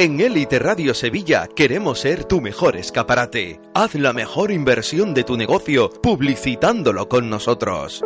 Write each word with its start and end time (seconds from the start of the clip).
En 0.00 0.18
Elite 0.18 0.58
Radio 0.58 0.94
Sevilla 0.94 1.46
queremos 1.54 2.00
ser 2.00 2.24
tu 2.24 2.40
mejor 2.40 2.74
escaparate. 2.74 3.60
Haz 3.74 3.94
la 3.96 4.14
mejor 4.14 4.50
inversión 4.50 5.12
de 5.12 5.24
tu 5.24 5.36
negocio 5.36 5.90
publicitándolo 5.90 7.06
con 7.06 7.28
nosotros. 7.28 8.02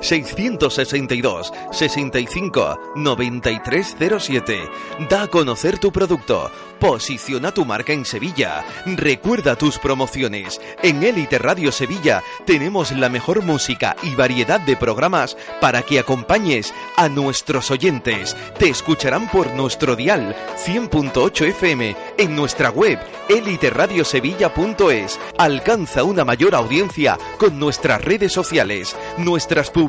662 0.00 1.52
65 1.72 2.92
9307. 2.96 4.70
Da 5.08 5.22
a 5.22 5.26
conocer 5.28 5.78
tu 5.78 5.92
producto. 5.92 6.50
Posiciona 6.78 7.52
tu 7.52 7.64
marca 7.64 7.92
en 7.92 8.04
Sevilla. 8.04 8.64
Recuerda 8.86 9.56
tus 9.56 9.78
promociones. 9.78 10.60
En 10.80 11.02
Elite 11.02 11.38
Radio 11.38 11.72
Sevilla 11.72 12.22
tenemos 12.46 12.92
la 12.92 13.08
mejor 13.08 13.42
música 13.42 13.96
y 14.04 14.14
variedad 14.14 14.60
de 14.60 14.76
programas 14.76 15.36
para 15.60 15.82
que 15.82 15.98
acompañes 15.98 16.72
a 16.96 17.08
nuestros 17.08 17.72
oyentes. 17.72 18.36
Te 18.58 18.68
escucharán 18.68 19.28
por 19.28 19.52
nuestro 19.54 19.96
dial 19.96 20.36
100.8 20.64 21.48
FM 21.48 21.96
en 22.16 22.36
nuestra 22.36 22.70
web 22.70 23.00
eliteradiosevilla.es. 23.28 25.18
Alcanza 25.36 26.04
una 26.04 26.24
mayor 26.24 26.54
audiencia 26.54 27.18
con 27.38 27.58
nuestras 27.58 28.04
redes 28.04 28.32
sociales. 28.32 28.94
Nuestras 29.16 29.70
publicaciones 29.70 29.87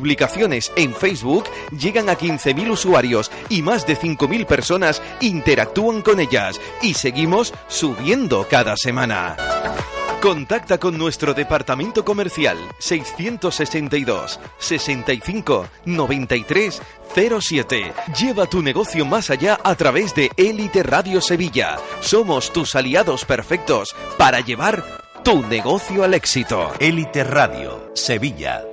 en 0.76 0.94
Facebook 0.94 1.44
llegan 1.70 2.08
a 2.08 2.16
15.000 2.16 2.70
usuarios 2.70 3.30
y 3.48 3.62
más 3.62 3.86
de 3.86 3.96
5.000 3.96 4.46
personas 4.46 5.02
interactúan 5.20 6.02
con 6.02 6.20
ellas 6.20 6.60
y 6.82 6.94
seguimos 6.94 7.52
subiendo 7.68 8.46
cada 8.48 8.76
semana. 8.76 9.36
Contacta 10.20 10.78
con 10.78 10.98
nuestro 10.98 11.32
departamento 11.32 12.04
comercial 12.04 12.58
662 12.78 14.38
65 14.58 15.66
93 15.86 16.82
07. 17.14 17.92
Lleva 18.18 18.46
tu 18.46 18.62
negocio 18.62 19.06
más 19.06 19.30
allá 19.30 19.58
a 19.64 19.74
través 19.74 20.14
de 20.14 20.30
Elite 20.36 20.82
Radio 20.82 21.20
Sevilla. 21.20 21.78
Somos 22.00 22.52
tus 22.52 22.74
aliados 22.74 23.24
perfectos 23.24 23.96
para 24.18 24.40
llevar 24.40 24.84
tu 25.24 25.42
negocio 25.42 26.04
al 26.04 26.12
éxito. 26.14 26.70
Elite 26.78 27.24
Radio 27.24 27.90
Sevilla. 27.94 28.69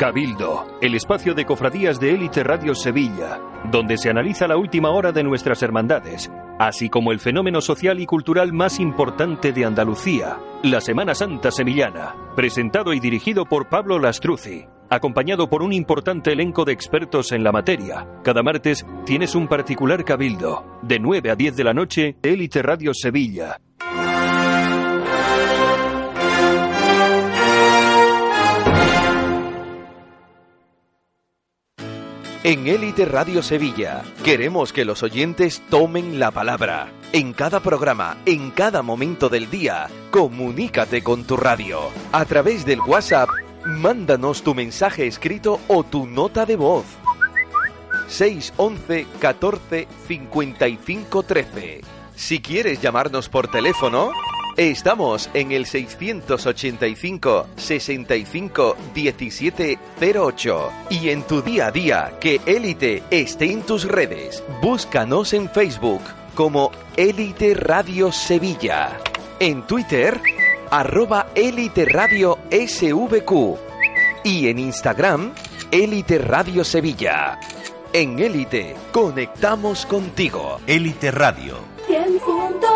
Cabildo, 0.00 0.78
el 0.80 0.94
espacio 0.94 1.34
de 1.34 1.44
cofradías 1.44 2.00
de 2.00 2.14
Élite 2.14 2.42
Radio 2.42 2.74
Sevilla, 2.74 3.38
donde 3.70 3.98
se 3.98 4.08
analiza 4.08 4.48
la 4.48 4.56
última 4.56 4.88
hora 4.88 5.12
de 5.12 5.22
nuestras 5.22 5.62
hermandades, 5.62 6.32
así 6.58 6.88
como 6.88 7.12
el 7.12 7.20
fenómeno 7.20 7.60
social 7.60 8.00
y 8.00 8.06
cultural 8.06 8.54
más 8.54 8.80
importante 8.80 9.52
de 9.52 9.66
Andalucía, 9.66 10.38
la 10.62 10.80
Semana 10.80 11.14
Santa 11.14 11.50
Sevillana, 11.50 12.14
presentado 12.34 12.94
y 12.94 13.00
dirigido 13.00 13.44
por 13.44 13.68
Pablo 13.68 13.98
Lastruzzi, 13.98 14.64
acompañado 14.88 15.50
por 15.50 15.62
un 15.62 15.74
importante 15.74 16.32
elenco 16.32 16.64
de 16.64 16.72
expertos 16.72 17.30
en 17.32 17.44
la 17.44 17.52
materia. 17.52 18.08
Cada 18.24 18.42
martes 18.42 18.86
tienes 19.04 19.34
un 19.34 19.48
particular 19.48 20.06
cabildo, 20.06 20.78
de 20.80 20.98
9 20.98 21.30
a 21.30 21.36
10 21.36 21.56
de 21.56 21.64
la 21.64 21.74
noche, 21.74 22.16
Élite 22.22 22.62
Radio 22.62 22.94
Sevilla. 22.94 23.58
En 32.42 32.66
Élite 32.66 33.04
Radio 33.04 33.42
Sevilla 33.42 34.02
queremos 34.24 34.72
que 34.72 34.86
los 34.86 35.02
oyentes 35.02 35.60
tomen 35.68 36.18
la 36.18 36.30
palabra. 36.30 36.90
En 37.12 37.34
cada 37.34 37.60
programa, 37.60 38.16
en 38.24 38.50
cada 38.50 38.80
momento 38.80 39.28
del 39.28 39.50
día, 39.50 39.88
comunícate 40.10 41.02
con 41.02 41.24
tu 41.24 41.36
radio. 41.36 41.90
A 42.12 42.24
través 42.24 42.64
del 42.64 42.80
WhatsApp, 42.80 43.28
mándanos 43.66 44.42
tu 44.42 44.54
mensaje 44.54 45.06
escrito 45.06 45.60
o 45.68 45.84
tu 45.84 46.06
nota 46.06 46.46
de 46.46 46.56
voz. 46.56 46.86
611 48.08 49.06
14 49.20 49.86
55 50.08 51.22
13. 51.22 51.80
Si 52.14 52.40
quieres 52.40 52.80
llamarnos 52.80 53.28
por 53.28 53.48
teléfono, 53.48 54.12
estamos 54.68 55.30
en 55.32 55.52
el 55.52 55.64
685 55.64 57.46
65 57.56 58.76
17 58.92 59.78
08. 60.02 60.72
Y 60.90 61.08
en 61.08 61.22
tu 61.22 61.40
día 61.40 61.68
a 61.68 61.70
día, 61.70 62.12
que 62.20 62.40
Élite 62.44 63.02
esté 63.10 63.50
en 63.50 63.62
tus 63.62 63.84
redes. 63.84 64.44
Búscanos 64.60 65.32
en 65.32 65.48
Facebook 65.48 66.02
como 66.34 66.70
Élite 66.96 67.54
Radio 67.54 68.12
Sevilla. 68.12 68.98
En 69.38 69.66
Twitter, 69.66 70.20
arroba 70.70 71.28
Élite 71.34 71.86
Radio 71.86 72.38
SVQ. 72.50 73.56
Y 74.24 74.48
en 74.48 74.58
Instagram, 74.58 75.32
Élite 75.70 76.18
Radio 76.18 76.64
Sevilla. 76.64 77.40
En 77.94 78.18
Élite, 78.18 78.76
conectamos 78.92 79.86
contigo. 79.86 80.60
Élite 80.66 81.10
Radio 81.10 81.70
100.8 81.90 82.69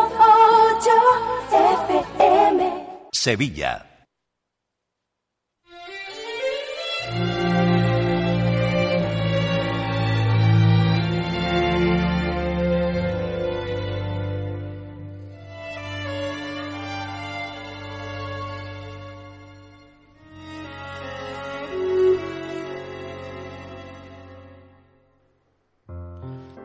FM. 0.77 3.09
Sevilla. 3.13 3.91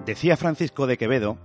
Decía 0.06 0.38
Francisco 0.38 0.88
de 0.88 0.98
Quevedo 0.98 1.38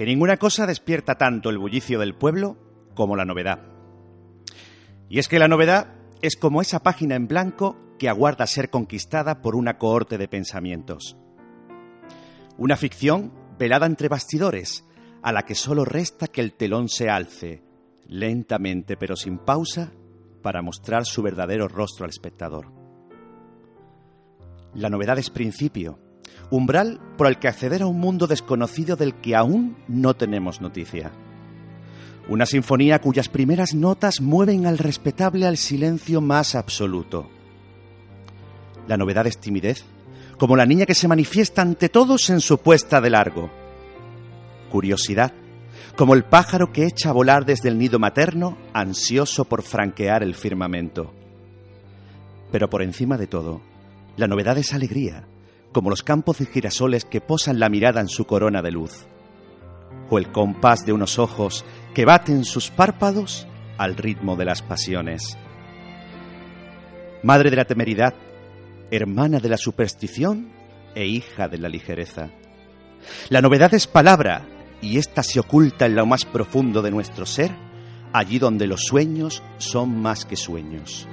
que 0.00 0.06
ninguna 0.06 0.38
cosa 0.38 0.66
despierta 0.66 1.16
tanto 1.16 1.50
el 1.50 1.58
bullicio 1.58 1.98
del 1.98 2.14
pueblo 2.14 2.56
como 2.94 3.16
la 3.16 3.26
novedad. 3.26 3.60
Y 5.10 5.18
es 5.18 5.28
que 5.28 5.38
la 5.38 5.46
novedad 5.46 5.92
es 6.22 6.36
como 6.36 6.62
esa 6.62 6.82
página 6.82 7.16
en 7.16 7.28
blanco 7.28 7.76
que 7.98 8.08
aguarda 8.08 8.46
ser 8.46 8.70
conquistada 8.70 9.42
por 9.42 9.54
una 9.54 9.76
cohorte 9.76 10.16
de 10.16 10.26
pensamientos. 10.26 11.18
Una 12.56 12.78
ficción 12.78 13.34
velada 13.58 13.84
entre 13.84 14.08
bastidores, 14.08 14.86
a 15.20 15.32
la 15.32 15.42
que 15.42 15.54
solo 15.54 15.84
resta 15.84 16.28
que 16.28 16.40
el 16.40 16.54
telón 16.54 16.88
se 16.88 17.10
alce, 17.10 17.62
lentamente 18.06 18.96
pero 18.96 19.16
sin 19.16 19.36
pausa, 19.36 19.92
para 20.40 20.62
mostrar 20.62 21.04
su 21.04 21.20
verdadero 21.20 21.68
rostro 21.68 22.06
al 22.06 22.10
espectador. 22.10 22.72
La 24.72 24.88
novedad 24.88 25.18
es 25.18 25.28
principio, 25.28 25.98
umbral 26.50 27.00
por 27.16 27.26
el 27.26 27.38
que 27.38 27.48
acceder 27.48 27.82
a 27.82 27.86
un 27.86 27.98
mundo 27.98 28.26
desconocido 28.26 28.96
del 28.96 29.14
que 29.14 29.36
aún 29.36 29.76
no 29.88 30.14
tenemos 30.14 30.60
noticia. 30.60 31.12
Una 32.28 32.46
sinfonía 32.46 33.00
cuyas 33.00 33.28
primeras 33.28 33.74
notas 33.74 34.20
mueven 34.20 34.66
al 34.66 34.78
respetable 34.78 35.46
al 35.46 35.56
silencio 35.56 36.20
más 36.20 36.54
absoluto. 36.54 37.28
La 38.86 38.96
novedad 38.96 39.26
es 39.26 39.38
timidez, 39.38 39.84
como 40.38 40.56
la 40.56 40.66
niña 40.66 40.86
que 40.86 40.94
se 40.94 41.08
manifiesta 41.08 41.62
ante 41.62 41.88
todos 41.88 42.30
en 42.30 42.40
su 42.40 42.58
puesta 42.58 43.00
de 43.00 43.10
largo. 43.10 43.50
Curiosidad, 44.70 45.32
como 45.96 46.14
el 46.14 46.24
pájaro 46.24 46.72
que 46.72 46.86
echa 46.86 47.10
a 47.10 47.12
volar 47.12 47.44
desde 47.44 47.68
el 47.68 47.78
nido 47.78 47.98
materno, 47.98 48.56
ansioso 48.72 49.44
por 49.44 49.62
franquear 49.62 50.22
el 50.22 50.34
firmamento. 50.34 51.12
Pero 52.50 52.70
por 52.70 52.82
encima 52.82 53.16
de 53.16 53.26
todo, 53.26 53.60
la 54.16 54.26
novedad 54.26 54.56
es 54.58 54.72
alegría, 54.72 55.26
como 55.72 55.90
los 55.90 56.02
campos 56.02 56.38
de 56.38 56.46
girasoles 56.46 57.04
que 57.04 57.20
posan 57.20 57.60
la 57.60 57.68
mirada 57.68 58.00
en 58.00 58.08
su 58.08 58.24
corona 58.26 58.62
de 58.62 58.72
luz, 58.72 59.06
o 60.08 60.18
el 60.18 60.32
compás 60.32 60.84
de 60.84 60.92
unos 60.92 61.18
ojos 61.18 61.64
que 61.94 62.04
baten 62.04 62.44
sus 62.44 62.70
párpados 62.70 63.46
al 63.78 63.96
ritmo 63.96 64.36
de 64.36 64.44
las 64.44 64.62
pasiones. 64.62 65.38
Madre 67.22 67.50
de 67.50 67.56
la 67.56 67.64
temeridad, 67.64 68.14
hermana 68.90 69.38
de 69.38 69.48
la 69.48 69.56
superstición 69.56 70.52
e 70.94 71.06
hija 71.06 71.48
de 71.48 71.58
la 71.58 71.68
ligereza. 71.68 72.30
La 73.28 73.40
novedad 73.40 73.72
es 73.74 73.86
palabra, 73.86 74.46
y 74.82 74.98
ésta 74.98 75.22
se 75.22 75.40
oculta 75.40 75.86
en 75.86 75.94
lo 75.94 76.06
más 76.06 76.24
profundo 76.24 76.82
de 76.82 76.90
nuestro 76.90 77.26
ser, 77.26 77.50
allí 78.12 78.38
donde 78.38 78.66
los 78.66 78.84
sueños 78.84 79.42
son 79.58 80.00
más 80.00 80.24
que 80.24 80.36
sueños. 80.36 81.06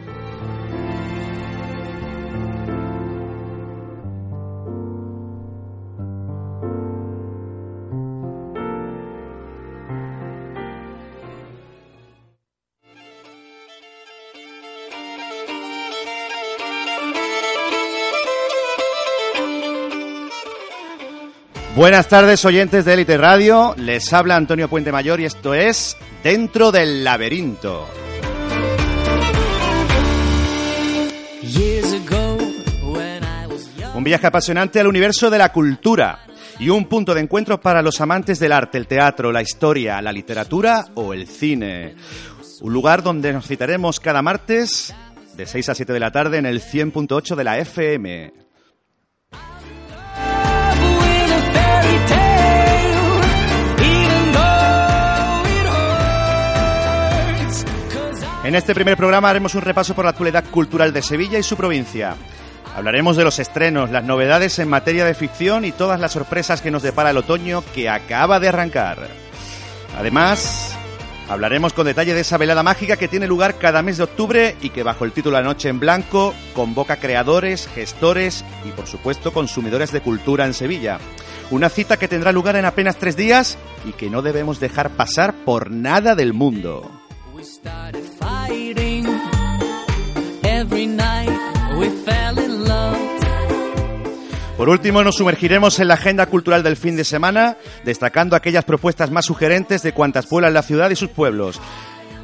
Buenas 21.77 22.07
tardes, 22.07 22.43
oyentes 22.43 22.85
de 22.85 22.93
Élite 22.93 23.19
Radio. 23.19 23.75
Les 23.77 24.11
habla 24.11 24.35
Antonio 24.35 24.67
Puente 24.67 24.91
Mayor 24.91 25.19
y 25.19 25.25
esto 25.25 25.53
es 25.53 25.95
Dentro 26.23 26.71
del 26.71 27.03
Laberinto. 27.03 27.87
Un 33.93 34.03
viaje 34.03 34.25
apasionante 34.25 34.79
al 34.79 34.87
universo 34.87 35.29
de 35.29 35.37
la 35.37 35.53
cultura 35.53 36.25
y 36.57 36.69
un 36.69 36.85
punto 36.85 37.13
de 37.13 37.21
encuentro 37.21 37.61
para 37.61 37.83
los 37.83 38.01
amantes 38.01 38.39
del 38.39 38.53
arte, 38.53 38.79
el 38.79 38.87
teatro, 38.87 39.31
la 39.31 39.43
historia, 39.43 40.01
la 40.01 40.11
literatura 40.11 40.87
o 40.95 41.13
el 41.13 41.27
cine. 41.27 41.93
Un 42.61 42.73
lugar 42.73 43.03
donde 43.03 43.31
nos 43.31 43.45
citaremos 43.45 43.99
cada 43.99 44.23
martes 44.23 44.95
de 45.35 45.45
6 45.45 45.69
a 45.69 45.75
7 45.75 45.93
de 45.93 45.99
la 45.99 46.09
tarde 46.09 46.39
en 46.39 46.47
el 46.47 46.59
100.8 46.59 47.35
de 47.35 47.43
la 47.43 47.59
FM. 47.59 48.46
En 58.47 58.55
este 58.55 58.73
primer 58.73 58.95
programa 58.95 59.29
haremos 59.29 59.55
un 59.55 59.61
repaso 59.61 59.93
por 59.93 60.05
la 60.05 60.11
actualidad 60.11 60.45
cultural 60.45 60.93
de 60.93 61.01
Sevilla 61.01 61.37
y 61.37 61.43
su 61.43 61.57
provincia. 61.57 62.15
Hablaremos 62.77 63.17
de 63.17 63.25
los 63.25 63.39
estrenos, 63.39 63.91
las 63.91 64.05
novedades 64.05 64.57
en 64.59 64.69
materia 64.69 65.03
de 65.03 65.15
ficción 65.15 65.65
y 65.65 65.73
todas 65.73 65.99
las 65.99 66.13
sorpresas 66.13 66.61
que 66.61 66.71
nos 66.71 66.81
depara 66.81 67.09
el 67.09 67.17
otoño 67.17 67.61
que 67.75 67.89
acaba 67.89 68.39
de 68.39 68.47
arrancar. 68.47 69.09
Además, 69.99 70.73
hablaremos 71.27 71.73
con 71.73 71.87
detalle 71.87 72.13
de 72.13 72.21
esa 72.21 72.37
velada 72.37 72.63
mágica 72.63 72.95
que 72.95 73.09
tiene 73.09 73.27
lugar 73.27 73.55
cada 73.55 73.81
mes 73.81 73.97
de 73.97 74.05
octubre 74.05 74.55
y 74.61 74.69
que 74.69 74.83
bajo 74.83 75.03
el 75.03 75.11
título 75.11 75.35
La 75.35 75.43
Noche 75.43 75.67
en 75.67 75.81
Blanco 75.81 76.33
convoca 76.53 77.01
creadores, 77.01 77.67
gestores 77.75 78.45
y 78.63 78.69
por 78.69 78.87
supuesto 78.87 79.33
consumidores 79.33 79.91
de 79.91 79.99
cultura 79.99 80.45
en 80.45 80.53
Sevilla. 80.53 80.99
Una 81.51 81.67
cita 81.67 81.97
que 81.97 82.07
tendrá 82.07 82.31
lugar 82.31 82.55
en 82.55 82.63
apenas 82.63 82.95
tres 82.95 83.17
días 83.17 83.57
y 83.85 83.91
que 83.91 84.09
no 84.09 84.21
debemos 84.21 84.61
dejar 84.61 84.91
pasar 84.91 85.33
por 85.43 85.69
nada 85.69 86.15
del 86.15 86.31
mundo. 86.31 86.89
Por 94.57 94.69
último, 94.69 95.03
nos 95.03 95.15
sumergiremos 95.15 95.79
en 95.79 95.87
la 95.87 95.93
agenda 95.93 96.25
cultural 96.25 96.63
del 96.63 96.77
fin 96.77 96.95
de 96.95 97.03
semana, 97.03 97.57
destacando 97.85 98.35
aquellas 98.35 98.65
propuestas 98.65 99.11
más 99.11 99.25
sugerentes 99.25 99.83
de 99.83 99.93
cuantas 99.93 100.25
pueblan 100.25 100.53
la 100.53 100.63
ciudad 100.63 100.89
y 100.89 100.95
sus 100.95 101.09
pueblos. 101.09 101.61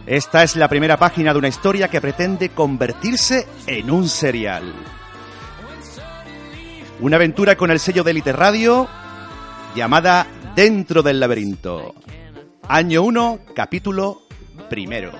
Esta 0.07 0.41
es 0.43 0.55
la 0.55 0.67
primera 0.67 0.97
página 0.97 1.31
de 1.31 1.39
una 1.39 1.47
historia 1.47 1.89
que 1.89 2.01
pretende 2.01 2.49
convertirse 2.49 3.47
en 3.67 3.91
un 3.91 4.09
serial. 4.09 4.73
Una 6.99 7.17
aventura 7.17 7.55
con 7.55 7.69
el 7.69 7.79
sello 7.79 8.03
de 8.03 8.11
Elite 8.11 8.33
Radio 8.33 8.87
llamada 9.75 10.25
Dentro 10.55 11.03
del 11.03 11.19
laberinto. 11.19 11.93
Año 12.67 13.03
1, 13.03 13.39
capítulo 13.53 14.22
primero. 14.73 15.11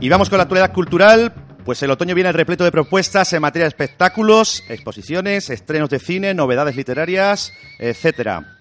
Y 0.00 0.08
vamos 0.08 0.30
con 0.30 0.36
la 0.36 0.44
actualidad 0.44 0.72
cultural. 0.72 1.32
Pues 1.64 1.82
el 1.82 1.90
otoño 1.90 2.14
viene 2.14 2.30
repleto 2.30 2.62
de 2.62 2.70
propuestas 2.70 3.32
en 3.32 3.42
materia 3.42 3.64
de 3.64 3.70
espectáculos, 3.70 4.62
exposiciones, 4.68 5.50
estrenos 5.50 5.90
de 5.90 5.98
cine, 5.98 6.32
novedades 6.32 6.76
literarias, 6.76 7.52
etcétera. 7.80 8.56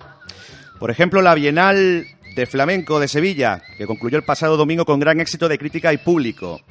Por 0.79 0.89
ejemplo, 0.89 1.21
la 1.21 1.35
Bienal 1.35 2.07
de 2.35 2.45
Flamenco 2.47 2.99
de 2.99 3.07
Sevilla, 3.07 3.61
que 3.77 3.85
concluyó 3.85 4.17
el 4.17 4.25
pasado 4.25 4.57
domingo 4.57 4.85
con 4.85 4.99
gran 4.99 5.21
éxito 5.21 5.47
de 5.47 5.59
crítica 5.59 5.93
y 5.93 5.97
público. 5.97 6.61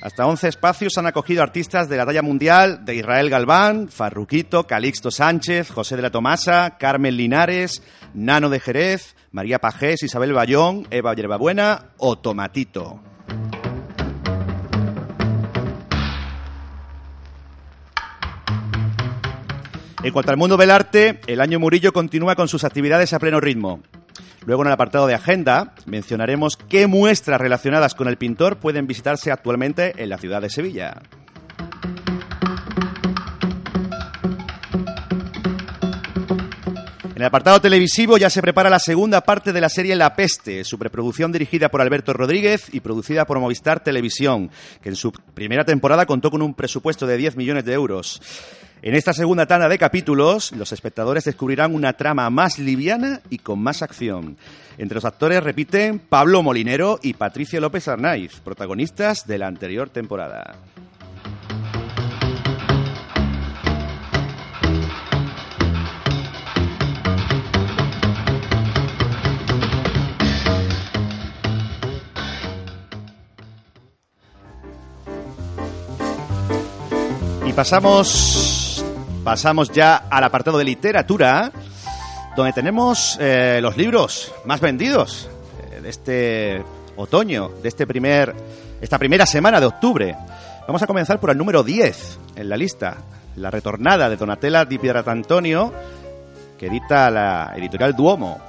Hasta 0.00 0.26
11 0.26 0.46
espacios 0.46 0.96
han 0.96 1.06
acogido 1.06 1.42
artistas 1.42 1.88
de 1.88 1.96
la 1.96 2.06
talla 2.06 2.22
mundial 2.22 2.84
de 2.84 2.94
Israel 2.94 3.30
Galván, 3.30 3.88
Farruquito, 3.88 4.64
Calixto 4.64 5.10
Sánchez, 5.10 5.70
José 5.70 5.96
de 5.96 6.02
la 6.02 6.10
Tomasa, 6.10 6.76
Carmen 6.78 7.16
Linares, 7.16 7.82
Nano 8.14 8.48
de 8.48 8.60
Jerez, 8.60 9.16
María 9.32 9.58
Pajés, 9.58 10.04
Isabel 10.04 10.32
Bayón, 10.32 10.86
Eva 10.90 11.14
Yerbabuena 11.14 11.90
o 11.98 12.16
Tomatito. 12.16 13.00
En 20.04 20.12
cuanto 20.12 20.30
al 20.30 20.36
mundo 20.36 20.56
del 20.56 20.70
arte, 20.70 21.20
el 21.26 21.40
año 21.40 21.58
Murillo 21.58 21.92
continúa 21.92 22.36
con 22.36 22.46
sus 22.46 22.62
actividades 22.62 23.12
a 23.12 23.18
pleno 23.18 23.40
ritmo. 23.40 23.82
Luego 24.46 24.62
en 24.62 24.68
el 24.68 24.72
apartado 24.72 25.06
de 25.06 25.14
agenda 25.14 25.74
mencionaremos 25.86 26.56
qué 26.56 26.86
muestras 26.86 27.40
relacionadas 27.40 27.94
con 27.94 28.08
el 28.08 28.16
pintor 28.16 28.56
pueden 28.58 28.86
visitarse 28.86 29.30
actualmente 29.30 29.94
en 30.02 30.08
la 30.08 30.18
ciudad 30.18 30.40
de 30.42 30.50
Sevilla. 30.50 31.02
En 37.18 37.22
el 37.22 37.26
apartado 37.26 37.60
televisivo 37.60 38.16
ya 38.16 38.30
se 38.30 38.40
prepara 38.40 38.70
la 38.70 38.78
segunda 38.78 39.22
parte 39.22 39.52
de 39.52 39.60
la 39.60 39.68
serie 39.68 39.96
La 39.96 40.14
Peste, 40.14 40.62
su 40.62 40.78
preproducción 40.78 41.32
dirigida 41.32 41.68
por 41.68 41.80
Alberto 41.80 42.12
Rodríguez 42.12 42.68
y 42.70 42.78
producida 42.78 43.26
por 43.26 43.40
Movistar 43.40 43.82
Televisión, 43.82 44.52
que 44.80 44.90
en 44.90 44.94
su 44.94 45.10
primera 45.10 45.64
temporada 45.64 46.06
contó 46.06 46.30
con 46.30 46.42
un 46.42 46.54
presupuesto 46.54 47.08
de 47.08 47.16
10 47.16 47.34
millones 47.34 47.64
de 47.64 47.72
euros. 47.72 48.22
En 48.80 48.94
esta 48.94 49.12
segunda 49.12 49.46
tanda 49.46 49.68
de 49.68 49.76
capítulos, 49.76 50.52
los 50.52 50.70
espectadores 50.70 51.24
descubrirán 51.24 51.74
una 51.74 51.94
trama 51.94 52.30
más 52.30 52.60
liviana 52.60 53.20
y 53.28 53.38
con 53.38 53.58
más 53.58 53.82
acción. 53.82 54.36
Entre 54.78 54.94
los 54.94 55.04
actores 55.04 55.42
repiten 55.42 55.98
Pablo 55.98 56.44
Molinero 56.44 57.00
y 57.02 57.14
Patricia 57.14 57.60
López 57.60 57.88
Arnaiz, 57.88 58.38
protagonistas 58.38 59.26
de 59.26 59.38
la 59.38 59.48
anterior 59.48 59.90
temporada. 59.90 60.54
Y 77.44 77.52
pasamos, 77.54 78.57
pasamos 79.28 79.70
ya 79.70 80.04
al 80.08 80.24
apartado 80.24 80.56
de 80.56 80.64
literatura, 80.64 81.52
donde 82.34 82.54
tenemos 82.54 83.18
eh, 83.20 83.58
los 83.60 83.76
libros 83.76 84.32
más 84.46 84.58
vendidos 84.58 85.28
eh, 85.70 85.82
de 85.82 85.88
este 85.90 86.64
otoño, 86.96 87.50
de 87.62 87.68
este 87.68 87.86
primer, 87.86 88.34
esta 88.80 88.98
primera 88.98 89.26
semana 89.26 89.60
de 89.60 89.66
octubre. 89.66 90.16
Vamos 90.66 90.82
a 90.82 90.86
comenzar 90.86 91.20
por 91.20 91.28
el 91.28 91.36
número 91.36 91.62
10 91.62 92.18
en 92.36 92.48
la 92.48 92.56
lista, 92.56 92.96
La 93.36 93.50
retornada 93.50 94.08
de 94.08 94.16
Donatella 94.16 94.64
Di 94.64 94.78
Pierratantonio, 94.78 95.74
que 96.56 96.68
edita 96.68 97.10
la 97.10 97.52
editorial 97.54 97.94
Duomo. 97.94 98.40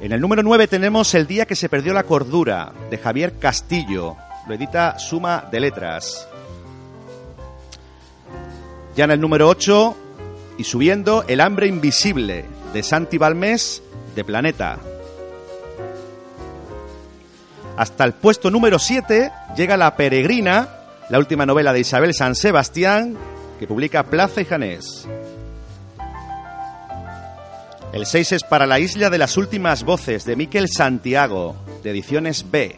En 0.00 0.12
el 0.12 0.20
número 0.22 0.42
9 0.42 0.66
tenemos 0.66 1.12
El 1.14 1.26
día 1.26 1.44
que 1.44 1.56
se 1.56 1.68
perdió 1.68 1.92
la 1.92 2.04
cordura, 2.04 2.72
de 2.88 2.96
Javier 2.96 3.38
Castillo. 3.38 4.16
Lo 4.46 4.54
edita 4.54 4.98
Suma 4.98 5.44
de 5.52 5.60
Letras. 5.60 6.27
Ya 8.98 9.04
en 9.04 9.12
el 9.12 9.20
número 9.20 9.46
8 9.46 9.96
y 10.58 10.64
subiendo 10.64 11.24
El 11.28 11.40
hambre 11.40 11.68
invisible, 11.68 12.44
de 12.72 12.82
Santi 12.82 13.16
Balmés, 13.16 13.80
de 14.16 14.24
Planeta. 14.24 14.80
Hasta 17.76 18.02
el 18.02 18.14
puesto 18.14 18.50
número 18.50 18.80
7 18.80 19.30
llega 19.56 19.76
La 19.76 19.94
Peregrina, 19.94 20.68
la 21.10 21.20
última 21.20 21.46
novela 21.46 21.72
de 21.72 21.78
Isabel 21.78 22.12
San 22.12 22.34
Sebastián, 22.34 23.16
que 23.60 23.68
publica 23.68 24.02
Plaza 24.02 24.40
y 24.40 24.46
Janés. 24.46 25.06
El 27.92 28.04
6 28.04 28.32
es 28.32 28.42
para 28.42 28.66
la 28.66 28.80
isla 28.80 29.10
de 29.10 29.18
las 29.18 29.36
últimas 29.36 29.84
voces 29.84 30.24
de 30.24 30.34
Miquel 30.34 30.68
Santiago, 30.68 31.54
de 31.84 31.90
ediciones 31.90 32.50
B. 32.50 32.74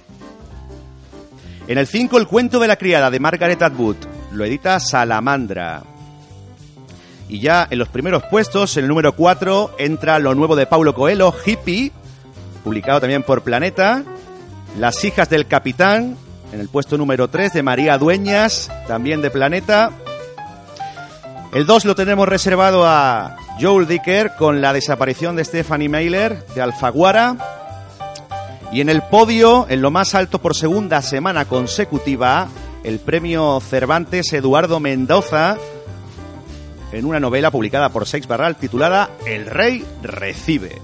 En 1.67 1.79
el 1.79 1.87
5 1.87 2.19
el 2.19 2.27
cuento 2.27 2.61
de 2.61 2.69
la 2.69 2.77
criada 2.77 3.11
de 3.11 3.21
Margaret 3.21 3.63
Atwood, 3.63 3.97
lo 4.33 4.45
edita 4.45 4.79
Salamandra. 4.81 5.90
Y 7.31 7.39
ya 7.39 7.69
en 7.71 7.79
los 7.79 7.89
primeros 7.89 8.25
puestos, 8.25 8.77
en 8.77 8.83
el 8.83 8.89
número 8.89 9.15
4, 9.15 9.77
entra 9.79 10.19
lo 10.19 10.35
nuevo 10.35 10.57
de 10.57 10.67
Paulo 10.67 10.97
Coelho, 10.97 11.33
Hippie, 11.47 11.93
publicado 12.65 12.99
también 12.99 13.23
por 13.23 13.43
Planeta. 13.43 14.03
Las 14.77 15.05
hijas 15.05 15.31
del 15.31 15.47
capitán, 15.47 16.17
en 16.53 16.59
el 16.59 16.69
puesto 16.69 16.99
número 16.99 17.29
3, 17.29 17.53
de 17.53 17.63
María 17.63 17.99
Dueñas, 17.99 18.69
también 18.89 19.23
de 19.23 19.31
Planeta. 19.31 19.93
El 21.55 21.67
2 21.67 21.85
lo 21.85 21.95
tenemos 21.95 22.29
reservado 22.29 22.85
a 22.85 23.37
Joel 23.61 23.87
Dicker 23.87 24.33
con 24.37 24.61
la 24.61 24.73
desaparición 24.73 25.37
de 25.37 25.45
Stephanie 25.45 25.89
Mailer 25.89 26.45
de 26.47 26.63
Alfaguara. 26.63 27.37
Y 28.73 28.81
en 28.81 28.89
el 28.89 29.03
podio, 29.03 29.67
en 29.69 29.83
lo 29.83 29.93
más 29.93 30.17
alto 30.17 30.41
por 30.41 30.57
segunda 30.57 31.01
semana 31.01 31.45
consecutiva, 31.45 32.49
el 32.83 32.99
premio 32.99 33.61
Cervantes 33.61 34.33
Eduardo 34.33 34.81
Mendoza 34.81 35.59
en 36.93 37.05
una 37.05 37.21
novela 37.21 37.51
publicada 37.51 37.89
por 37.91 38.07
Seix 38.07 38.27
Barral 38.27 38.57
titulada 38.57 39.11
El 39.27 39.47
Rey 39.47 39.85
Recibe. 40.03 40.81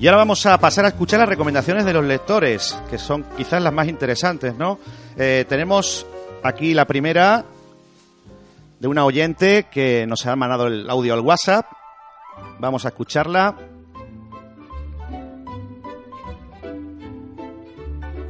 Y 0.00 0.06
ahora 0.06 0.18
vamos 0.18 0.46
a 0.46 0.56
pasar 0.58 0.84
a 0.84 0.88
escuchar 0.88 1.18
las 1.18 1.28
recomendaciones 1.28 1.84
de 1.84 1.92
los 1.92 2.04
lectores, 2.04 2.80
que 2.88 2.98
son 2.98 3.24
quizás 3.36 3.60
las 3.60 3.72
más 3.72 3.88
interesantes, 3.88 4.54
¿no? 4.54 4.78
Eh, 5.16 5.44
tenemos 5.48 6.06
aquí 6.44 6.72
la 6.72 6.86
primera 6.86 7.44
de 8.78 8.86
una 8.86 9.04
oyente 9.04 9.66
que 9.68 10.06
nos 10.06 10.24
ha 10.26 10.36
mandado 10.36 10.68
el 10.68 10.88
audio 10.88 11.14
al 11.14 11.20
WhatsApp. 11.20 11.66
Vamos 12.60 12.84
a 12.84 12.88
escucharla. 12.88 13.56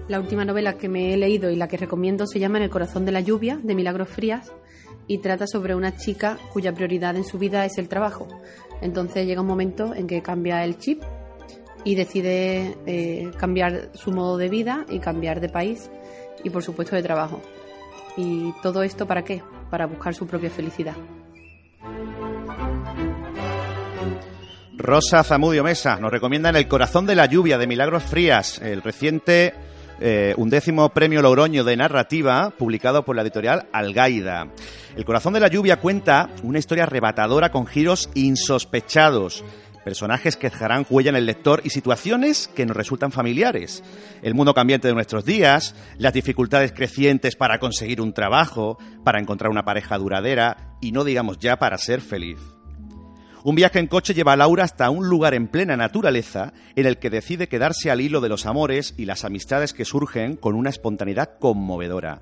La 0.08 0.18
última 0.18 0.46
novela 0.46 0.78
que 0.78 0.88
me 0.88 1.12
he 1.12 1.18
leído 1.18 1.50
y 1.50 1.56
la 1.56 1.68
que 1.68 1.76
recomiendo 1.76 2.26
se 2.26 2.40
llama 2.40 2.56
En 2.56 2.64
el 2.64 2.70
corazón 2.70 3.04
de 3.04 3.12
la 3.12 3.20
lluvia, 3.20 3.60
de 3.62 3.74
Milagros 3.74 4.08
Frías, 4.08 4.50
y 5.06 5.18
trata 5.18 5.46
sobre 5.46 5.74
una 5.74 5.96
chica 5.96 6.38
cuya 6.50 6.72
prioridad 6.72 7.14
en 7.16 7.24
su 7.24 7.38
vida 7.38 7.66
es 7.66 7.76
el 7.76 7.88
trabajo. 7.88 8.26
Entonces 8.80 9.26
llega 9.26 9.42
un 9.42 9.46
momento 9.46 9.94
en 9.94 10.06
que 10.06 10.22
cambia 10.22 10.64
el 10.64 10.78
chip 10.78 11.02
y 11.84 11.94
decide 11.94 12.78
eh, 12.86 13.30
cambiar 13.36 13.90
su 13.92 14.10
modo 14.10 14.38
de 14.38 14.48
vida 14.48 14.86
y 14.88 14.98
cambiar 14.98 15.40
de 15.40 15.50
país 15.50 15.90
y 16.42 16.48
por 16.48 16.62
supuesto 16.62 16.96
de 16.96 17.02
trabajo. 17.02 17.42
¿Y 18.16 18.52
todo 18.62 18.82
esto 18.82 19.06
para 19.06 19.24
qué? 19.24 19.42
Para 19.70 19.86
buscar 19.86 20.14
su 20.14 20.26
propia 20.26 20.48
felicidad. 20.48 20.96
Rosa 24.74 25.22
Zamudio 25.22 25.64
Mesa 25.64 25.98
nos 26.00 26.10
recomienda 26.10 26.48
En 26.48 26.56
el 26.56 26.66
corazón 26.66 27.04
de 27.04 27.14
la 27.14 27.26
lluvia 27.26 27.58
de 27.58 27.66
Milagros 27.66 28.04
Frías, 28.04 28.58
el 28.62 28.80
reciente 28.80 29.52
eh, 30.00 30.34
undécimo 30.36 30.88
premio 30.90 31.22
Logroño 31.22 31.64
de 31.64 31.76
narrativa 31.76 32.50
publicado 32.50 33.04
por 33.04 33.16
la 33.16 33.22
editorial 33.22 33.68
Algaida. 33.72 34.48
El 34.96 35.04
corazón 35.04 35.32
de 35.32 35.40
la 35.40 35.48
lluvia 35.48 35.80
cuenta 35.80 36.30
una 36.42 36.58
historia 36.58 36.84
arrebatadora 36.84 37.50
con 37.50 37.66
giros 37.66 38.10
insospechados. 38.14 39.44
Personajes 39.84 40.36
que 40.36 40.50
dejarán 40.50 40.84
huella 40.90 41.10
en 41.10 41.16
el 41.16 41.26
lector 41.26 41.62
y 41.64 41.70
situaciones 41.70 42.48
que 42.48 42.66
nos 42.66 42.76
resultan 42.76 43.10
familiares. 43.10 43.82
El 44.22 44.34
mundo 44.34 44.52
cambiante 44.52 44.88
de 44.88 44.94
nuestros 44.94 45.24
días, 45.24 45.74
las 45.96 46.12
dificultades 46.12 46.72
crecientes 46.72 47.36
para 47.36 47.58
conseguir 47.58 48.00
un 48.00 48.12
trabajo, 48.12 48.78
para 49.04 49.18
encontrar 49.18 49.50
una 49.50 49.64
pareja 49.64 49.96
duradera 49.96 50.76
y 50.80 50.92
no 50.92 51.04
digamos 51.04 51.38
ya 51.38 51.58
para 51.58 51.78
ser 51.78 52.00
feliz. 52.00 52.57
Un 53.44 53.54
viaje 53.54 53.78
en 53.78 53.86
coche 53.86 54.14
lleva 54.14 54.32
a 54.32 54.36
Laura 54.36 54.64
hasta 54.64 54.90
un 54.90 55.08
lugar 55.08 55.34
en 55.34 55.48
plena 55.48 55.76
naturaleza 55.76 56.52
en 56.74 56.86
el 56.86 56.98
que 56.98 57.10
decide 57.10 57.48
quedarse 57.48 57.90
al 57.90 58.00
hilo 58.00 58.20
de 58.20 58.28
los 58.28 58.46
amores 58.46 58.94
y 58.96 59.04
las 59.04 59.24
amistades 59.24 59.72
que 59.72 59.84
surgen 59.84 60.36
con 60.36 60.54
una 60.54 60.70
espontaneidad 60.70 61.38
conmovedora. 61.38 62.20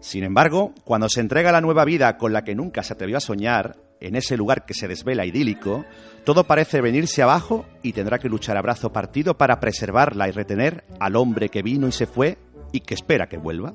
Sin 0.00 0.22
embargo, 0.22 0.72
cuando 0.84 1.08
se 1.08 1.20
entrega 1.20 1.50
la 1.50 1.60
nueva 1.60 1.84
vida 1.84 2.18
con 2.18 2.32
la 2.32 2.44
que 2.44 2.54
nunca 2.54 2.82
se 2.82 2.92
atrevió 2.92 3.16
a 3.16 3.20
soñar, 3.20 3.78
en 4.00 4.16
ese 4.16 4.36
lugar 4.36 4.66
que 4.66 4.74
se 4.74 4.86
desvela 4.86 5.24
idílico, 5.24 5.84
todo 6.24 6.44
parece 6.44 6.80
venirse 6.80 7.22
abajo 7.22 7.64
y 7.82 7.92
tendrá 7.92 8.18
que 8.18 8.28
luchar 8.28 8.56
a 8.56 8.62
brazo 8.62 8.92
partido 8.92 9.38
para 9.38 9.60
preservarla 9.60 10.28
y 10.28 10.32
retener 10.32 10.84
al 11.00 11.16
hombre 11.16 11.48
que 11.48 11.62
vino 11.62 11.88
y 11.88 11.92
se 11.92 12.06
fue 12.06 12.38
y 12.70 12.80
que 12.80 12.94
espera 12.94 13.28
que 13.28 13.38
vuelva. 13.38 13.74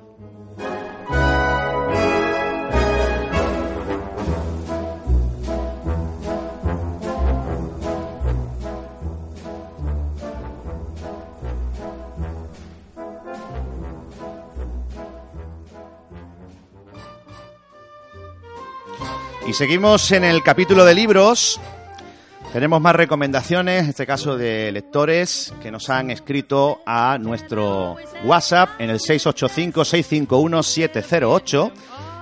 Y 19.50 19.54
seguimos 19.54 20.12
en 20.12 20.24
el 20.24 20.44
capítulo 20.44 20.86
de 20.86 20.94
libros. 20.94 21.60
Tenemos 22.54 22.80
más 22.80 22.96
recomendaciones, 22.96 23.82
en 23.82 23.90
este 23.90 24.06
caso 24.06 24.38
de 24.38 24.72
lectores 24.72 25.52
que 25.60 25.72
nos 25.72 25.90
han 25.90 26.12
escrito 26.12 26.84
a 26.86 27.18
nuestro 27.18 27.96
WhatsApp 28.26 28.80
en 28.80 28.92
el 28.92 29.00
685-651-708, 29.00 31.72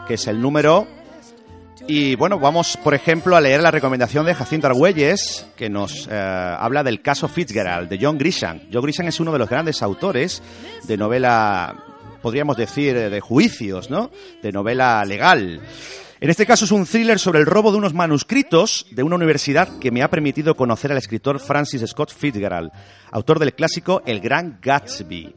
que 0.07 0.13
es 0.13 0.25
el 0.27 0.41
número. 0.41 0.87
Y 1.85 2.15
bueno, 2.15 2.39
vamos, 2.39 2.77
por 2.81 2.93
ejemplo, 2.93 3.35
a 3.35 3.41
leer 3.41 3.61
la 3.61 3.71
recomendación 3.71 4.25
de 4.25 4.33
Jacinto 4.33 4.67
Argüelles, 4.67 5.47
que 5.57 5.69
nos 5.69 6.07
eh, 6.09 6.15
habla 6.15 6.81
del 6.81 7.01
caso 7.01 7.27
Fitzgerald, 7.27 7.89
de 7.89 7.99
John 8.01 8.17
Grisham. 8.17 8.61
John 8.71 8.83
Grisham 8.83 9.07
es 9.07 9.19
uno 9.19 9.33
de 9.33 9.39
los 9.39 9.49
grandes 9.49 9.83
autores 9.83 10.41
de 10.83 10.95
novela, 10.95 11.75
podríamos 12.21 12.55
decir, 12.55 12.97
de 12.97 13.19
juicios, 13.19 13.89
¿no? 13.89 14.11
De 14.41 14.53
novela 14.53 15.03
legal. 15.03 15.59
En 16.19 16.31
este 16.31 16.47
caso 16.47 16.65
es 16.65 16.71
un 16.71 16.85
thriller 16.85 17.19
sobre 17.19 17.39
el 17.39 17.45
robo 17.45 17.71
de 17.71 17.77
unos 17.77 17.93
manuscritos 17.93 18.87
de 18.89 19.03
una 19.03 19.15
universidad 19.15 19.77
que 19.77 19.91
me 19.91 20.01
ha 20.01 20.09
permitido 20.09 20.55
conocer 20.55 20.91
al 20.91 20.97
escritor 20.97 21.39
Francis 21.39 21.83
Scott 21.85 22.11
Fitzgerald, 22.11 22.71
autor 23.11 23.37
del 23.37 23.53
clásico 23.53 24.01
El 24.03 24.19
Gran 24.19 24.57
Gatsby. 24.59 25.35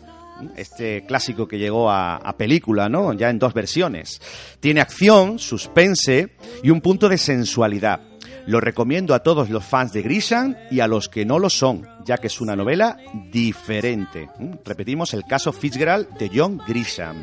Este 0.56 1.04
clásico 1.04 1.46
que 1.46 1.58
llegó 1.58 1.90
a, 1.90 2.16
a, 2.16 2.34
película, 2.38 2.88
¿no? 2.88 3.12
Ya 3.12 3.28
en 3.28 3.38
dos 3.38 3.52
versiones. 3.52 4.22
Tiene 4.58 4.80
acción, 4.80 5.38
suspense 5.38 6.34
y 6.62 6.70
un 6.70 6.80
punto 6.80 7.10
de 7.10 7.18
sensualidad. 7.18 8.00
Lo 8.46 8.58
recomiendo 8.58 9.14
a 9.14 9.18
todos 9.18 9.50
los 9.50 9.62
fans 9.62 9.92
de 9.92 10.00
Grisham 10.00 10.56
y 10.70 10.80
a 10.80 10.86
los 10.86 11.10
que 11.10 11.26
no 11.26 11.38
lo 11.38 11.50
son, 11.50 11.86
ya 12.06 12.16
que 12.16 12.28
es 12.28 12.40
una 12.40 12.56
novela 12.56 12.96
diferente. 13.30 14.30
Repetimos 14.64 15.12
el 15.12 15.24
caso 15.24 15.52
Fitzgerald 15.52 16.08
de 16.16 16.30
John 16.34 16.58
Grisham. 16.66 17.22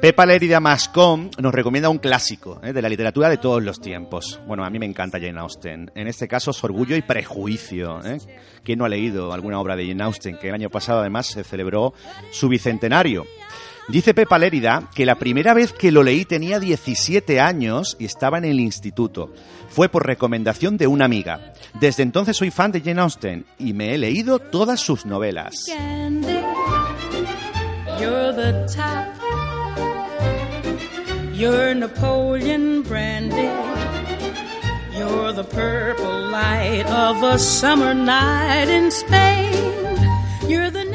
Pepa 0.00 0.24
Lerida 0.24 0.60
Mascom 0.60 1.28
nos 1.38 1.52
recomienda 1.52 1.90
un 1.90 1.98
clásico 1.98 2.58
¿eh? 2.64 2.72
de 2.72 2.80
la 2.80 2.88
literatura 2.88 3.28
de 3.28 3.36
todos 3.36 3.62
los 3.62 3.82
tiempos. 3.82 4.40
Bueno, 4.46 4.64
a 4.64 4.70
mí 4.70 4.78
me 4.78 4.86
encanta 4.86 5.20
Jane 5.20 5.38
Austen. 5.38 5.90
En 5.94 6.08
este 6.08 6.26
caso 6.26 6.52
es 6.52 6.64
Orgullo 6.64 6.96
y 6.96 7.02
Prejuicio. 7.02 8.02
¿eh? 8.02 8.16
¿Quién 8.64 8.78
no 8.78 8.86
ha 8.86 8.88
leído 8.88 9.34
alguna 9.34 9.60
obra 9.60 9.76
de 9.76 9.86
Jane 9.86 10.02
Austen? 10.02 10.38
Que 10.38 10.48
el 10.48 10.54
año 10.54 10.70
pasado 10.70 11.00
además 11.00 11.26
se 11.26 11.44
celebró 11.44 11.92
su 12.32 12.48
bicentenario. 12.48 13.26
Dice 13.88 14.14
Pepa 14.14 14.38
Lérida 14.38 14.88
que 14.94 15.04
la 15.04 15.16
primera 15.16 15.52
vez 15.52 15.74
que 15.74 15.92
lo 15.92 16.02
leí 16.02 16.24
tenía 16.24 16.60
17 16.60 17.38
años 17.38 17.96
y 17.98 18.06
estaba 18.06 18.38
en 18.38 18.46
el 18.46 18.58
instituto. 18.58 19.34
Fue 19.68 19.90
por 19.90 20.06
recomendación 20.06 20.78
de 20.78 20.86
una 20.86 21.04
amiga. 21.04 21.52
Desde 21.78 22.04
entonces 22.04 22.38
soy 22.38 22.50
fan 22.50 22.72
de 22.72 22.80
Jane 22.80 23.02
Austen 23.02 23.44
y 23.58 23.74
me 23.74 23.94
he 23.94 23.98
leído 23.98 24.38
todas 24.38 24.80
sus 24.80 25.04
novelas. 25.04 25.66
You're 28.00 28.32
the 28.32 28.66
top. 28.74 29.06
You're 31.34 31.74
Napoleon 31.74 32.82
Brandy. 32.82 33.50
You're 34.96 35.32
the 35.32 35.44
purple 35.44 36.30
light 36.30 36.86
of 36.86 37.22
a 37.22 37.38
summer 37.38 37.94
night 37.94 38.68
in 38.68 38.90
Spain. 38.90 39.52
You're 40.48 40.70
the. 40.70 40.90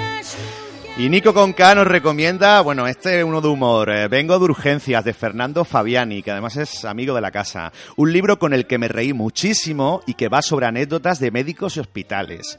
Y 0.98 1.10
Nico 1.10 1.34
Conca 1.34 1.76
nos 1.76 1.86
recomienda, 1.88 2.62
bueno, 2.62 2.88
este 2.88 3.20
es 3.20 3.26
uno 3.26 3.42
de 3.42 3.50
humor, 3.50 3.90
eh, 3.90 4.08
Vengo 4.08 4.40
de 4.40 4.46
Urgencias, 4.46 5.04
de 5.04 5.14
Fernando 5.14 5.66
Fabiani, 5.66 6.24
que 6.24 6.32
además 6.32 6.56
es 6.56 6.86
amigo 6.86 7.14
de 7.14 7.20
la 7.20 7.32
casa. 7.32 7.74
Un 7.98 8.14
libro 8.14 8.40
con 8.40 8.54
el 8.54 8.66
que 8.66 8.78
me 8.78 8.88
reí 8.88 9.12
muchísimo 9.12 10.02
y 10.08 10.14
que 10.14 10.30
va 10.30 10.42
sobre 10.42 10.68
anécdotas 10.68 11.20
de 11.20 11.32
médicos 11.32 11.76
y 11.76 11.82
hospitales. 11.82 12.58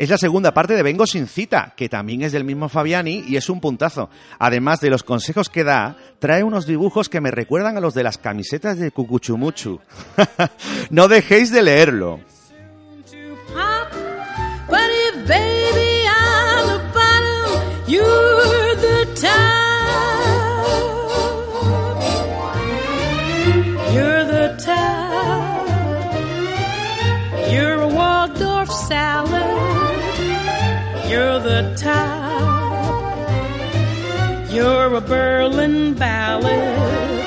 Es 0.00 0.08
la 0.08 0.16
segunda 0.16 0.54
parte 0.54 0.74
de 0.74 0.82
Vengo 0.82 1.06
sin 1.06 1.26
cita, 1.26 1.74
que 1.76 1.90
también 1.90 2.22
es 2.22 2.32
del 2.32 2.42
mismo 2.42 2.70
Fabiani 2.70 3.22
y 3.28 3.36
es 3.36 3.50
un 3.50 3.60
puntazo. 3.60 4.08
Además 4.38 4.80
de 4.80 4.88
los 4.88 5.02
consejos 5.02 5.50
que 5.50 5.62
da, 5.62 5.94
trae 6.18 6.42
unos 6.42 6.64
dibujos 6.64 7.10
que 7.10 7.20
me 7.20 7.30
recuerdan 7.30 7.76
a 7.76 7.80
los 7.80 7.92
de 7.92 8.02
las 8.02 8.16
camisetas 8.16 8.78
de 8.78 8.92
Cucuchumuchu. 8.92 9.78
no 10.90 11.06
dejéis 11.06 11.52
de 11.52 11.62
leerlo. 11.62 12.20
You're 31.10 31.40
the 31.40 31.74
top. 31.76 32.20
You're 34.48 34.94
a 34.94 35.00
Berlin 35.00 35.94
ballad. 35.94 37.26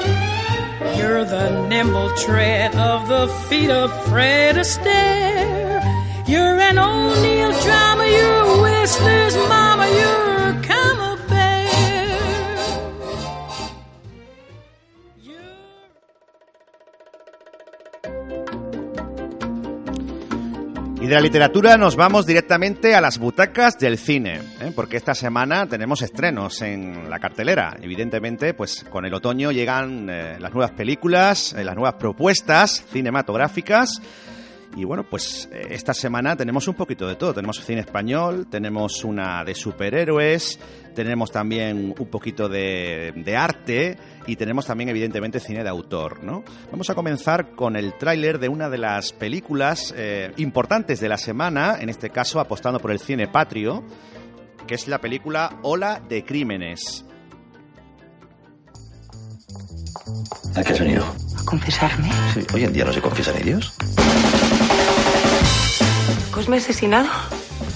You're 0.97 1.25
the 1.25 1.67
nimble 1.67 2.09
tread 2.15 2.73
of 2.75 3.09
the 3.09 3.27
feet 3.49 3.69
of 3.69 3.91
Fred 4.07 4.55
Astaire. 4.55 5.83
You're 6.25 6.57
an 6.69 6.77
O'Neill 6.79 7.51
drama, 7.61 8.05
you're 8.07 8.43
a 8.45 8.61
Whistler's 8.61 9.35
mama, 9.35 9.62
de 21.13 21.19
la 21.19 21.21
literatura 21.21 21.77
nos 21.77 21.95
vamos 21.95 22.25
directamente 22.25 22.95
a 22.95 23.01
las 23.01 23.19
butacas 23.19 23.77
del 23.77 23.99
cine, 23.99 24.41
¿eh? 24.59 24.71
porque 24.75 24.97
esta 24.97 25.13
semana 25.13 25.67
tenemos 25.67 26.01
estrenos 26.01 26.59
en 26.63 27.07
la 27.07 27.19
cartelera. 27.19 27.77
Evidentemente, 27.79 28.55
pues 28.55 28.83
con 28.89 29.05
el 29.05 29.13
otoño 29.13 29.51
llegan 29.51 30.09
eh, 30.09 30.37
las 30.39 30.51
nuevas 30.51 30.71
películas, 30.71 31.53
eh, 31.53 31.63
las 31.63 31.75
nuevas 31.75 31.93
propuestas 31.99 32.83
cinematográficas. 32.91 34.01
Y 34.75 34.85
bueno, 34.85 35.03
pues 35.03 35.47
eh, 35.51 35.67
esta 35.69 35.93
semana 35.93 36.35
tenemos 36.35 36.67
un 36.67 36.73
poquito 36.73 37.07
de 37.07 37.15
todo. 37.15 37.33
Tenemos 37.33 37.63
cine 37.63 37.81
español, 37.81 38.47
tenemos 38.49 39.03
una 39.03 39.43
de 39.43 39.53
superhéroes, 39.53 40.59
tenemos 40.95 41.31
también 41.31 41.93
un 41.97 42.07
poquito 42.07 42.49
de, 42.49 43.13
de 43.15 43.37
arte 43.37 43.97
y 44.25 44.35
tenemos 44.35 44.65
también 44.65 44.89
evidentemente 44.89 45.39
cine 45.39 45.63
de 45.63 45.69
autor, 45.69 46.23
¿no? 46.23 46.43
Vamos 46.71 46.89
a 46.89 46.95
comenzar 46.95 47.51
con 47.51 47.75
el 47.75 47.93
tráiler 47.97 48.39
de 48.39 48.49
una 48.49 48.69
de 48.69 48.77
las 48.79 49.13
películas 49.13 49.93
eh, 49.95 50.31
importantes 50.37 50.99
de 50.99 51.09
la 51.09 51.17
semana, 51.17 51.77
en 51.79 51.89
este 51.89 52.09
caso 52.09 52.39
apostando 52.39 52.79
por 52.79 52.91
el 52.91 52.99
cine 52.99 53.27
patrio, 53.27 53.83
que 54.65 54.75
es 54.75 54.87
la 54.87 54.99
película 54.99 55.59
Ola 55.61 56.01
de 56.07 56.23
Crímenes. 56.23 57.05
¿A 60.55 60.63
qué 60.63 60.73
has 60.73 60.79
venido? 60.79 61.05
¿A 61.05 61.45
confesarme? 61.45 62.09
Sí, 62.33 62.45
hoy 62.53 62.63
en 62.63 62.73
día 62.73 62.85
no 62.85 62.93
se 62.93 63.01
confiesan 63.01 63.37
ellos. 63.37 63.73
¿Cosme 66.33 66.57
asesinado? 66.57 67.07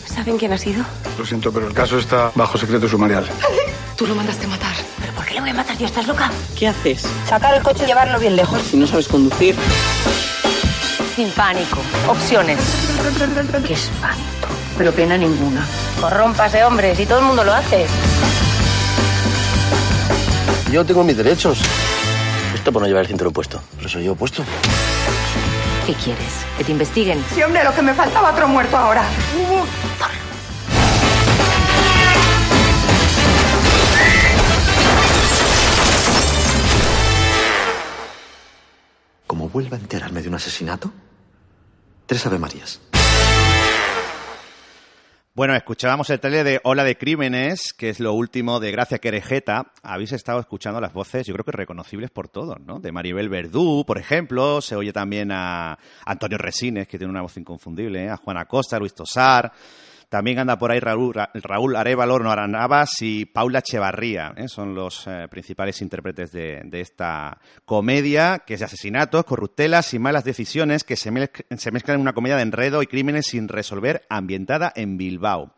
¿Saben 0.08 0.38
quién 0.40 0.52
ha 0.52 0.58
sido? 0.58 0.84
Lo 1.20 1.26
siento, 1.26 1.52
pero 1.52 1.68
el 1.68 1.74
caso 1.74 2.00
está 2.00 2.32
bajo 2.34 2.58
secreto 2.58 2.90
sumarial. 2.90 3.24
Tú 3.96 4.08
lo 4.08 4.16
mandaste 4.16 4.48
matar. 4.48 4.74
¿Pero 5.00 5.14
por 5.14 5.26
qué 5.26 5.36
le 5.36 5.42
voy 5.42 5.52
a 5.52 5.54
matar 5.54 5.78
yo? 5.78 5.86
¿Estás 5.86 6.08
loca? 6.08 6.32
¿Qué 6.58 6.68
haces? 6.68 7.04
Sacar 7.30 7.54
el 7.54 7.62
coche 7.62 7.84
y 7.84 7.88
llevarlo 7.88 8.20
bien 8.20 8.36
lejos. 8.36 8.60
Si 8.64 8.78
no 8.78 8.88
sabes 8.88 9.08
conducir. 9.08 9.56
Sin 11.16 11.30
pánico. 11.32 11.80
Opciones. 12.08 12.58
Qué 13.68 13.74
espanto. 13.74 14.48
Pero 14.76 14.92
pena 14.92 15.18
ninguna. 15.18 15.64
Corrómpase, 16.02 16.64
hombre, 16.64 16.96
si 16.96 17.06
todo 17.06 17.20
el 17.20 17.26
mundo 17.26 17.44
lo 17.44 17.54
hace. 17.54 17.86
Yo 20.72 20.84
tengo 20.84 21.04
mis 21.04 21.16
derechos. 21.16 21.60
Esto 22.56 22.72
por 22.72 22.82
no 22.82 22.88
llevar 22.88 23.04
el 23.04 23.08
cinturón 23.08 23.34
puesto. 23.34 23.62
Pero 23.76 23.88
eso 23.88 24.00
yo 24.00 24.16
puesto. 24.16 24.44
¿Qué 25.88 25.94
quieres? 25.94 26.46
¿Que 26.58 26.66
te 26.66 26.74
investiguen? 26.74 27.24
Sí, 27.34 27.42
hombre, 27.42 27.64
lo 27.64 27.74
que 27.74 27.82
me 27.82 27.94
faltaba 27.94 28.32
otro 28.32 28.46
muerto 28.50 28.76
ahora. 28.76 29.06
Como 39.28 39.48
vuelva 39.48 39.78
a 39.78 39.80
enterarme 39.80 40.22
de 40.22 40.28
un 40.28 40.36
asesinato, 40.36 40.92
tres 42.06 42.26
Ave 42.26 42.38
Marías. 42.38 42.82
Bueno, 45.38 45.54
escuchábamos 45.54 46.10
el 46.10 46.20
trailer 46.20 46.44
de 46.44 46.60
Ola 46.64 46.84
de 46.84 46.98
Crímenes, 46.98 47.72
que 47.72 47.90
es 47.90 48.00
lo 48.00 48.14
último 48.14 48.60
de 48.60 48.72
Gracia 48.72 48.98
Querejeta. 48.98 49.72
Habéis 49.84 50.12
estado 50.14 50.40
escuchando 50.40 50.82
las 50.82 50.94
voces, 50.94 51.28
yo 51.28 51.36
creo 51.36 51.46
que 51.46 51.52
reconocibles 51.52 52.10
por 52.10 52.28
todos, 52.28 52.60
¿no? 52.60 52.80
De 52.80 52.92
Maribel 52.92 53.30
Verdú, 53.30 53.84
por 53.86 54.00
ejemplo, 54.00 54.62
se 54.62 54.76
oye 54.76 54.92
también 54.92 55.32
a 55.32 55.78
Antonio 56.08 56.40
Resines, 56.40 56.88
que 56.88 56.98
tiene 56.98 57.12
una 57.12 57.22
voz 57.22 57.38
inconfundible, 57.38 58.06
¿eh? 58.06 58.10
a 58.10 58.18
Juana 58.18 58.46
Costa, 58.46 58.80
Luis 58.80 58.96
Tosar. 58.96 59.54
También 60.10 60.40
anda 60.40 60.58
por 60.58 60.72
ahí 60.72 60.80
Raúl, 60.80 61.14
Ra- 61.14 61.32
Raúl 61.34 61.76
Arevalo, 61.76 62.18
Nora 62.18 62.48
Navas 62.48 62.92
y 63.02 63.26
Paula 63.26 63.60
Echevarría. 63.60 64.34
¿eh? 64.38 64.48
Son 64.48 64.74
los 64.74 65.06
eh, 65.06 65.28
principales 65.30 65.82
intérpretes 65.82 66.32
de, 66.32 66.62
esta 66.72 67.40
comedia, 67.66 68.40
que 68.46 68.54
es 68.54 68.62
de 68.62 68.66
asesinatos, 68.68 69.26
corruptelas 69.26 69.94
y 69.94 70.00
malas 70.00 70.24
decisiones 70.24 70.86
que 70.86 70.96
se, 70.96 71.12
mezc- 71.12 71.44
se 71.58 71.72
mezclan 71.72 71.96
en 71.96 72.02
una 72.02 72.14
comedia 72.14 72.38
de 72.38 72.44
enredo 72.44 72.82
y 72.82 72.88
crímenes 72.88 73.26
sin 73.28 73.50
resolver, 73.50 74.06
ambientada 74.08 74.72
en 74.78 74.98
Bilbao. 74.98 75.54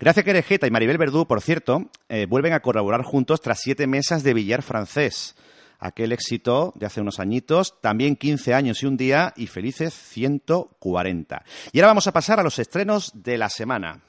Gracia 0.00 0.24
Querejeta 0.24 0.66
y 0.66 0.72
Maribel 0.72 0.98
Verdú, 0.98 1.26
por 1.28 1.40
cierto, 1.40 1.90
eh, 2.08 2.26
vuelven 2.28 2.52
a 2.54 2.60
colaborar 2.60 3.02
juntos 3.02 3.40
tras 3.40 3.60
siete 3.60 3.86
mesas 3.86 4.24
de 4.24 4.34
billar 4.34 4.62
francés. 4.62 5.36
Aquel 5.78 6.12
éxito 6.12 6.72
de 6.76 6.86
hace 6.86 7.00
unos 7.00 7.20
añitos, 7.20 7.80
también 7.80 8.16
15 8.16 8.54
años 8.54 8.82
y 8.82 8.86
un 8.86 8.96
día 8.96 9.32
y 9.36 9.46
felices 9.46 9.94
140. 9.94 11.44
Y 11.72 11.78
ahora 11.78 11.88
vamos 11.88 12.06
a 12.06 12.12
pasar 12.12 12.40
a 12.40 12.42
los 12.42 12.58
estrenos 12.58 13.12
de 13.14 13.38
la 13.38 13.48
semana. 13.48 14.00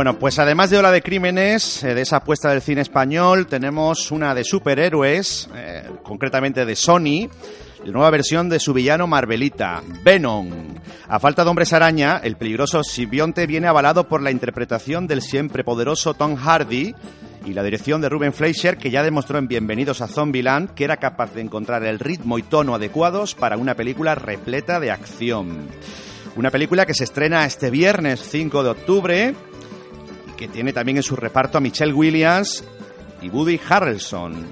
Bueno, 0.00 0.18
pues 0.18 0.38
además 0.38 0.70
de 0.70 0.78
Ola 0.78 0.92
de 0.92 1.02
Crímenes, 1.02 1.84
eh, 1.84 1.94
de 1.94 2.00
esa 2.00 2.16
apuesta 2.16 2.48
del 2.48 2.62
cine 2.62 2.80
español, 2.80 3.46
tenemos 3.46 4.10
una 4.10 4.34
de 4.34 4.44
superhéroes, 4.44 5.50
eh, 5.54 5.90
concretamente 6.02 6.64
de 6.64 6.74
Sony, 6.74 7.28
la 7.84 7.92
nueva 7.92 8.08
versión 8.08 8.48
de 8.48 8.60
su 8.60 8.72
villano 8.72 9.06
Marvelita, 9.06 9.82
Venom. 10.02 10.48
A 11.06 11.20
falta 11.20 11.44
de 11.44 11.50
hombres 11.50 11.74
araña, 11.74 12.18
el 12.24 12.38
peligroso 12.38 12.82
simbionte 12.82 13.46
viene 13.46 13.66
avalado 13.66 14.08
por 14.08 14.22
la 14.22 14.30
interpretación 14.30 15.06
del 15.06 15.20
siempre 15.20 15.64
poderoso 15.64 16.14
Tom 16.14 16.34
Hardy 16.34 16.94
y 17.44 17.52
la 17.52 17.62
dirección 17.62 18.00
de 18.00 18.08
Ruben 18.08 18.32
Fleischer, 18.32 18.78
que 18.78 18.90
ya 18.90 19.02
demostró 19.02 19.36
en 19.36 19.48
Bienvenidos 19.48 20.00
a 20.00 20.08
Zombieland 20.08 20.72
que 20.72 20.84
era 20.84 20.96
capaz 20.96 21.34
de 21.34 21.42
encontrar 21.42 21.84
el 21.84 21.98
ritmo 21.98 22.38
y 22.38 22.42
tono 22.42 22.74
adecuados 22.74 23.34
para 23.34 23.58
una 23.58 23.74
película 23.74 24.14
repleta 24.14 24.80
de 24.80 24.92
acción. 24.92 25.68
Una 26.36 26.50
película 26.50 26.86
que 26.86 26.94
se 26.94 27.04
estrena 27.04 27.44
este 27.44 27.68
viernes 27.68 28.26
5 28.30 28.62
de 28.62 28.70
octubre 28.70 29.34
que 30.40 30.48
tiene 30.48 30.72
también 30.72 30.96
en 30.96 31.02
su 31.02 31.16
reparto 31.16 31.58
a 31.58 31.60
Michelle 31.60 31.92
Williams 31.92 32.64
y 33.20 33.28
Woody 33.28 33.60
Harrelson. 33.68 34.46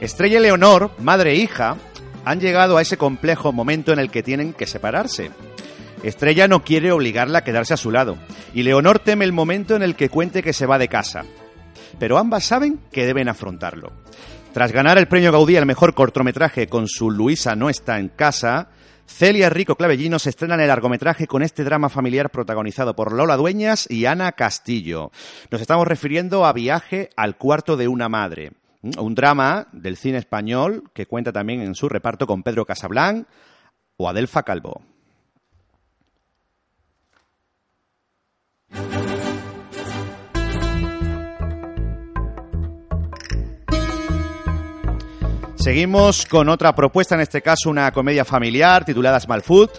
Estrella 0.00 0.38
y 0.38 0.42
Leonor, 0.42 0.92
madre 1.00 1.32
e 1.32 1.34
hija, 1.34 1.76
han 2.24 2.38
llegado 2.38 2.76
a 2.76 2.82
ese 2.82 2.96
complejo 2.96 3.50
momento 3.50 3.92
en 3.92 3.98
el 3.98 4.12
que 4.12 4.22
tienen 4.22 4.52
que 4.52 4.68
separarse. 4.68 5.32
Estrella 6.04 6.46
no 6.46 6.62
quiere 6.62 6.92
obligarla 6.92 7.38
a 7.38 7.44
quedarse 7.44 7.74
a 7.74 7.76
su 7.76 7.90
lado, 7.90 8.16
y 8.54 8.62
Leonor 8.62 9.00
teme 9.00 9.24
el 9.24 9.32
momento 9.32 9.74
en 9.74 9.82
el 9.82 9.96
que 9.96 10.08
cuente 10.08 10.44
que 10.44 10.52
se 10.52 10.66
va 10.66 10.78
de 10.78 10.86
casa. 10.86 11.24
Pero 11.98 12.18
ambas 12.18 12.44
saben 12.44 12.80
que 12.92 13.06
deben 13.06 13.28
afrontarlo. 13.28 13.92
Tras 14.52 14.72
ganar 14.72 14.96
el 14.96 15.08
premio 15.08 15.32
Gaudí 15.32 15.56
al 15.56 15.66
mejor 15.66 15.94
cortometraje 15.94 16.66
con 16.66 16.88
su 16.88 17.10
Luisa 17.10 17.54
no 17.56 17.68
está 17.68 17.98
en 17.98 18.08
casa, 18.08 18.70
Celia 19.06 19.50
Rico 19.50 19.76
Clavellino 19.76 20.18
se 20.18 20.30
estrena 20.30 20.54
en 20.54 20.62
el 20.62 20.68
largometraje 20.68 21.26
con 21.26 21.42
este 21.42 21.64
drama 21.64 21.88
familiar 21.88 22.30
protagonizado 22.30 22.96
por 22.96 23.12
Lola 23.12 23.36
Dueñas 23.36 23.86
y 23.90 24.06
Ana 24.06 24.32
Castillo. 24.32 25.10
Nos 25.50 25.60
estamos 25.60 25.86
refiriendo 25.86 26.44
a 26.44 26.52
Viaje 26.52 27.10
al 27.16 27.36
cuarto 27.36 27.76
de 27.76 27.88
una 27.88 28.08
madre, 28.08 28.52
un 28.98 29.14
drama 29.14 29.68
del 29.72 29.96
cine 29.96 30.18
español 30.18 30.84
que 30.92 31.06
cuenta 31.06 31.32
también 31.32 31.60
en 31.60 31.74
su 31.74 31.88
reparto 31.88 32.26
con 32.26 32.42
Pedro 32.42 32.64
Casablanc 32.64 33.26
o 33.96 34.08
Adelfa 34.08 34.42
Calvo. 34.42 34.82
Seguimos 45.66 46.26
con 46.26 46.48
otra 46.48 46.76
propuesta, 46.76 47.16
en 47.16 47.22
este 47.22 47.42
caso 47.42 47.70
una 47.70 47.90
comedia 47.90 48.24
familiar 48.24 48.84
titulada 48.84 49.18
Small 49.18 49.42
Food, 49.42 49.70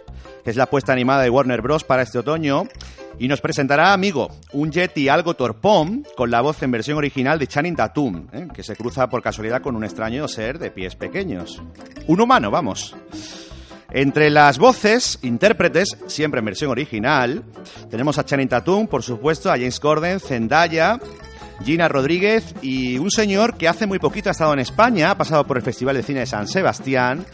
que 0.44 0.50
es 0.50 0.58
la 0.58 0.64
apuesta 0.64 0.92
animada 0.92 1.24
de 1.24 1.30
Warner 1.30 1.62
Bros. 1.62 1.86
para 1.86 2.02
este 2.02 2.20
otoño. 2.20 2.68
Y 3.20 3.30
nos 3.30 3.40
presentará 3.40 3.94
Amigo, 3.94 4.30
un 4.52 4.70
Yeti 4.70 5.08
algo 5.08 5.36
torpón, 5.36 6.06
con 6.18 6.30
la 6.30 6.42
voz 6.42 6.62
en 6.62 6.72
versión 6.72 6.98
original 6.98 7.40
de 7.40 7.48
Channing 7.48 7.78
Tatum, 7.78 8.28
¿eh? 8.34 8.48
que 8.54 8.64
se 8.64 8.76
cruza 8.76 9.08
por 9.08 9.24
casualidad 9.24 9.62
con 9.62 9.78
un 9.78 9.86
extraño 9.86 10.28
ser 10.28 10.60
de 10.60 10.72
pies 10.72 10.98
pequeños. 10.98 11.64
Un 12.08 12.20
humano, 12.20 12.52
vamos. 12.52 12.94
Entre 13.90 14.30
las 14.30 14.58
voces, 14.58 15.20
intérpretes, 15.22 15.98
siempre 16.08 16.40
en 16.40 16.46
versión 16.48 16.70
original, 16.70 17.46
tenemos 17.90 18.18
a 18.18 18.26
Channing 18.26 18.50
Tatum, 18.50 18.88
por 18.88 19.04
supuesto, 19.04 19.50
a 19.50 19.54
James 19.54 19.80
Corden, 19.80 20.20
Zendaya, 20.20 21.00
Gina 21.64 21.88
Rodríguez 21.88 22.54
y 22.62 22.98
un 22.98 23.12
señor 23.12 23.58
que 23.58 23.68
hace 23.68 23.88
muy 23.88 24.00
poquito 24.00 24.30
ha 24.30 24.32
estado 24.32 24.54
en 24.54 24.60
España, 24.60 25.12
ha 25.12 25.18
pasado 25.18 25.46
por 25.46 25.58
el 25.58 25.64
Festival 25.64 25.96
de 25.96 26.04
Cine 26.04 26.22
de 26.22 26.26
San 26.26 26.48
Sebastián 26.48 27.26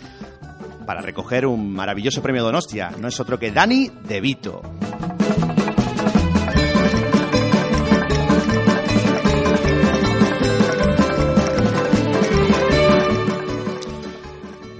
para 0.85 1.01
recoger 1.01 1.45
un 1.45 1.73
maravilloso 1.73 2.21
premio 2.21 2.43
Donostia. 2.43 2.91
No 2.99 3.07
es 3.07 3.19
otro 3.19 3.39
que 3.39 3.51
Dani 3.51 3.89
De 4.07 4.21
Vito. 4.21 4.61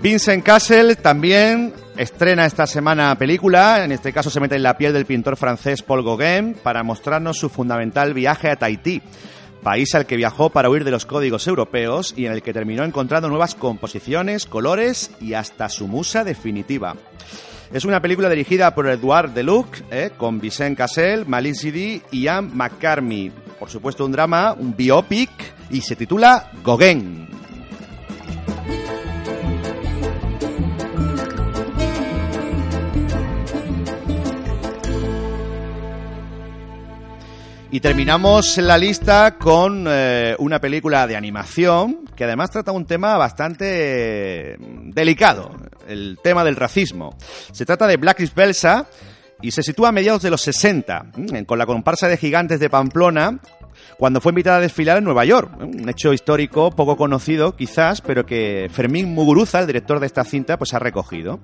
Vincent 0.04 0.44
Castle 0.44 0.98
también 0.98 1.74
estrena 1.96 2.46
esta 2.46 2.68
semana 2.68 3.18
película, 3.18 3.86
en 3.86 3.94
este 3.94 4.12
caso 4.12 4.30
se 4.30 4.42
mete 4.42 4.58
en 4.58 4.64
la 4.64 4.78
piel 4.78 4.92
del 4.92 5.06
pintor 5.06 5.38
francés 5.38 5.82
Paul 5.82 6.04
Gauguin 6.04 6.56
para 6.62 6.84
mostrarnos 6.84 7.38
su 7.38 7.48
fundamental 7.48 8.14
viaje 8.14 8.50
a 8.50 8.58
Tahití, 8.58 9.02
país 9.64 9.96
al 9.96 10.06
que 10.06 10.18
viajó 10.18 10.50
para 10.50 10.70
huir 10.70 10.84
de 10.84 10.92
los 10.92 11.06
códigos 11.06 11.48
europeos 11.48 12.14
y 12.16 12.26
en 12.26 12.34
el 12.34 12.44
que 12.44 12.54
terminó 12.54 12.84
encontrando 12.84 13.30
nuevas 13.30 13.56
composiciones, 13.56 14.46
colores 14.46 15.12
y 15.20 15.34
hasta 15.34 15.70
su 15.70 15.88
musa 15.88 16.24
definitiva. 16.24 16.96
Es 17.72 17.86
una 17.86 18.02
película 18.02 18.30
dirigida 18.30 18.76
por 18.76 18.88
Edouard 18.88 19.32
Deluc, 19.32 19.78
eh, 19.90 20.12
con 20.16 20.40
Vincent 20.40 20.78
Cassel, 20.78 21.26
Malin 21.26 21.56
Sidi 21.56 22.04
y 22.12 22.22
Ian 22.22 22.56
McCartney. 22.56 23.32
Por 23.58 23.70
supuesto, 23.70 24.06
un 24.06 24.12
drama, 24.12 24.54
un 24.54 24.76
biopic, 24.76 25.32
y 25.72 25.82
se 25.82 25.96
titula 25.96 26.52
Gauguin. 26.64 27.33
Y 37.74 37.80
terminamos 37.80 38.60
la 38.60 38.78
lista 38.78 39.36
con 39.40 39.88
eh, 39.90 40.36
una 40.38 40.62
película 40.62 41.08
de 41.08 41.16
animación 41.16 42.06
que 42.16 42.26
además 42.26 42.52
trata 42.52 42.72
un 42.72 42.86
tema 42.86 43.18
bastante 43.18 44.58
delicado, 44.60 45.56
el 45.88 46.20
tema 46.22 46.44
del 46.44 46.56
racismo. 46.56 47.18
Se 47.52 47.66
trata 47.66 47.88
de 47.88 47.98
Black 47.98 48.20
is 48.20 48.36
Belsa 48.36 48.86
y 49.42 49.50
se 49.50 49.64
sitúa 49.64 49.90
a 49.90 49.92
mediados 49.92 50.22
de 50.22 50.30
los 50.30 50.42
60, 50.42 51.14
mm, 51.16 51.46
con 51.46 51.58
la 51.58 51.66
comparsa 51.66 52.08
de 52.08 52.18
gigantes 52.18 52.60
de 52.60 52.70
Pamplona, 52.70 53.40
cuando 53.98 54.22
fue 54.22 54.32
invitada 54.32 54.58
a 54.58 54.62
desfilar 54.62 54.98
en 54.98 55.04
Nueva 55.04 55.26
York. 55.26 55.52
Un 55.60 55.90
hecho 55.90 56.14
histórico 56.14 56.72
poco 56.72 56.98
conocido, 56.98 57.56
quizás, 57.56 58.02
pero 58.02 58.26
que 58.26 58.70
Fermín 58.72 59.14
Muguruza, 59.14 59.60
el 59.60 59.68
director 59.68 60.00
de 60.00 60.08
esta 60.08 60.24
cinta, 60.24 60.58
pues 60.58 60.74
ha 60.74 60.80
recogido. 60.80 61.40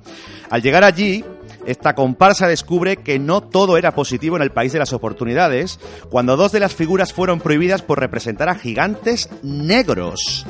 Al 0.50 0.62
llegar 0.62 0.84
allí, 0.84 1.24
esta 1.66 1.96
comparsa 1.96 2.48
descubre 2.48 2.98
que 2.98 3.20
no 3.20 3.42
todo 3.42 3.78
era 3.78 3.94
positivo 3.94 4.36
en 4.36 4.42
el 4.42 4.52
país 4.52 4.74
de 4.74 4.80
las 4.80 4.94
oportunidades, 4.94 5.80
cuando 6.10 6.38
dos 6.38 6.52
de 6.52 6.60
las 6.60 6.74
figuras 6.74 7.14
fueron 7.14 7.40
prohibidas 7.40 7.82
por 7.82 8.00
representar 8.00 8.50
a 8.50 8.56
gigantes 8.56 9.30
negros. 9.44 10.46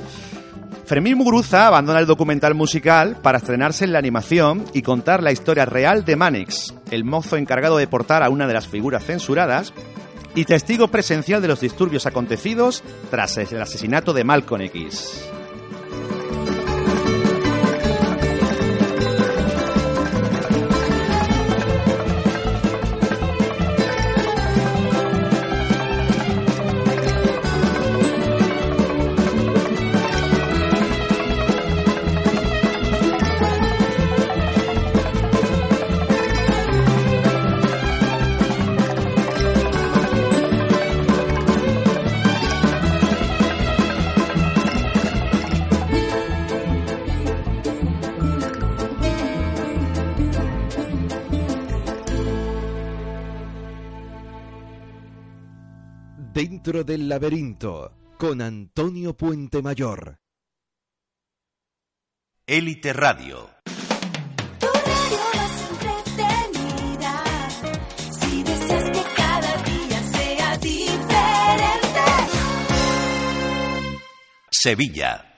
Fermín 0.89 1.19
Muguruza 1.19 1.67
abandona 1.67 1.99
el 1.99 2.07
documental 2.07 2.55
musical 2.55 3.17
para 3.21 3.37
estrenarse 3.37 3.85
en 3.85 3.93
la 3.93 3.99
animación 3.99 4.65
y 4.73 4.81
contar 4.81 5.21
la 5.21 5.31
historia 5.31 5.65
real 5.65 6.03
de 6.03 6.15
Manix, 6.15 6.73
el 6.89 7.03
mozo 7.03 7.37
encargado 7.37 7.77
de 7.77 7.85
portar 7.85 8.23
a 8.23 8.29
una 8.29 8.47
de 8.47 8.55
las 8.55 8.67
figuras 8.67 9.05
censuradas 9.05 9.71
y 10.35 10.45
testigo 10.45 10.87
presencial 10.87 11.41
de 11.41 11.47
los 11.47 11.61
disturbios 11.61 12.05
acontecidos 12.05 12.83
tras 13.09 13.37
el 13.37 13.61
asesinato 13.61 14.13
de 14.13 14.23
Malcolm 14.23 14.61
X. 14.63 15.29
Dentro 56.41 56.85
del 56.85 57.09
laberinto 57.09 58.13
con 58.17 58.39
Antonio 58.39 59.13
Puente 59.13 59.61
Mayor. 59.61 60.21
Élite 62.47 62.93
Radio. 62.93 63.49
Tu 64.57 64.67
radio 64.67 65.19
más 65.35 65.69
entretenida. 65.69 67.23
Si 68.21 68.43
deseas 68.43 68.89
que 68.89 69.03
cada 69.17 69.63
día 69.63 70.01
sea 70.13 70.57
diferente. 70.59 71.99
Sevilla. 74.49 75.28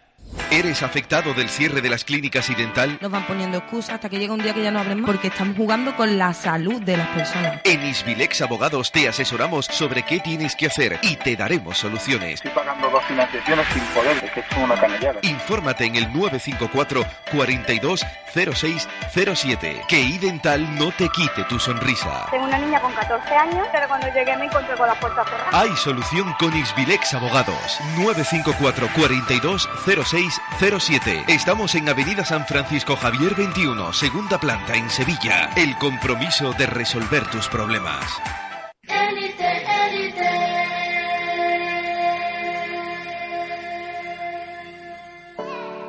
¿Eres 0.52 0.84
afectado 0.84 1.34
del 1.34 1.48
cierre 1.48 1.80
de 1.80 1.88
las 1.88 2.04
clínicas 2.04 2.50
y 2.50 2.56
dental? 2.56 2.98
Nos 3.00 3.10
van 3.10 3.26
poniendo 3.26 3.60
excusas 3.60 3.96
hasta 3.96 4.10
que 4.10 4.20
llega 4.20 4.34
un 4.34 4.44
día 4.44 4.54
que 4.54 4.62
ya 4.62 4.70
no 4.70 4.82
hablen 4.82 5.00
más 5.00 5.10
porque 5.10 5.28
estamos 5.28 5.56
jugando 5.56 5.96
con 5.96 6.18
la 6.18 6.34
salud 6.34 6.82
de 6.82 6.98
las 6.98 7.08
personas. 7.08 7.62
En 7.64 7.82
Isbilex 7.82 8.42
Abogados 8.42 8.92
te 8.92 9.08
asesoramos 9.08 9.68
sobre 9.68 10.04
qué 10.04 10.20
tienes 10.20 10.58
que 10.58 10.68
hacer 10.68 11.00
y 11.04 11.16
te 11.16 11.38
daremos 11.38 11.78
soluciones. 11.78 12.34
Estoy 12.34 12.52
pagando 12.52 12.90
dos 12.90 13.02
financiaciones 13.06 13.66
sin 13.74 13.82
poder, 13.94 14.18
es 14.26 14.32
que 14.32 14.42
es 14.42 14.46
una 14.62 14.76
canallada. 14.76 15.20
Infórmate 15.22 15.86
en 15.86 15.96
el 15.96 16.12
954 16.12 17.06
42 17.32 18.06
06 18.34 18.90
07. 19.14 19.82
Que 19.88 20.02
iDental 20.02 20.76
no 20.76 20.92
te 20.92 21.08
quite 21.08 21.46
tu 21.46 21.60
sonrisa. 21.60 22.28
Tengo 22.30 22.44
una 22.44 22.58
niña 22.58 22.82
con 22.82 22.92
14 22.92 23.34
años, 23.34 23.68
pero 23.72 23.88
cuando 23.88 24.08
llegué 24.08 24.36
me 24.36 24.48
encontré 24.48 24.76
con 24.76 24.88
la 24.88 24.96
puerta 24.96 25.24
cerrada. 25.24 25.62
Hay 25.62 25.74
solución 25.78 26.34
con 26.38 26.54
Isbilex 26.54 27.14
Abogados. 27.14 27.80
954 27.96 28.90
42 28.98 29.70
06 29.86 30.41
07. 30.60 31.26
Estamos 31.28 31.76
en 31.76 31.90
Avenida 31.90 32.24
San 32.24 32.46
Francisco 32.46 32.96
Javier 32.96 33.36
21, 33.36 33.94
segunda 33.94 34.40
planta 34.40 34.76
en 34.76 34.90
Sevilla. 34.90 35.50
El 35.56 35.78
compromiso 35.78 36.54
de 36.54 36.68
resolver 36.68 37.26
tus 37.32 37.48
problemas. 37.48 38.06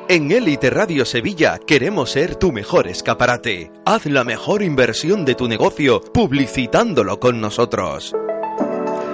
En 0.09 0.31
Elite 0.31 0.69
Radio 0.69 1.05
Sevilla 1.05 1.57
queremos 1.65 2.11
ser 2.11 2.35
tu 2.35 2.51
mejor 2.51 2.87
escaparate. 2.87 3.71
Haz 3.85 4.05
la 4.05 4.23
mejor 4.23 4.61
inversión 4.61 5.25
de 5.25 5.33
tu 5.33 5.47
negocio 5.47 6.01
publicitándolo 6.01 7.19
con 7.19 7.41
nosotros. 7.41 8.13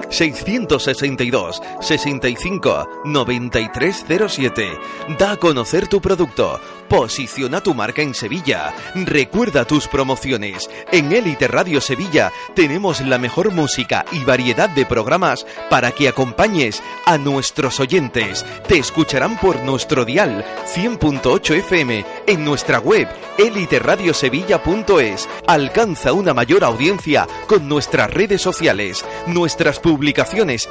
662 0.09 1.61
65 1.81 3.01
9307. 3.05 4.79
Da 5.17 5.31
a 5.31 5.37
conocer 5.37 5.87
tu 5.87 6.01
producto. 6.01 6.59
Posiciona 6.89 7.61
tu 7.61 7.75
marca 7.75 8.01
en 8.01 8.15
Sevilla. 8.15 8.73
Recuerda 8.95 9.65
tus 9.65 9.87
promociones. 9.87 10.69
En 10.91 11.11
Elite 11.11 11.47
Radio 11.47 11.81
Sevilla 11.81 12.31
tenemos 12.55 13.01
la 13.01 13.19
mejor 13.19 13.51
música 13.53 14.05
y 14.11 14.23
variedad 14.23 14.69
de 14.69 14.87
programas 14.87 15.45
para 15.69 15.91
que 15.91 16.07
acompañes 16.09 16.81
a 17.05 17.19
nuestros 17.19 17.79
oyentes. 17.79 18.43
Te 18.67 18.79
escucharán 18.79 19.37
por 19.39 19.61
nuestro 19.63 20.03
dial 20.03 20.43
100.8 20.73 21.57
FM 21.59 22.05
en 22.25 22.43
nuestra 22.43 22.79
web 22.79 23.07
eliteradiosevilla.es. 23.37 25.29
Alcanza 25.45 26.13
una 26.13 26.33
mayor 26.33 26.63
audiencia 26.63 27.27
con 27.47 27.69
nuestras 27.69 28.11
redes 28.11 28.41
sociales. 28.41 29.05
Nuestras 29.27 29.77
publicaciones 29.79 29.98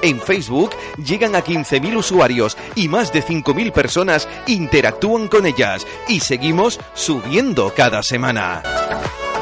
en 0.02 0.20
Facebook 0.20 0.70
llegan 0.96 1.34
a 1.34 1.44
15.000 1.44 1.96
usuarios 1.96 2.56
y 2.74 2.88
más 2.88 3.12
de 3.12 3.22
5.000 3.22 3.72
personas 3.72 4.28
interactúan 4.46 5.28
con 5.28 5.46
ellas 5.46 5.86
y 6.08 6.20
seguimos 6.20 6.80
subiendo 6.94 7.72
cada 7.74 8.02
semana. 8.02 8.62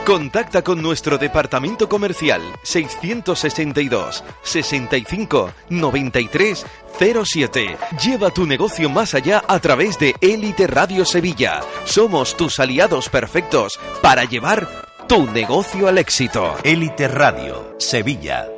Contacta 0.05 0.62
con 0.62 0.81
nuestro 0.83 1.18
departamento 1.18 1.88
comercial 1.88 2.40
662 2.62 4.22
65 4.42 5.53
93 5.70 6.66
07. 6.99 7.77
Lleva 8.03 8.31
tu 8.31 8.46
negocio 8.46 8.88
más 8.88 9.14
allá 9.14 9.42
a 9.46 9.59
través 9.59 9.99
de 9.99 10.14
Élite 10.20 10.66
Radio 10.66 11.05
Sevilla. 11.05 11.61
Somos 11.85 12.37
tus 12.37 12.61
aliados 12.61 13.09
perfectos 13.09 13.79
para 14.01 14.25
llevar 14.25 14.87
tu 15.09 15.27
negocio 15.27 15.88
al 15.88 15.99
éxito. 15.99 16.55
Élite 16.62 17.09
Radio. 17.09 17.75
Sevilla. 17.79 18.56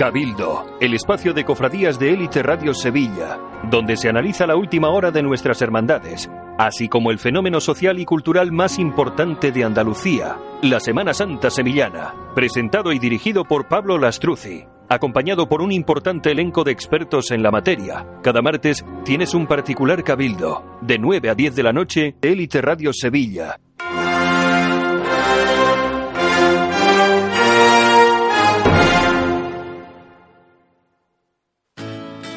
Cabildo, 0.00 0.64
el 0.80 0.94
espacio 0.94 1.34
de 1.34 1.44
cofradías 1.44 1.98
de 1.98 2.14
Élite 2.14 2.42
Radio 2.42 2.72
Sevilla, 2.72 3.38
donde 3.70 3.98
se 3.98 4.08
analiza 4.08 4.46
la 4.46 4.56
última 4.56 4.88
hora 4.88 5.10
de 5.10 5.22
nuestras 5.22 5.60
hermandades, 5.60 6.30
así 6.56 6.88
como 6.88 7.10
el 7.10 7.18
fenómeno 7.18 7.60
social 7.60 7.98
y 7.98 8.06
cultural 8.06 8.50
más 8.50 8.78
importante 8.78 9.52
de 9.52 9.62
Andalucía, 9.62 10.38
la 10.62 10.80
Semana 10.80 11.12
Santa 11.12 11.50
Sevillana, 11.50 12.14
presentado 12.34 12.92
y 12.92 12.98
dirigido 12.98 13.44
por 13.44 13.68
Pablo 13.68 13.98
Lastruzzi, 13.98 14.64
acompañado 14.88 15.50
por 15.50 15.60
un 15.60 15.70
importante 15.70 16.30
elenco 16.30 16.64
de 16.64 16.72
expertos 16.72 17.30
en 17.30 17.42
la 17.42 17.50
materia. 17.50 18.06
Cada 18.22 18.40
martes 18.40 18.82
tienes 19.04 19.34
un 19.34 19.46
particular 19.46 20.02
cabildo, 20.02 20.78
de 20.80 20.98
9 20.98 21.28
a 21.28 21.34
10 21.34 21.54
de 21.54 21.62
la 21.62 21.74
noche, 21.74 22.16
Élite 22.22 22.62
Radio 22.62 22.94
Sevilla, 22.94 23.60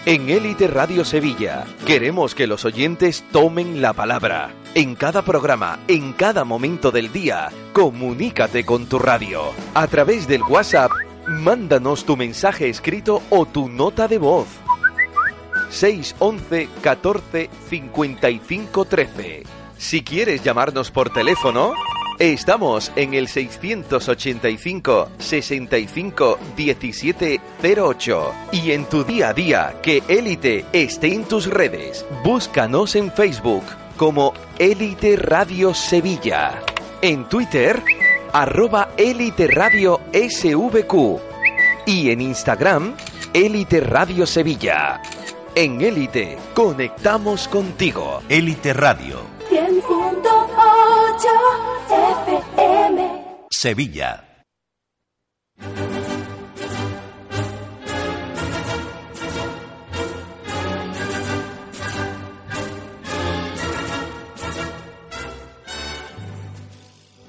En 0.06 0.30
Élite 0.30 0.68
Radio 0.68 1.06
Sevilla 1.06 1.64
queremos 1.86 2.36
que 2.36 2.46
los 2.46 2.66
oyentes 2.66 3.24
tomen 3.32 3.82
la 3.82 3.94
palabra. 3.94 4.52
En 4.76 4.96
cada 4.96 5.22
programa, 5.22 5.80
en 5.88 6.12
cada 6.12 6.44
momento 6.44 6.92
del 6.92 7.14
día, 7.14 7.50
comunícate 7.72 8.66
con 8.66 8.88
tu 8.88 9.00
radio. 9.00 9.54
A 9.74 9.88
través 9.88 10.28
del 10.28 10.44
WhatsApp, 10.44 10.92
mándanos 11.26 12.04
tu 12.04 12.18
mensaje 12.18 12.68
escrito 12.68 13.22
o 13.30 13.46
tu 13.46 13.70
nota 13.70 14.10
de 14.10 14.18
voz. 14.18 14.48
611 15.70 16.68
14 16.82 17.50
55 17.70 18.84
13. 18.84 19.44
Si 19.78 20.04
quieres 20.04 20.44
llamarnos 20.44 20.92
por 20.92 21.12
teléfono, 21.12 21.76
estamos 22.20 22.92
en 22.96 23.14
el 23.14 23.28
685 23.28 25.10
65 25.18 26.40
17 26.56 27.42
08. 27.64 28.32
Y 28.52 28.72
en 28.72 28.86
tu 28.86 29.04
día 29.04 29.30
a 29.30 29.34
día, 29.34 29.76
que 29.82 30.04
Élite 30.08 30.66
esté 30.74 31.14
en 31.14 31.24
tus 31.26 31.48
redes. 31.48 32.06
Búscanos 32.24 32.96
en 32.96 33.12
Facebook 33.12 33.64
como 33.98 34.34
Élite 34.60 35.16
Radio 35.16 35.74
Sevilla. 35.74 36.62
En 37.02 37.28
Twitter, 37.30 37.82
arroba 38.32 38.90
Élite 38.98 39.48
Radio 39.48 40.02
SVQ. 40.14 41.20
Y 41.86 42.12
en 42.12 42.22
Instagram, 42.22 42.96
Élite 43.34 43.82
Radio 43.82 44.26
Sevilla. 44.26 45.02
En 45.56 45.82
Élite, 45.82 46.38
conectamos 46.54 47.48
contigo. 47.48 48.22
Élite 48.30 48.74
Radio, 48.74 49.18
100.8 51.14 52.42
FM. 52.56 53.46
Sevilla. 53.50 54.24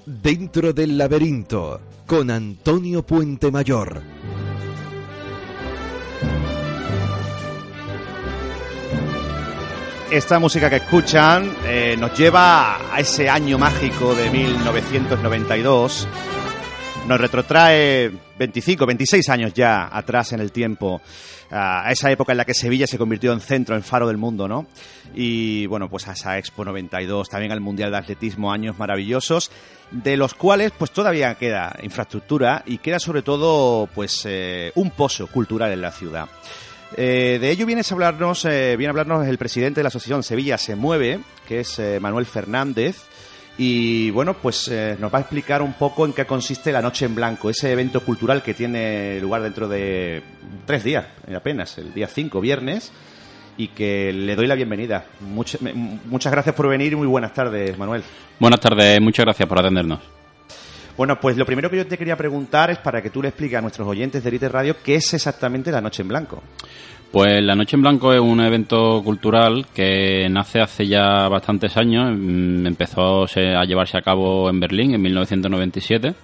Dentro 0.07 0.73
del 0.73 0.97
laberinto, 0.97 1.81
con 2.07 2.31
Antonio 2.31 3.03
Puente 3.03 3.51
Mayor. 3.51 4.14
Esta 10.15 10.39
música 10.39 10.71
que 10.71 10.77
escuchan 10.77 11.57
eh, 11.67 11.97
nos 11.99 12.17
lleva 12.17 12.95
a 12.95 13.01
ese 13.01 13.29
año 13.29 13.59
mágico 13.59 14.15
de 14.15 14.31
1992. 14.31 16.07
Nos 17.09 17.21
retrotrae 17.21 18.13
25, 18.39 18.87
26 18.87 19.29
años 19.31 19.53
ya 19.55 19.89
atrás 19.91 20.33
en 20.33 20.39
el 20.39 20.53
tiempo, 20.53 21.03
a 21.51 21.91
esa 21.91 22.13
época 22.13 22.31
en 22.31 22.39
la 22.39 22.45
que 22.45 22.55
Sevilla 22.55 22.87
se 22.87 22.97
convirtió 22.97 23.33
en 23.33 23.41
centro, 23.41 23.75
en 23.75 23.83
faro 23.83 24.07
del 24.07 24.17
mundo, 24.17 24.47
¿no? 24.47 24.69
Y 25.17 25.67
bueno, 25.67 25.91
pues 25.91 26.07
a 26.07 26.13
esa 26.13 26.39
Expo 26.39 26.65
92, 26.65 27.29
también 27.29 27.51
al 27.51 27.61
Mundial 27.61 27.91
de 27.91 27.97
Atletismo, 27.97 28.53
años 28.53 28.79
maravillosos, 28.79 29.51
de 29.91 30.17
los 30.17 30.35
cuales 30.35 30.71
pues 30.79 30.93
todavía 30.93 31.35
queda 31.35 31.77
infraestructura 31.83 32.63
y 32.67 32.79
queda 32.79 33.01
sobre 33.01 33.23
todo 33.23 33.89
pues 33.93 34.23
eh, 34.27 34.71
un 34.77 34.93
pozo 34.93 35.27
cultural 35.27 35.73
en 35.73 35.83
la 35.83 35.91
ciudad. 35.91 36.29
Eh, 36.97 37.39
de 37.41 37.51
ello 37.51 37.67
viene 37.67 37.83
a 37.83 37.93
hablarnos, 37.93 38.45
eh, 38.45 38.77
viene 38.77 38.89
a 38.89 38.91
hablarnos 38.91 39.27
el 39.27 39.39
presidente 39.39 39.81
de 39.81 39.85
la 39.85 39.89
asociación 39.89 40.23
Sevilla 40.23 40.59
se 40.59 40.77
mueve, 40.77 41.21
que 41.47 41.61
es 41.61 41.79
eh, 41.79 41.99
Manuel 42.01 42.27
Fernández. 42.27 43.05
Y 43.57 44.11
bueno, 44.11 44.35
pues 44.35 44.69
eh, 44.69 44.97
nos 44.99 45.15
va 45.15 45.19
a 45.19 45.21
explicar 45.21 45.63
un 45.63 45.75
poco 45.75 46.05
en 46.05 46.13
qué 46.13 46.27
consiste 46.27 46.73
la 46.73 46.83
Noche 46.83 47.07
en 47.07 47.15
Blanco, 47.15 47.51
ese 47.51 47.71
evento 47.71 48.01
cultural 48.01 48.43
que 48.43 48.53
tiene 48.53 49.21
lugar 49.21 49.43
dentro 49.43 49.69
de 49.69 50.23
tres 50.67 50.83
días, 50.83 51.07
eh, 51.29 51.37
apenas, 51.37 51.79
el 51.79 51.95
día 51.95 52.09
5, 52.09 52.41
viernes, 52.41 52.91
y 53.57 53.69
que 53.69 54.13
le 54.13 54.35
doy 54.35 54.49
la 54.49 54.57
bienvenida. 54.57 55.05
Muchas 55.21 56.33
gracias 56.33 56.55
por 56.55 56.69
venir 56.69 56.95
y 56.95 56.97
muy 56.97 57.07
buenas 57.07 57.33
tardes, 57.33 57.79
Manuel. 57.79 58.03
Buenas 58.41 58.59
tardes, 58.59 59.01
muchas 59.01 59.25
gracias 59.25 59.49
por 59.49 59.61
atendernos. 59.61 60.14
Bueno, 60.97 61.19
pues 61.21 61.37
lo 61.37 61.45
primero 61.45 61.69
que 61.71 61.77
yo 61.79 61.87
te 61.87 61.99
quería 61.99 62.17
preguntar 62.17 62.71
es 62.71 62.79
para 62.79 63.03
que 63.03 63.11
tú 63.11 63.21
le 63.21 63.29
expliques 63.29 63.59
a 63.59 63.61
nuestros 63.61 63.87
oyentes 63.89 64.23
de 64.23 64.29
Elite 64.31 64.49
Radio 64.49 64.77
qué 64.85 64.95
es 64.97 65.13
exactamente 65.15 65.73
la 65.73 65.81
Noche 65.81 66.03
en 66.03 66.09
Blanco. 66.09 66.43
Pues 67.11 67.43
la 67.43 67.55
Noche 67.57 67.77
en 67.77 67.83
Blanco 67.83 68.13
es 68.13 68.21
un 68.21 68.41
evento 68.41 69.01
cultural 69.05 69.67
que 69.75 70.29
nace 70.31 70.61
hace 70.61 70.87
ya 70.87 71.29
bastantes 71.29 71.77
años. 71.77 72.13
Mm, 72.17 72.67
Empezó 72.67 73.25
a 73.25 73.65
llevarse 73.65 73.99
a 73.99 74.03
cabo 74.03 74.49
en 74.51 74.61
Berlín 74.61 74.95
en 74.95 75.03
1997 75.03 76.15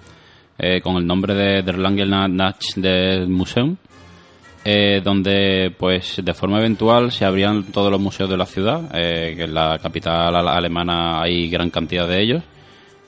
eh, 0.59 0.79
con 0.81 0.95
el 0.97 1.05
nombre 1.07 1.33
de 1.33 1.63
Der 1.63 1.77
Lange 1.77 2.05
Nacht 2.05 2.75
des 2.77 3.27
Museum, 3.27 3.75
eh, 4.63 5.01
donde 5.03 5.73
pues 5.77 6.21
de 6.23 6.33
forma 6.33 6.59
eventual 6.59 7.11
se 7.11 7.25
abrían 7.25 7.63
todos 7.71 7.91
los 7.91 7.99
museos 7.99 8.29
de 8.29 8.37
la 8.37 8.45
ciudad, 8.45 8.81
eh, 8.93 9.33
que 9.35 9.43
en 9.43 9.53
la 9.53 9.79
capital 9.81 10.35
ale- 10.35 10.49
alemana 10.49 11.21
hay 11.23 11.49
gran 11.49 11.69
cantidad 11.69 12.07
de 12.07 12.21
ellos. 12.21 12.43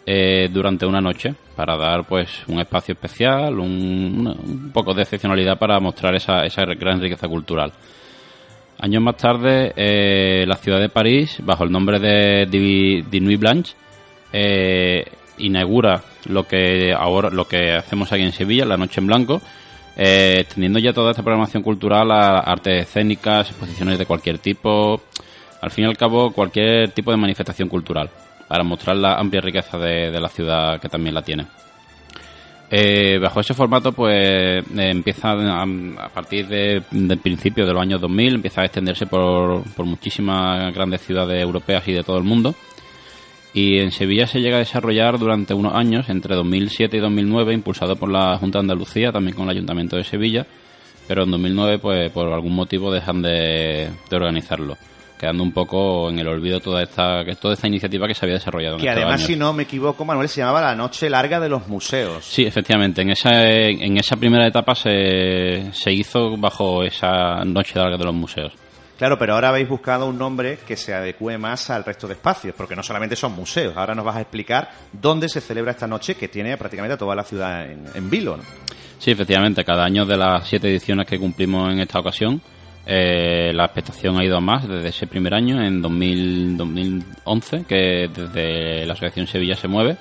Eh, 0.05 0.49
durante 0.51 0.85
una 0.85 1.01
noche 1.01 1.33
para 1.55 1.77
dar 1.77 2.05
pues 2.05 2.43
un 2.47 2.59
espacio 2.59 2.93
especial, 2.93 3.59
un, 3.59 4.71
poco 4.73 4.93
de 4.93 5.03
excepcionalidad 5.03 5.57
para 5.57 5.79
mostrar 5.79 6.15
esa, 6.15 6.45
esa 6.45 6.65
gran 6.65 6.99
riqueza 6.99 7.27
cultural. 7.27 7.71
Años 8.79 9.01
más 9.01 9.17
tarde, 9.17 9.71
eh, 9.75 10.45
la 10.47 10.55
ciudad 10.55 10.79
de 10.79 10.89
París, 10.89 11.37
bajo 11.43 11.63
el 11.63 11.71
nombre 11.71 11.99
de 11.99 12.47
Di, 12.47 13.03
Di 13.03 13.19
Nuit 13.19 13.39
Blanche, 13.39 13.73
eh, 14.33 15.05
inaugura 15.37 16.01
lo 16.25 16.47
que 16.47 16.93
ahora 16.93 17.29
lo 17.29 17.47
que 17.47 17.73
hacemos 17.73 18.11
aquí 18.11 18.23
en 18.23 18.31
Sevilla, 18.31 18.65
la 18.65 18.77
Noche 18.77 18.99
en 18.99 19.07
Blanco, 19.07 19.41
eh, 19.95 20.37
extendiendo 20.39 20.79
ya 20.79 20.91
toda 20.91 21.11
esta 21.11 21.23
programación 21.23 21.63
cultural 21.63 22.11
a 22.11 22.39
artes 22.39 22.87
escénicas, 22.87 23.49
exposiciones 23.49 23.97
de 23.99 24.05
cualquier 24.05 24.39
tipo, 24.39 25.01
al 25.61 25.71
fin 25.71 25.85
y 25.85 25.87
al 25.87 25.97
cabo 25.97 26.31
cualquier 26.31 26.91
tipo 26.91 27.11
de 27.11 27.17
manifestación 27.17 27.69
cultural, 27.69 28.09
para 28.53 28.63
mostrar 28.63 28.95
la 28.95 29.15
amplia 29.15 29.41
riqueza 29.41 29.79
de, 29.79 30.11
la 30.11 30.29
ciudad 30.29 30.79
que 30.79 30.87
también 30.87 31.15
la 31.15 31.23
tiene. 31.23 31.47
Eh, 32.69 33.17
bajo 33.17 33.39
ese 33.39 33.55
formato, 33.55 33.93
pues 33.93 34.13
eh, 34.13 34.61
empieza 34.77 35.31
a, 35.31 36.09
partir 36.09 36.47
de, 36.47 36.83
del 36.91 37.17
principio 37.17 37.65
de 37.65 37.73
los 37.73 37.81
años 37.81 37.99
2000, 37.99 38.35
empieza 38.35 38.61
a 38.61 38.65
extenderse 38.65 39.07
por, 39.07 39.63
por 39.73 39.87
muchísimas 39.87 40.71
grandes 40.71 41.01
ciudades 41.01 41.41
europeas 41.41 41.87
y 41.87 41.93
de 41.93 42.03
todo 42.03 42.19
el 42.19 42.25
mundo. 42.25 42.53
Y 43.55 43.79
en 43.79 43.89
Sevilla 43.89 44.27
se 44.27 44.39
llega 44.39 44.57
a 44.57 44.59
desarrollar 44.59 45.17
durante 45.17 45.55
unos 45.55 45.73
años, 45.73 46.07
entre 46.09 46.35
2007 46.35 46.97
y 46.97 46.99
2009, 46.99 47.55
impulsado 47.55 47.95
por 47.95 48.11
la 48.11 48.37
Junta 48.37 48.59
de 48.59 48.65
Andalucía, 48.65 49.11
también 49.11 49.35
con 49.35 49.45
el 49.45 49.55
Ayuntamiento 49.55 49.97
de 49.97 50.03
Sevilla, 50.03 50.45
pero 51.07 51.23
en 51.23 51.31
2009, 51.31 51.79
pues 51.79 52.11
por 52.11 52.31
algún 52.31 52.53
motivo 52.53 52.91
dejan 52.91 53.23
de, 53.23 53.89
de 54.11 54.15
organizarlo, 54.15 54.77
quedando 55.23 55.41
un 55.43 55.53
poco 55.53 56.09
en 56.09 56.19
el 56.19 56.27
olvido 56.27 56.59
toda 56.59 56.83
esta, 56.83 57.23
toda 57.39 57.53
esta 57.53 57.67
iniciativa 57.67 58.05
que 58.07 58.13
se 58.13 58.25
había 58.25 58.35
desarrollado 58.35 58.75
en 58.75 58.81
Que 58.81 58.87
estos 58.87 58.97
además, 59.03 59.19
años. 59.21 59.27
si 59.27 59.35
no 59.37 59.53
me 59.53 59.63
equivoco, 59.63 60.03
Manuel, 60.03 60.27
se 60.27 60.41
llamaba 60.41 60.61
la 60.61 60.75
Noche 60.75 61.09
Larga 61.09 61.39
de 61.39 61.47
los 61.47 61.67
Museos. 61.69 62.25
Sí, 62.25 62.43
efectivamente. 62.45 63.01
En 63.01 63.09
esa, 63.11 63.29
en 63.49 63.97
esa 63.97 64.17
primera 64.17 64.45
etapa 64.45 64.75
se, 64.75 65.71
se 65.71 65.93
hizo 65.93 66.35
bajo 66.37 66.83
esa 66.83 67.43
noche 67.45 67.79
larga 67.79 67.97
de 67.97 68.03
los 68.03 68.13
museos. 68.13 68.51
Claro, 68.97 69.17
pero 69.17 69.33
ahora 69.33 69.49
habéis 69.49 69.67
buscado 69.69 70.07
un 70.07 70.17
nombre 70.17 70.59
que 70.67 70.75
se 70.77 70.93
adecue 70.93 71.37
más 71.37 71.69
al 71.69 71.83
resto 71.83 72.07
de 72.07 72.13
espacios, 72.13 72.53
porque 72.55 72.75
no 72.75 72.83
solamente 72.83 73.15
son 73.15 73.31
museos. 73.33 73.75
Ahora 73.77 73.95
nos 73.95 74.05
vas 74.05 74.17
a 74.17 74.21
explicar 74.21 74.69
dónde 74.91 75.29
se 75.29 75.39
celebra 75.41 75.71
esta 75.71 75.87
noche 75.87 76.15
que 76.15 76.27
tiene 76.27 76.57
prácticamente 76.57 76.93
a 76.93 76.97
toda 76.97 77.15
la 77.15 77.23
ciudad 77.23 77.65
en, 77.69 77.85
en 77.95 78.09
vilo. 78.09 78.37
¿no? 78.37 78.43
Sí, 78.99 79.11
efectivamente. 79.11 79.63
Cada 79.65 79.83
año 79.83 80.05
de 80.05 80.15
las 80.17 80.47
siete 80.47 80.69
ediciones 80.69 81.07
que 81.07 81.17
cumplimos 81.17 81.71
en 81.73 81.79
esta 81.79 81.99
ocasión, 81.99 82.41
eh, 82.85 83.51
la 83.53 83.65
expectación 83.65 84.19
ha 84.19 84.25
ido 84.25 84.37
a 84.37 84.41
más 84.41 84.67
desde 84.67 84.89
ese 84.89 85.07
primer 85.07 85.33
año, 85.33 85.63
en 85.63 85.81
2000 85.81 86.57
2011, 86.57 87.65
que 87.65 88.09
desde 88.13 88.85
la 88.85 88.93
Asociación 88.93 89.27
Sevilla 89.27 89.55
se 89.55 89.67
mueve. 89.67 89.97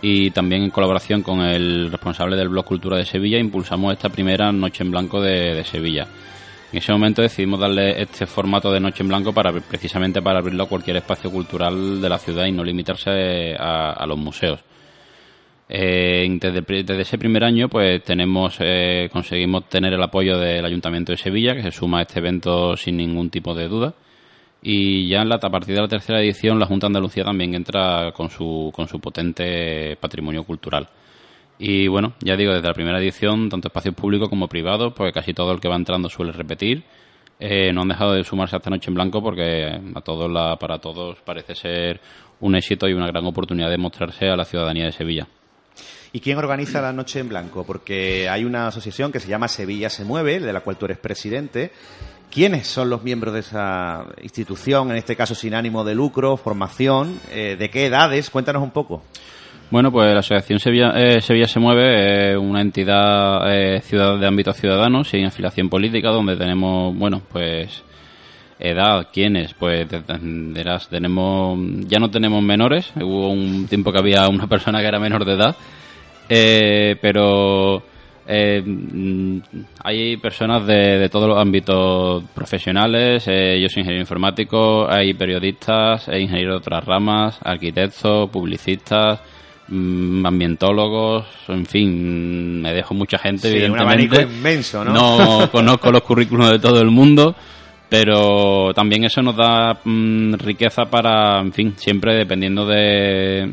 Y 0.00 0.30
también 0.30 0.62
en 0.62 0.70
colaboración 0.70 1.22
con 1.22 1.40
el 1.40 1.90
responsable 1.90 2.36
del 2.36 2.48
Blog 2.48 2.64
Cultura 2.64 2.96
de 2.96 3.04
Sevilla, 3.04 3.38
impulsamos 3.38 3.92
esta 3.92 4.08
primera 4.08 4.52
Noche 4.52 4.84
en 4.84 4.92
Blanco 4.92 5.20
de, 5.20 5.62
Sevilla. 5.64 6.06
En 6.70 6.78
ese 6.78 6.92
momento 6.92 7.22
decidimos 7.22 7.58
darle 7.58 8.00
este 8.00 8.26
formato 8.26 8.70
de 8.70 8.78
Noche 8.78 9.02
en 9.02 9.08
Blanco 9.08 9.32
para 9.32 9.52
precisamente 9.52 10.22
para 10.22 10.38
abrirlo 10.38 10.64
a 10.64 10.68
cualquier 10.68 10.98
espacio 10.98 11.30
cultural 11.30 12.00
de 12.00 12.08
la 12.08 12.18
ciudad 12.18 12.46
y 12.46 12.52
no 12.52 12.62
limitarse 12.62 13.56
a 13.58 14.04
los 14.06 14.18
museos. 14.18 14.60
Eh, 15.68 16.26
desde, 16.40 17.00
ese 17.00 17.18
primer 17.18 17.44
año, 17.44 17.68
pues 17.68 18.02
tenemos, 18.02 18.56
eh, 18.60 19.08
conseguimos 19.12 19.68
tener 19.68 19.92
el 19.92 20.02
apoyo 20.02 20.38
del 20.38 20.64
Ayuntamiento 20.64 21.12
de 21.12 21.18
Sevilla, 21.18 21.54
que 21.54 21.62
se 21.62 21.70
suma 21.70 21.98
a 21.98 22.02
este 22.02 22.20
evento 22.20 22.76
sin 22.76 22.96
ningún 22.96 23.30
tipo 23.30 23.54
de 23.54 23.68
duda. 23.68 23.94
Y 24.62 25.08
ya 25.08 25.22
en 25.22 25.28
la, 25.28 25.36
a 25.36 25.50
partir 25.50 25.74
de 25.74 25.82
la 25.82 25.88
tercera 25.88 26.20
edición, 26.20 26.58
la 26.58 26.66
Junta 26.66 26.86
de 26.86 26.88
Andalucía 26.88 27.24
también 27.24 27.54
entra 27.54 28.12
con 28.12 28.30
su, 28.30 28.72
con 28.74 28.88
su 28.88 28.98
potente 29.00 29.96
patrimonio 30.00 30.44
cultural. 30.44 30.88
Y 31.58 31.88
bueno, 31.88 32.14
ya 32.20 32.36
digo, 32.36 32.52
desde 32.52 32.68
la 32.68 32.74
primera 32.74 32.98
edición, 32.98 33.48
tanto 33.48 33.68
espacios 33.68 33.94
públicos 33.94 34.28
como 34.28 34.48
privados, 34.48 34.94
pues 34.96 35.12
casi 35.12 35.34
todo 35.34 35.52
el 35.52 35.60
que 35.60 35.68
va 35.68 35.76
entrando 35.76 36.08
suele 36.08 36.32
repetir. 36.32 36.84
Eh, 37.40 37.72
no 37.72 37.82
han 37.82 37.88
dejado 37.88 38.14
de 38.14 38.24
sumarse 38.24 38.56
a 38.56 38.58
esta 38.58 38.70
noche 38.70 38.90
en 38.90 38.94
blanco 38.94 39.22
porque 39.22 39.80
a 39.94 40.00
todos 40.00 40.30
la, 40.30 40.56
para 40.56 40.78
todos 40.78 41.18
parece 41.24 41.54
ser 41.54 42.00
un 42.40 42.56
éxito 42.56 42.88
y 42.88 42.94
una 42.94 43.06
gran 43.06 43.24
oportunidad 43.26 43.70
de 43.70 43.78
mostrarse 43.78 44.28
a 44.28 44.36
la 44.36 44.44
ciudadanía 44.44 44.86
de 44.86 44.92
Sevilla. 44.92 45.28
¿Y 46.12 46.20
quién 46.20 46.38
organiza 46.38 46.80
la 46.80 46.92
Noche 46.92 47.20
en 47.20 47.28
Blanco? 47.28 47.64
Porque 47.64 48.28
hay 48.28 48.44
una 48.44 48.68
asociación 48.68 49.12
que 49.12 49.20
se 49.20 49.28
llama 49.28 49.48
Sevilla 49.48 49.90
se 49.90 50.04
mueve, 50.04 50.40
de 50.40 50.52
la 50.52 50.60
cual 50.60 50.76
tú 50.76 50.86
eres 50.86 50.98
presidente, 50.98 51.72
¿Quiénes 52.30 52.66
son 52.66 52.90
los 52.90 53.02
miembros 53.02 53.32
de 53.32 53.40
esa 53.40 54.04
institución, 54.22 54.90
en 54.90 54.98
este 54.98 55.16
caso 55.16 55.34
sin 55.34 55.54
ánimo 55.54 55.82
de 55.82 55.94
lucro, 55.94 56.36
formación? 56.36 57.18
Eh, 57.32 57.56
¿De 57.58 57.70
qué 57.70 57.86
edades? 57.86 58.28
Cuéntanos 58.28 58.62
un 58.62 58.70
poco. 58.70 59.02
Bueno, 59.70 59.90
pues 59.90 60.12
la 60.12 60.20
Asociación 60.20 60.58
Sevilla, 60.58 60.92
eh, 60.94 61.22
Sevilla 61.22 61.46
se 61.46 61.58
mueve, 61.58 62.32
es 62.32 62.38
una 62.38 62.60
entidad 62.60 63.50
eh, 63.50 63.80
ciudad 63.80 64.18
de 64.18 64.26
ámbito 64.26 64.52
ciudadano, 64.52 65.04
sin 65.04 65.24
afiliación 65.24 65.70
política, 65.70 66.10
donde 66.10 66.36
tenemos, 66.36 66.94
bueno, 66.96 67.22
pues 67.32 67.82
edad, 68.58 69.08
quiénes, 69.12 69.54
pues 69.54 69.86
tenemos, 70.90 71.58
ya 71.86 71.98
no 71.98 72.10
tenemos 72.10 72.42
menores, 72.42 72.92
hubo 72.96 73.30
un 73.30 73.66
tiempo 73.68 73.90
que 73.90 73.98
había 73.98 74.28
una 74.28 74.46
persona 74.46 74.80
que 74.80 74.86
era 74.86 74.98
menor 74.98 75.24
de 75.24 75.34
edad, 75.34 75.56
eh, 76.28 76.96
pero 77.00 77.82
eh, 78.26 78.62
mm, 78.62 79.38
hay 79.84 80.18
personas 80.18 80.66
de, 80.66 80.98
de, 80.98 81.08
todos 81.08 81.26
los 81.28 81.38
ámbitos 81.38 82.22
profesionales, 82.34 83.24
eh, 83.26 83.58
yo 83.58 83.68
soy 83.70 83.80
ingeniero 83.80 84.02
informático, 84.02 84.86
hay 84.86 85.14
periodistas, 85.14 86.08
hay 86.08 86.24
ingenieros 86.24 86.54
de 86.54 86.58
otras 86.58 86.84
ramas, 86.84 87.38
arquitectos, 87.42 88.28
publicistas, 88.28 89.20
mm, 89.68 90.26
ambientólogos, 90.26 91.24
en 91.48 91.64
fin, 91.64 92.60
me 92.60 92.74
dejo 92.74 92.92
mucha 92.92 93.16
gente, 93.16 93.48
Sí, 93.48 93.54
un 93.54 93.76
evidentemente. 93.76 94.16
abanico 94.16 94.20
inmenso, 94.20 94.84
¿no? 94.84 94.92
No 94.92 95.50
conozco 95.50 95.90
los 95.90 96.02
currículos 96.02 96.50
de 96.50 96.58
todo 96.58 96.82
el 96.82 96.90
mundo, 96.90 97.34
pero 97.88 98.74
también 98.74 99.04
eso 99.04 99.22
nos 99.22 99.36
da 99.36 99.78
mm, 99.82 100.34
riqueza 100.34 100.84
para, 100.84 101.40
en 101.40 101.52
fin, 101.54 101.72
siempre 101.78 102.14
dependiendo 102.14 102.66
de 102.66 103.50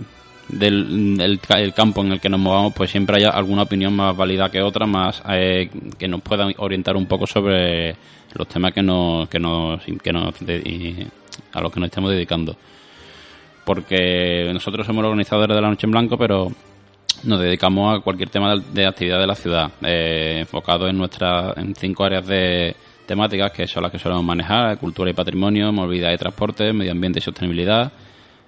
del, 0.50 1.18
del 1.18 1.40
el 1.58 1.74
campo 1.74 2.02
en 2.02 2.12
el 2.12 2.20
que 2.20 2.30
nos 2.30 2.40
movamos, 2.40 2.74
pues 2.74 2.92
siempre 2.92 3.18
hay 3.18 3.24
alguna 3.24 3.64
opinión 3.64 3.96
más 3.96 4.16
válida 4.16 4.50
que 4.50 4.62
otra, 4.62 4.86
más 4.86 5.22
eh, 5.30 5.70
que 5.98 6.08
nos 6.08 6.22
pueda 6.22 6.48
orientar 6.58 6.96
un 6.96 7.06
poco 7.06 7.26
sobre 7.28 7.96
los 8.34 8.48
temas 8.48 8.74
que 8.74 8.84
nos, 8.84 9.28
que 9.30 9.40
nos, 9.40 9.82
que 10.04 10.14
nos 10.14 10.40
de- 10.46 11.08
a 11.54 11.62
los 11.62 11.72
que 11.72 11.80
nos 11.80 11.88
estemos 11.88 12.12
dedicando. 12.12 12.56
Porque 13.66 14.50
nosotros 14.54 14.86
somos 14.86 15.02
los 15.02 15.10
organizadores 15.10 15.56
de 15.56 15.62
la 15.62 15.70
Noche 15.70 15.88
en 15.88 15.92
Blanco, 15.92 16.18
pero 16.18 16.52
nos 17.24 17.40
dedicamos 17.40 17.98
a 17.98 18.02
cualquier 18.02 18.30
tema 18.30 18.56
de, 18.56 18.86
actividad 18.86 19.20
de 19.20 19.28
la 19.28 19.36
ciudad, 19.36 19.72
eh, 19.82 20.38
enfocado 20.42 20.88
en 20.88 20.98
nuestra, 20.98 21.54
en 21.56 21.74
cinco 21.74 22.04
áreas 22.04 22.28
de 22.28 22.76
temáticas 23.08 23.52
que 23.52 23.68
son 23.68 23.84
las 23.84 23.92
que 23.92 24.00
solemos 24.00 24.24
manejar, 24.24 24.78
cultura 24.78 25.10
y 25.10 25.14
patrimonio, 25.14 25.72
movilidad 25.72 26.12
y 26.14 26.18
transporte, 26.18 26.74
medio 26.74 26.92
ambiente 26.92 27.20
y 27.20 27.22
sostenibilidad, 27.22 27.92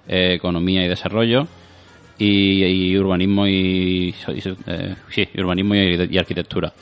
eh, 0.06 0.34
economía 0.34 0.84
y 0.84 0.88
desarrollo, 0.88 1.46
y, 2.18 2.64
y 2.64 2.96
urbanismo 2.98 3.46
y, 3.46 4.14
eh, 4.66 4.94
sí, 5.10 5.28
urbanismo 5.38 5.74
y, 5.74 6.18
arquitectura. 6.18 6.72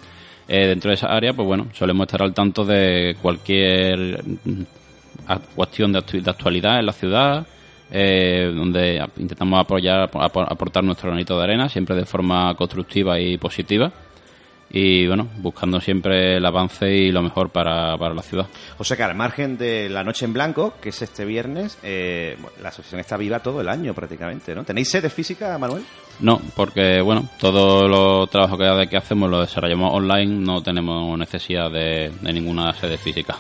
Eh, 0.49 0.69
dentro 0.69 0.91
de 0.91 0.95
esa 0.95 1.09
área, 1.09 1.33
pues 1.33 1.47
bueno, 1.47 1.69
solemos 1.75 2.07
estar 2.07 2.23
al 2.23 2.33
tanto 2.33 2.65
de 2.65 3.17
cualquier 3.21 4.23
mm, 4.25 4.63
cuestión 5.55 5.93
de, 5.93 5.99
actu- 5.99 6.23
de 6.23 6.31
actualidad 6.31 6.79
en 6.79 6.87
la 6.87 6.93
ciudad, 6.93 7.47
eh, 7.91 8.53
donde 8.55 9.05
intentamos 9.19 9.61
apoyar, 9.61 10.09
apo- 10.11 10.47
aportar 10.49 10.85
nuestro 10.85 11.09
granito 11.11 11.37
de 11.37 11.45
arena, 11.45 11.69
siempre 11.69 11.97
de 11.97 12.05
forma 12.05 12.55
constructiva 12.55 13.19
y 13.21 13.37
positiva. 13.39 13.93
Y 14.69 15.07
bueno, 15.07 15.29
buscando 15.39 15.81
siempre 15.81 16.37
el 16.37 16.45
avance 16.45 16.91
y 16.91 17.13
lo 17.13 17.23
mejor 17.23 17.51
para, 17.51 17.97
para 17.97 18.15
la 18.15 18.23
ciudad. 18.23 18.47
O 18.79 18.85
sea 18.85 18.97
que 18.97 19.05
al 19.05 19.15
margen 19.15 19.57
de 19.57 19.89
la 19.89 20.03
Noche 20.03 20.25
en 20.25 20.33
Blanco, 20.33 20.75
que 20.81 20.89
es 20.89 21.03
este 21.03 21.25
viernes, 21.25 21.79
eh, 21.83 22.37
la 22.61 22.71
asociación 22.71 23.01
está 23.01 23.17
viva 23.17 23.39
todo 23.41 23.61
el 23.61 23.69
año 23.69 23.95
prácticamente, 23.95 24.55
¿no? 24.55 24.65
¿Tenéis 24.65 24.91
sede 24.91 25.09
física, 25.09 25.57
Manuel? 25.57 25.85
No, 26.19 26.41
porque 26.57 27.01
bueno, 27.01 27.29
todos 27.39 27.89
los 27.89 28.29
trabajos 28.29 28.59
que, 28.59 28.89
que 28.89 28.97
hacemos 28.97 29.31
los 29.31 29.49
desarrollamos 29.49 29.95
online, 29.95 30.45
no 30.45 30.63
tenemos 30.63 31.17
necesidad 31.17 31.71
de, 31.71 32.11
de 32.21 32.33
ninguna 32.33 32.73
sede 32.73 32.99
física. 32.99 33.37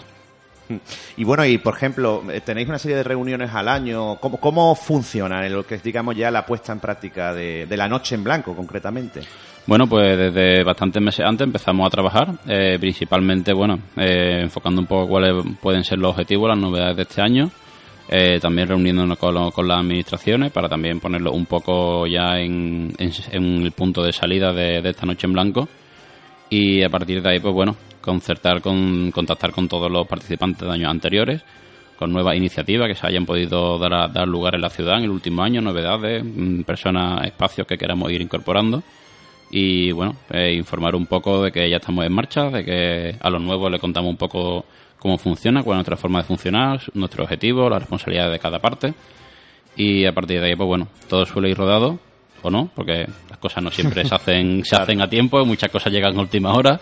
Y 1.16 1.24
bueno, 1.24 1.44
y 1.44 1.58
por 1.58 1.74
ejemplo, 1.74 2.22
eh, 2.30 2.40
tenéis 2.40 2.68
una 2.68 2.78
serie 2.78 2.96
de 2.96 3.02
reuniones 3.02 3.54
al 3.54 3.68
año. 3.68 4.16
¿Cómo, 4.16 4.38
cómo 4.38 4.74
funciona 4.74 5.46
en 5.46 5.54
lo 5.54 5.66
que 5.66 5.76
es, 5.76 5.82
digamos, 5.82 6.16
ya 6.16 6.30
la 6.30 6.44
puesta 6.44 6.72
en 6.72 6.80
práctica 6.80 7.32
de, 7.32 7.66
de 7.66 7.76
la 7.76 7.88
Noche 7.88 8.14
en 8.14 8.24
Blanco, 8.24 8.54
concretamente? 8.54 9.22
Bueno, 9.66 9.88
pues 9.88 10.16
desde 10.16 10.62
bastantes 10.62 11.02
meses 11.02 11.26
antes 11.26 11.44
empezamos 11.44 11.86
a 11.86 11.90
trabajar, 11.90 12.34
eh, 12.46 12.76
principalmente, 12.78 13.52
bueno, 13.52 13.80
eh, 13.96 14.40
enfocando 14.42 14.80
un 14.80 14.86
poco 14.86 15.08
cuáles 15.08 15.34
pueden 15.60 15.82
ser 15.82 15.98
los 15.98 16.12
objetivos, 16.12 16.48
las 16.48 16.58
novedades 16.58 16.96
de 16.96 17.02
este 17.02 17.20
año, 17.20 17.50
eh, 18.08 18.38
también 18.40 18.68
reuniéndonos 18.68 19.18
con, 19.18 19.34
lo- 19.34 19.50
con 19.50 19.66
las 19.66 19.80
administraciones 19.80 20.52
para 20.52 20.68
también 20.68 21.00
ponerlo 21.00 21.32
un 21.32 21.46
poco 21.46 22.06
ya 22.06 22.38
en, 22.38 22.94
el 22.96 23.72
punto 23.72 24.04
de 24.04 24.12
salida 24.12 24.52
de, 24.52 24.80
de 24.82 24.90
esta 24.90 25.04
noche 25.04 25.26
en 25.26 25.32
blanco. 25.32 25.68
Y 26.48 26.84
a 26.84 26.88
partir 26.88 27.20
de 27.20 27.28
ahí, 27.28 27.40
pues 27.40 27.52
bueno, 27.52 27.74
concertar 28.00 28.60
con, 28.60 29.10
contactar 29.10 29.50
con 29.50 29.66
todos 29.66 29.90
los 29.90 30.06
participantes 30.06 30.60
de 30.64 30.72
años 30.72 30.92
anteriores, 30.92 31.42
con 31.98 32.12
nuevas 32.12 32.36
iniciativas 32.36 32.86
que 32.86 32.94
se 32.94 33.04
hayan 33.04 33.26
podido 33.26 33.80
dar, 33.80 33.92
a- 33.94 34.06
dar 34.06 34.28
lugar 34.28 34.54
en 34.54 34.60
la 34.60 34.70
ciudad 34.70 34.98
en 34.98 35.04
el 35.04 35.10
último 35.10 35.42
año, 35.42 35.60
novedades, 35.60 36.22
mm, 36.24 36.60
personas, 36.62 37.26
espacios 37.26 37.66
que 37.66 37.76
queramos 37.76 38.12
ir 38.12 38.20
incorporando 38.20 38.84
y 39.50 39.92
bueno, 39.92 40.16
eh, 40.30 40.54
informar 40.54 40.94
un 40.94 41.06
poco 41.06 41.42
de 41.42 41.52
que 41.52 41.68
ya 41.70 41.76
estamos 41.76 42.04
en 42.04 42.12
marcha, 42.12 42.50
de 42.50 42.64
que 42.64 43.16
a 43.20 43.30
los 43.30 43.40
nuevos 43.40 43.70
le 43.70 43.78
contamos 43.78 44.10
un 44.10 44.16
poco 44.16 44.64
cómo 44.98 45.18
funciona, 45.18 45.62
cuál 45.62 45.76
es 45.76 45.78
nuestra 45.78 45.96
forma 45.96 46.18
de 46.18 46.24
funcionar, 46.24 46.80
nuestro 46.94 47.24
objetivo, 47.24 47.68
las 47.68 47.80
responsabilidades 47.80 48.32
de 48.32 48.38
cada 48.38 48.58
parte. 48.58 48.94
Y 49.76 50.04
a 50.06 50.12
partir 50.12 50.40
de 50.40 50.48
ahí, 50.48 50.56
pues 50.56 50.66
bueno, 50.66 50.88
todo 51.08 51.24
suele 51.26 51.50
ir 51.50 51.56
rodado 51.56 51.98
o 52.42 52.50
no, 52.50 52.70
porque 52.74 53.06
las 53.28 53.38
cosas 53.38 53.62
no 53.62 53.70
siempre 53.70 54.04
se 54.04 54.14
hacen 54.16 54.64
se 54.64 54.76
hacen 54.76 55.00
a 55.00 55.08
tiempo, 55.08 55.44
muchas 55.44 55.70
cosas 55.70 55.92
llegan 55.92 56.16
a 56.16 56.20
última 56.20 56.52
hora, 56.54 56.80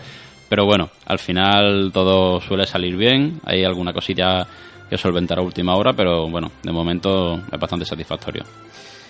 pero 0.48 0.64
bueno, 0.64 0.90
al 1.06 1.18
final 1.18 1.90
todo 1.92 2.40
suele 2.40 2.66
salir 2.66 2.96
bien, 2.96 3.40
hay 3.44 3.64
alguna 3.64 3.92
cosilla 3.92 4.46
que 4.88 4.96
solventar 4.96 5.38
a 5.38 5.42
última 5.42 5.74
hora, 5.74 5.92
pero 5.92 6.28
bueno, 6.28 6.52
de 6.62 6.72
momento 6.72 7.34
es 7.50 7.58
bastante 7.58 7.84
satisfactorio. 7.84 8.44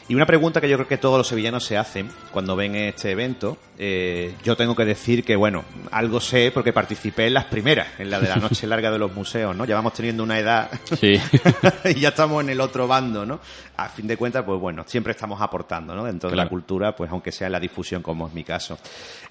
Y 0.06 0.14
una 0.14 0.26
pregunta 0.26 0.60
que 0.60 0.68
yo 0.68 0.76
creo 0.76 0.86
que 0.86 0.98
todos 0.98 1.16
los 1.16 1.26
sevillanos 1.26 1.64
se 1.64 1.78
hacen 1.78 2.10
cuando 2.30 2.54
ven 2.56 2.74
este 2.74 3.10
evento. 3.10 3.56
eh, 3.78 4.34
yo 4.44 4.54
tengo 4.54 4.76
que 4.76 4.84
decir 4.84 5.24
que, 5.24 5.34
bueno, 5.34 5.64
algo 5.90 6.20
sé 6.20 6.50
porque 6.52 6.74
participé 6.74 7.26
en 7.26 7.34
las 7.34 7.46
primeras, 7.46 7.88
en 7.98 8.10
la 8.10 8.20
de 8.20 8.28
la 8.28 8.36
noche 8.36 8.66
larga 8.66 8.90
de 8.90 8.98
los 8.98 9.14
museos, 9.14 9.56
¿no? 9.56 9.64
Ya 9.64 9.74
vamos 9.76 9.94
teniendo 9.94 10.22
una 10.22 10.38
edad 10.38 10.70
Sí. 11.00 11.18
y 11.86 12.00
ya 12.00 12.10
estamos 12.10 12.42
en 12.44 12.50
el 12.50 12.60
otro 12.60 12.86
bando, 12.86 13.24
¿no? 13.24 13.40
A 13.78 13.88
fin 13.88 14.06
de 14.06 14.18
cuentas, 14.18 14.44
pues 14.44 14.60
bueno, 14.60 14.84
siempre 14.86 15.12
estamos 15.12 15.40
aportando, 15.40 15.94
¿no? 15.94 16.04
Dentro 16.04 16.28
de 16.28 16.36
la 16.36 16.48
cultura, 16.50 16.94
pues 16.94 17.10
aunque 17.10 17.32
sea 17.32 17.46
en 17.46 17.52
la 17.52 17.60
difusión, 17.60 18.02
como 18.02 18.26
es 18.28 18.34
mi 18.34 18.44
caso. 18.44 18.78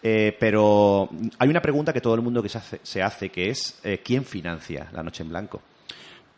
Eh, 0.02 0.36
pero 0.40 1.08
hay 1.38 1.50
una 1.50 1.62
pregunta 1.62 1.94
que 1.94 2.02
todo 2.02 2.16
el 2.16 2.22
mundo 2.22 2.42
que 2.42 2.50
se 2.50 2.58
hace, 2.58 2.80
se 2.82 3.02
hace 3.04 3.30
que 3.30 3.52
es, 3.52 3.80
eh, 3.84 4.02
¿quién 4.04 4.26
financia 4.26 4.88
la 4.92 5.04
Noche 5.04 5.22
en 5.22 5.30
Blanco? 5.30 5.62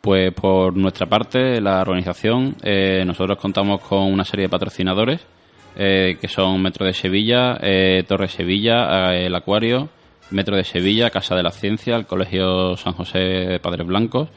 Pues 0.06 0.32
por 0.32 0.76
nuestra 0.76 1.06
parte, 1.06 1.60
la 1.60 1.80
organización, 1.80 2.54
eh, 2.62 3.02
nosotros 3.04 3.38
contamos 3.38 3.80
con 3.80 4.04
una 4.04 4.24
serie 4.24 4.44
de 4.44 4.48
patrocinadores 4.48 5.26
eh, 5.74 6.16
que 6.20 6.28
son 6.28 6.62
Metro 6.62 6.86
de 6.86 6.94
Sevilla, 6.94 7.58
eh, 7.60 8.04
Torre 8.06 8.28
Sevilla, 8.28 9.12
eh, 9.16 9.26
el 9.26 9.34
Acuario, 9.34 9.88
Metro 10.30 10.54
de 10.54 10.62
Sevilla, 10.62 11.10
Casa 11.10 11.34
de 11.34 11.42
la 11.42 11.50
Ciencia, 11.50 11.96
el 11.96 12.06
Colegio 12.06 12.76
San 12.76 12.92
José 12.92 13.18
de 13.18 13.58
Padres 13.58 13.84
Blancos 13.84 14.28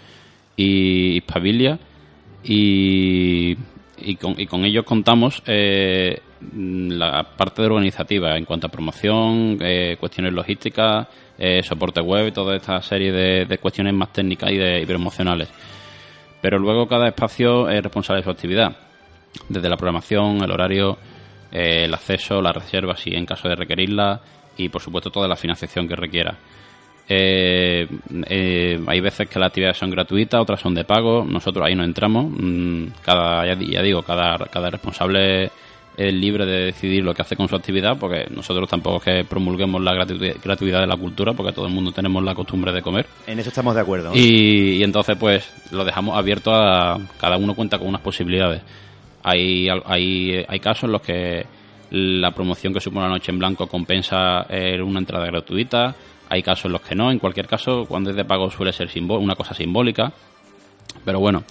y 0.58 1.18
Hispabilia. 1.18 1.78
Y, 2.44 3.56
y, 4.00 4.16
con, 4.16 4.42
y 4.42 4.48
con 4.48 4.66
ellos 4.66 4.86
contamos 4.86 5.44
la 5.46 7.28
parte 7.38 7.62
de 7.62 7.68
organizativa 7.68 8.36
en 8.36 8.46
cuanto 8.46 8.66
a 8.66 8.72
promoción, 8.72 9.60
cuestiones 10.00 10.34
logísticas, 10.34 11.08
eh, 11.40 11.64
soporte 11.64 12.02
web 12.02 12.28
y 12.28 12.32
toda 12.32 12.56
esta 12.56 12.82
serie 12.82 13.12
de, 13.12 13.58
cuestiones 13.58 13.94
más 13.94 14.12
técnicas 14.12 14.52
y, 14.52 14.58
de, 14.58 14.82
y 14.82 14.86
promocionales. 14.86 15.50
Pero 16.42 16.60
luego 16.60 16.88
cada 16.88 17.08
espacio 17.08 17.70
es 17.70 17.82
responsable 17.82 18.20
de 18.22 18.26
su 18.26 18.30
actividad, 18.30 18.76
desde 19.48 19.70
la 19.70 19.78
programación, 19.78 20.44
el 20.44 20.52
horario, 20.52 20.98
eh, 21.52 21.86
el 21.86 21.94
acceso, 21.94 22.42
la 22.42 22.52
reserva, 22.52 22.96
si 22.96 23.16
en 23.16 23.26
caso 23.26 23.48
de 23.48 23.56
requerirla, 23.56 24.22
y 24.58 24.70
por 24.70 24.82
supuesto 24.82 25.10
toda 25.10 25.28
la 25.28 25.36
financiación 25.36 25.88
que 25.88 25.96
requiera. 25.96 26.38
Eh, 27.12 27.88
eh, 28.28 28.80
hay 28.86 29.00
veces 29.00 29.28
que 29.28 29.40
las 29.40 29.48
actividades 29.48 29.78
son 29.78 29.90
gratuitas, 29.90 30.40
otras 30.40 30.60
son 30.60 30.76
de 30.76 30.84
pago. 30.84 31.26
Nosotros 31.26 31.66
ahí 31.66 31.74
no 31.74 31.84
entramos. 31.84 32.26
Mm, 32.30 32.88
Cada, 33.04 33.46
ya 33.56 33.82
digo, 33.82 34.04
cada, 34.04 34.38
cada 34.46 34.70
responsable 34.70 35.50
es 36.00 36.14
libre 36.14 36.46
de 36.46 36.66
decidir 36.68 37.04
lo 37.04 37.14
que 37.14 37.22
hace 37.22 37.36
con 37.36 37.50
su 37.50 37.58
actividad, 37.58 37.98
porque 38.00 38.26
nosotros 38.30 38.70
tampoco 38.70 38.98
es 38.98 39.04
que 39.04 39.24
promulguemos 39.26 39.82
la 39.82 39.94
gratuidad, 39.94 40.80
de 40.80 40.88
la 40.88 40.96
cultura, 40.96 41.34
porque 41.34 41.52
todo 41.52 41.68
el 41.68 41.74
mundo 41.74 41.92
tenemos 41.92 42.24
la 42.24 42.34
costumbre 42.34 42.72
de 42.72 42.82
comer. 42.82 43.06
En 43.28 43.38
eso 43.38 43.50
estamos 43.50 43.76
de 43.76 43.82
acuerdo. 43.82 44.10
¿no? 44.10 44.16
Y, 44.16 44.78
y 44.78 44.84
entonces, 44.84 45.18
pues, 45.20 45.52
lo 45.72 45.84
dejamos 45.84 46.18
abierto 46.18 46.54
a. 46.54 46.98
Cada 47.20 47.36
uno 47.36 47.54
cuenta 47.54 47.78
con 47.78 47.90
unas 47.90 48.00
posibilidades. 48.00 48.62
Hay, 49.24 49.68
hay, 49.86 50.46
hay 50.48 50.60
casos 50.62 50.86
en 50.86 50.94
los 50.94 51.02
que 51.02 51.46
la 51.92 52.32
promoción 52.32 52.74
que 52.74 52.80
supone 52.80 53.06
la 53.06 53.12
noche 53.12 53.34
en 53.34 53.40
blanco 53.40 53.68
compensa 53.68 54.46
eh, 54.50 54.82
una 54.82 55.00
entrada 55.00 55.26
gratuita. 55.26 55.96
Hay 56.30 56.42
casos 56.42 56.66
en 56.66 56.72
los 56.72 56.82
que 56.82 56.96
no. 56.96 57.12
En 57.12 57.20
cualquier 57.20 57.46
caso, 57.48 57.84
cuando 57.86 58.12
es 58.12 58.16
de 58.16 58.24
pago 58.24 58.50
suele 58.50 58.72
ser 58.72 58.88
una 59.02 59.36
cosa 59.36 59.54
simbólica. 59.54 60.14
Pero 61.04 61.20
bueno, 61.20 61.44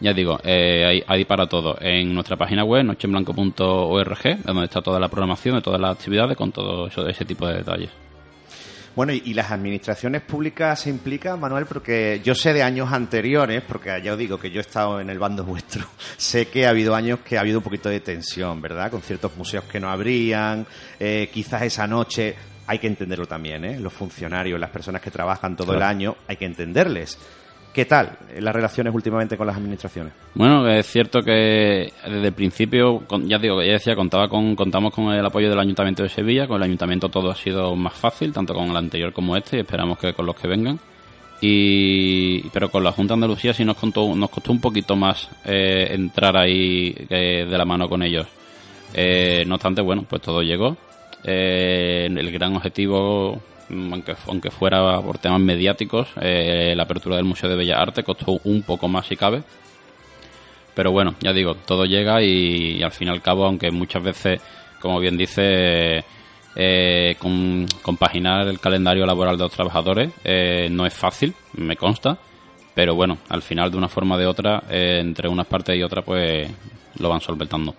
ya 0.00 0.12
digo, 0.12 0.38
eh, 0.44 0.84
hay, 0.86 1.04
hay 1.06 1.24
para 1.24 1.46
todo. 1.46 1.76
En 1.80 2.14
nuestra 2.14 2.36
página 2.36 2.64
web, 2.64 2.84
nocheenblanco.org, 2.84 4.42
donde 4.44 4.64
está 4.64 4.82
toda 4.82 5.00
la 5.00 5.08
programación 5.08 5.56
de 5.56 5.62
todas 5.62 5.80
las 5.80 5.96
actividades 5.96 6.36
con 6.36 6.52
todo 6.52 6.86
eso, 6.88 7.06
ese 7.08 7.24
tipo 7.24 7.46
de 7.46 7.54
detalles. 7.54 7.90
Bueno, 8.94 9.12
y, 9.12 9.22
y 9.26 9.34
las 9.34 9.50
administraciones 9.50 10.22
públicas 10.22 10.80
se 10.80 10.88
implican, 10.88 11.38
Manuel, 11.38 11.66
porque 11.66 12.22
yo 12.24 12.34
sé 12.34 12.54
de 12.54 12.62
años 12.62 12.90
anteriores, 12.90 13.62
porque 13.62 14.00
ya 14.02 14.12
os 14.12 14.18
digo 14.18 14.38
que 14.38 14.50
yo 14.50 14.58
he 14.58 14.62
estado 14.62 15.00
en 15.00 15.10
el 15.10 15.18
bando 15.18 15.44
vuestro, 15.46 15.84
sé 16.16 16.48
que 16.48 16.66
ha 16.66 16.70
habido 16.70 16.94
años 16.94 17.20
que 17.20 17.36
ha 17.36 17.40
habido 17.40 17.58
un 17.58 17.64
poquito 17.64 17.90
de 17.90 18.00
tensión, 18.00 18.60
¿verdad? 18.62 18.90
Con 18.90 19.02
ciertos 19.02 19.36
museos 19.36 19.64
que 19.64 19.80
no 19.80 19.90
abrían, 19.90 20.66
eh, 20.98 21.28
quizás 21.32 21.62
esa 21.62 21.86
noche, 21.86 22.34
hay 22.66 22.78
que 22.78 22.86
entenderlo 22.86 23.26
también, 23.26 23.64
¿eh? 23.64 23.78
Los 23.78 23.92
funcionarios, 23.92 24.58
las 24.58 24.70
personas 24.70 25.02
que 25.02 25.10
trabajan 25.10 25.56
todo 25.56 25.74
el 25.74 25.82
año, 25.82 26.16
hay 26.26 26.36
que 26.36 26.46
entenderles. 26.46 27.18
¿Qué 27.76 27.84
tal 27.84 28.16
las 28.40 28.54
relaciones 28.54 28.94
últimamente 28.94 29.36
con 29.36 29.46
las 29.46 29.54
administraciones? 29.54 30.14
Bueno, 30.32 30.66
es 30.66 30.86
cierto 30.86 31.20
que 31.20 31.92
desde 32.06 32.26
el 32.28 32.32
principio, 32.32 33.02
ya 33.26 33.38
digo, 33.38 33.62
ya 33.62 33.72
decía, 33.72 33.94
contaba 33.94 34.30
con, 34.30 34.56
contamos 34.56 34.94
con 34.94 35.12
el 35.12 35.26
apoyo 35.26 35.50
del 35.50 35.58
Ayuntamiento 35.58 36.02
de 36.02 36.08
Sevilla, 36.08 36.48
con 36.48 36.56
el 36.56 36.62
Ayuntamiento 36.62 37.10
todo 37.10 37.30
ha 37.30 37.36
sido 37.36 37.76
más 37.76 37.92
fácil, 37.92 38.32
tanto 38.32 38.54
con 38.54 38.70
el 38.70 38.76
anterior 38.78 39.12
como 39.12 39.36
este, 39.36 39.58
y 39.58 39.60
esperamos 39.60 39.98
que 39.98 40.14
con 40.14 40.24
los 40.24 40.34
que 40.36 40.48
vengan. 40.48 40.80
Y, 41.42 42.48
pero 42.48 42.70
con 42.70 42.82
la 42.82 42.92
Junta 42.92 43.12
de 43.12 43.16
Andalucía 43.16 43.52
sí 43.52 43.62
nos, 43.62 43.76
contó, 43.76 44.16
nos 44.16 44.30
costó 44.30 44.52
un 44.52 44.60
poquito 44.62 44.96
más 44.96 45.28
eh, 45.44 45.88
entrar 45.90 46.34
ahí 46.34 46.94
eh, 47.10 47.44
de 47.46 47.58
la 47.58 47.66
mano 47.66 47.90
con 47.90 48.02
ellos. 48.02 48.26
Eh, 48.94 49.44
no 49.46 49.56
obstante, 49.56 49.82
bueno, 49.82 50.06
pues 50.08 50.22
todo 50.22 50.40
llegó. 50.40 50.78
El 51.22 52.32
gran 52.32 52.56
objetivo, 52.56 53.38
aunque, 53.70 54.14
aunque 54.26 54.50
fuera 54.50 55.00
por 55.00 55.18
temas 55.18 55.40
mediáticos, 55.40 56.08
eh, 56.20 56.74
la 56.76 56.84
apertura 56.84 57.16
del 57.16 57.24
Museo 57.24 57.48
de 57.48 57.56
Bellas 57.56 57.78
Artes 57.78 58.04
costó 58.04 58.40
un 58.44 58.62
poco 58.62 58.88
más 58.88 59.06
si 59.06 59.16
cabe. 59.16 59.42
Pero 60.74 60.92
bueno, 60.92 61.14
ya 61.20 61.32
digo, 61.32 61.54
todo 61.54 61.84
llega 61.84 62.22
y, 62.22 62.82
al 62.82 62.92
fin 62.92 63.08
y 63.08 63.10
al 63.10 63.22
cabo, 63.22 63.46
aunque 63.46 63.70
muchas 63.70 64.02
veces, 64.02 64.40
como 64.80 65.00
bien 65.00 65.16
dice, 65.16 66.04
eh, 66.54 67.16
compaginar 67.82 68.46
el 68.48 68.60
calendario 68.60 69.06
laboral 69.06 69.38
de 69.38 69.44
los 69.44 69.52
trabajadores 69.52 70.10
eh, 70.22 70.68
no 70.70 70.84
es 70.84 70.92
fácil, 70.92 71.34
me 71.54 71.76
consta. 71.76 72.18
Pero 72.74 72.94
bueno, 72.94 73.16
al 73.30 73.40
final, 73.40 73.70
de 73.70 73.78
una 73.78 73.88
forma 73.88 74.16
o 74.16 74.18
de 74.18 74.26
otra, 74.26 74.62
entre 74.68 75.28
unas 75.28 75.46
partes 75.46 75.76
y 75.76 75.82
otras, 75.82 76.04
pues 76.04 76.50
lo 76.98 77.08
van 77.08 77.22
solventando. 77.22 77.74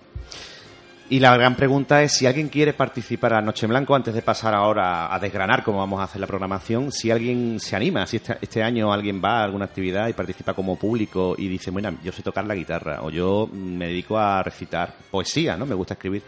Y 1.10 1.20
la 1.20 1.34
gran 1.38 1.56
pregunta 1.56 2.02
es 2.02 2.12
si 2.12 2.26
alguien 2.26 2.50
quiere 2.50 2.74
participar 2.74 3.32
a 3.32 3.40
Noche 3.40 3.64
en 3.64 3.70
Blanco, 3.70 3.94
antes 3.94 4.12
de 4.12 4.20
pasar 4.20 4.54
ahora 4.54 5.14
a 5.14 5.18
desgranar 5.18 5.64
cómo 5.64 5.78
vamos 5.78 6.00
a 6.00 6.02
hacer 6.02 6.20
la 6.20 6.26
programación, 6.26 6.92
si 6.92 7.10
alguien 7.10 7.58
se 7.60 7.74
anima, 7.76 8.06
si 8.06 8.16
este, 8.16 8.36
este 8.42 8.62
año 8.62 8.92
alguien 8.92 9.22
va 9.24 9.40
a 9.40 9.44
alguna 9.44 9.64
actividad 9.64 10.06
y 10.08 10.12
participa 10.12 10.52
como 10.52 10.76
público 10.76 11.34
y 11.38 11.48
dice, 11.48 11.70
bueno, 11.70 11.96
yo 12.04 12.12
sé 12.12 12.22
tocar 12.22 12.44
la 12.44 12.54
guitarra 12.54 13.00
o 13.02 13.08
yo 13.08 13.48
me 13.50 13.86
dedico 13.86 14.18
a 14.18 14.42
recitar 14.42 14.94
poesía, 15.10 15.56
¿no? 15.56 15.64
Me 15.64 15.74
gusta 15.74 15.94
escribir. 15.94 16.22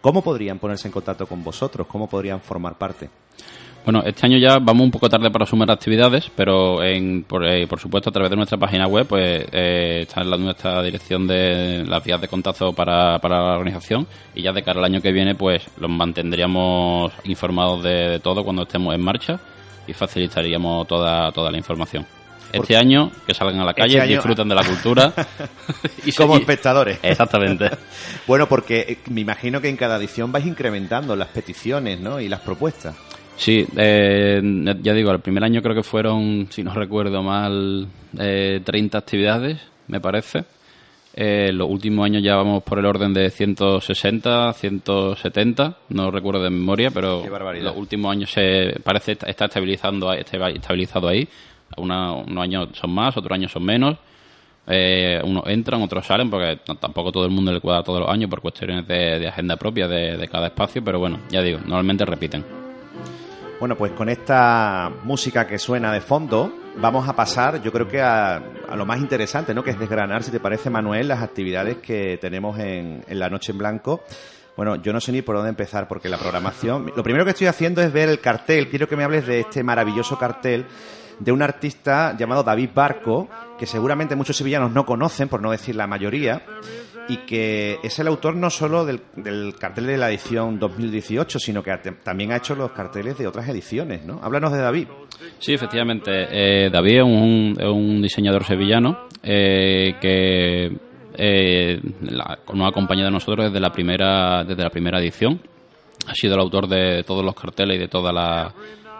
¿Cómo 0.00 0.22
podrían 0.22 0.60
ponerse 0.60 0.86
en 0.86 0.92
contacto 0.92 1.26
con 1.26 1.42
vosotros? 1.42 1.88
¿Cómo 1.88 2.08
podrían 2.08 2.40
formar 2.40 2.78
parte? 2.78 3.10
Bueno, 3.84 4.02
este 4.04 4.26
año 4.26 4.36
ya 4.38 4.58
vamos 4.60 4.84
un 4.84 4.90
poco 4.90 5.08
tarde 5.08 5.30
para 5.30 5.46
sumar 5.46 5.70
actividades, 5.70 6.30
pero 6.36 6.82
en, 6.82 7.24
por, 7.24 7.44
eh, 7.46 7.66
por 7.66 7.80
supuesto 7.80 8.10
a 8.10 8.12
través 8.12 8.30
de 8.30 8.36
nuestra 8.36 8.58
página 8.58 8.86
web 8.86 9.06
pues 9.06 9.46
eh, 9.52 10.00
está 10.02 10.20
en 10.20 10.30
la, 10.30 10.36
nuestra 10.36 10.82
dirección 10.82 11.26
de 11.26 11.84
las 11.86 12.04
vías 12.04 12.20
de 12.20 12.28
contacto 12.28 12.72
para, 12.74 13.18
para 13.18 13.38
la 13.40 13.56
organización 13.56 14.06
y 14.34 14.42
ya 14.42 14.52
de 14.52 14.62
cara 14.62 14.78
al 14.80 14.84
año 14.84 15.00
que 15.00 15.10
viene 15.12 15.34
pues 15.34 15.64
los 15.78 15.90
mantendríamos 15.90 17.10
informados 17.24 17.82
de, 17.82 18.10
de 18.10 18.20
todo 18.20 18.44
cuando 18.44 18.62
estemos 18.62 18.94
en 18.94 19.00
marcha 19.02 19.40
y 19.86 19.92
facilitaríamos 19.94 20.86
toda, 20.86 21.32
toda 21.32 21.50
la 21.50 21.56
información. 21.56 22.06
Este 22.52 22.76
año 22.76 23.10
que 23.26 23.32
salgan 23.32 23.60
a 23.60 23.64
la 23.64 23.72
calle, 23.74 23.92
Este 23.94 24.00
año- 24.02 24.12
disfruten 24.16 24.48
de 24.48 24.54
la 24.56 24.64
cultura 24.64 25.12
y 26.04 26.12
como 26.12 26.36
espectadores. 26.36 26.98
Exactamente. 27.02 27.70
bueno, 28.26 28.46
porque 28.46 28.80
eh, 28.88 28.98
me 29.10 29.22
imagino 29.22 29.60
que 29.60 29.68
en 29.70 29.76
cada 29.76 29.96
edición 29.96 30.30
vais 30.30 30.44
incrementando 30.46 31.16
las 31.16 31.28
peticiones, 31.28 31.98
¿no? 31.98 32.20
Y 32.20 32.28
las 32.28 32.40
propuestas. 32.40 32.94
Sí, 33.40 33.66
eh, 33.74 34.42
ya 34.82 34.92
digo, 34.92 35.10
el 35.12 35.20
primer 35.20 35.42
año 35.44 35.62
creo 35.62 35.74
que 35.74 35.82
fueron, 35.82 36.48
si 36.50 36.62
no 36.62 36.74
recuerdo 36.74 37.22
mal, 37.22 37.86
eh, 38.18 38.60
30 38.62 38.98
actividades, 38.98 39.58
me 39.88 39.98
parece. 39.98 40.44
Eh, 41.14 41.50
los 41.50 41.68
últimos 41.70 42.04
años 42.04 42.22
ya 42.22 42.36
vamos 42.36 42.62
por 42.62 42.78
el 42.78 42.84
orden 42.84 43.14
de 43.14 43.30
160, 43.30 44.52
170, 44.52 45.74
no 45.88 46.10
recuerdo 46.10 46.42
de 46.42 46.50
memoria, 46.50 46.90
pero 46.90 47.22
los 47.64 47.76
últimos 47.76 48.12
años 48.12 48.30
se 48.30 48.74
parece 48.84 49.12
est- 49.12 49.26
está 49.26 49.46
estabilizando, 49.46 50.12
está 50.12 50.48
estabilizado 50.50 51.08
ahí. 51.08 51.26
Una- 51.78 52.12
unos 52.12 52.44
años 52.44 52.68
son 52.74 52.90
más, 52.92 53.16
otros 53.16 53.34
años 53.34 53.50
son 53.50 53.64
menos. 53.64 53.96
Eh, 54.66 55.18
unos 55.24 55.44
entran, 55.46 55.80
otros 55.80 56.06
salen, 56.06 56.28
porque 56.28 56.58
tampoco 56.78 57.10
todo 57.10 57.24
el 57.24 57.30
mundo 57.30 57.52
le 57.52 57.60
cuadra 57.60 57.82
todos 57.82 58.00
los 58.00 58.10
años 58.10 58.28
por 58.28 58.42
cuestiones 58.42 58.86
de, 58.86 59.18
de 59.18 59.28
agenda 59.28 59.56
propia 59.56 59.88
de, 59.88 60.18
de 60.18 60.28
cada 60.28 60.48
espacio, 60.48 60.84
pero 60.84 60.98
bueno, 60.98 61.20
ya 61.30 61.40
digo, 61.40 61.58
normalmente 61.60 62.04
repiten. 62.04 62.44
Bueno, 63.60 63.76
pues 63.76 63.92
con 63.92 64.08
esta 64.08 64.90
música 65.04 65.46
que 65.46 65.58
suena 65.58 65.92
de 65.92 66.00
fondo, 66.00 66.50
vamos 66.78 67.06
a 67.06 67.14
pasar, 67.14 67.60
yo 67.60 67.70
creo 67.70 67.86
que 67.86 68.00
a, 68.00 68.36
a 68.36 68.74
lo 68.74 68.86
más 68.86 68.98
interesante, 68.98 69.52
¿no? 69.52 69.62
Que 69.62 69.72
es 69.72 69.78
desgranar, 69.78 70.22
si 70.22 70.30
te 70.30 70.40
parece, 70.40 70.70
Manuel, 70.70 71.08
las 71.08 71.22
actividades 71.22 71.76
que 71.76 72.16
tenemos 72.18 72.58
en, 72.58 73.04
en 73.06 73.18
la 73.18 73.28
Noche 73.28 73.52
en 73.52 73.58
Blanco. 73.58 74.02
Bueno, 74.56 74.76
yo 74.76 74.94
no 74.94 75.00
sé 75.00 75.12
ni 75.12 75.20
por 75.20 75.36
dónde 75.36 75.50
empezar, 75.50 75.88
porque 75.88 76.08
la 76.08 76.16
programación. 76.16 76.90
Lo 76.96 77.02
primero 77.02 77.26
que 77.26 77.32
estoy 77.32 77.48
haciendo 77.48 77.82
es 77.82 77.92
ver 77.92 78.08
el 78.08 78.20
cartel. 78.20 78.68
Quiero 78.68 78.88
que 78.88 78.96
me 78.96 79.04
hables 79.04 79.26
de 79.26 79.40
este 79.40 79.62
maravilloso 79.62 80.18
cartel 80.18 80.64
de 81.18 81.30
un 81.30 81.42
artista 81.42 82.16
llamado 82.16 82.42
David 82.42 82.70
Barco, 82.74 83.28
que 83.58 83.66
seguramente 83.66 84.16
muchos 84.16 84.38
sevillanos 84.38 84.72
no 84.72 84.86
conocen, 84.86 85.28
por 85.28 85.42
no 85.42 85.50
decir 85.50 85.76
la 85.76 85.86
mayoría, 85.86 86.42
y 87.10 87.16
que 87.26 87.78
es 87.82 87.98
el 87.98 88.06
autor 88.06 88.36
no 88.36 88.50
solo 88.50 88.84
del, 88.84 89.00
del 89.16 89.54
cartel 89.58 89.86
de 89.86 89.98
la 89.98 90.08
edición 90.10 90.58
2018, 90.60 91.38
sino 91.40 91.62
que 91.62 91.76
también 92.04 92.30
ha 92.30 92.36
hecho 92.36 92.54
los 92.54 92.70
carteles 92.70 93.18
de 93.18 93.26
otras 93.26 93.48
ediciones, 93.48 94.04
¿no? 94.04 94.20
Háblanos 94.22 94.52
de 94.52 94.58
David. 94.58 94.86
Sí, 95.38 95.52
efectivamente. 95.52 96.10
eh, 96.30 96.70
David 96.70 96.98
es 96.98 97.02
un, 97.02 97.56
un 97.62 98.00
diseñador 98.00 98.44
sevillano 98.44 99.08
eh, 99.24 99.96
que 100.00 100.70
eh, 101.14 101.80
nos 102.00 102.66
ha 102.66 102.68
acompañado 102.68 103.08
a 103.08 103.10
nosotros 103.10 103.46
desde 103.46 103.60
la 103.60 103.72
primera 103.72 104.44
desde 104.44 104.62
la 104.62 104.70
primera 104.70 105.00
edición. 105.00 105.40
Ha 106.06 106.14
sido 106.14 106.34
el 106.34 106.40
autor 106.40 106.68
de 106.68 107.02
todos 107.02 107.24
los 107.24 107.34
carteles 107.34 107.76
y 107.76 107.80
de 107.80 107.88
toda 107.88 108.12
la 108.12 108.54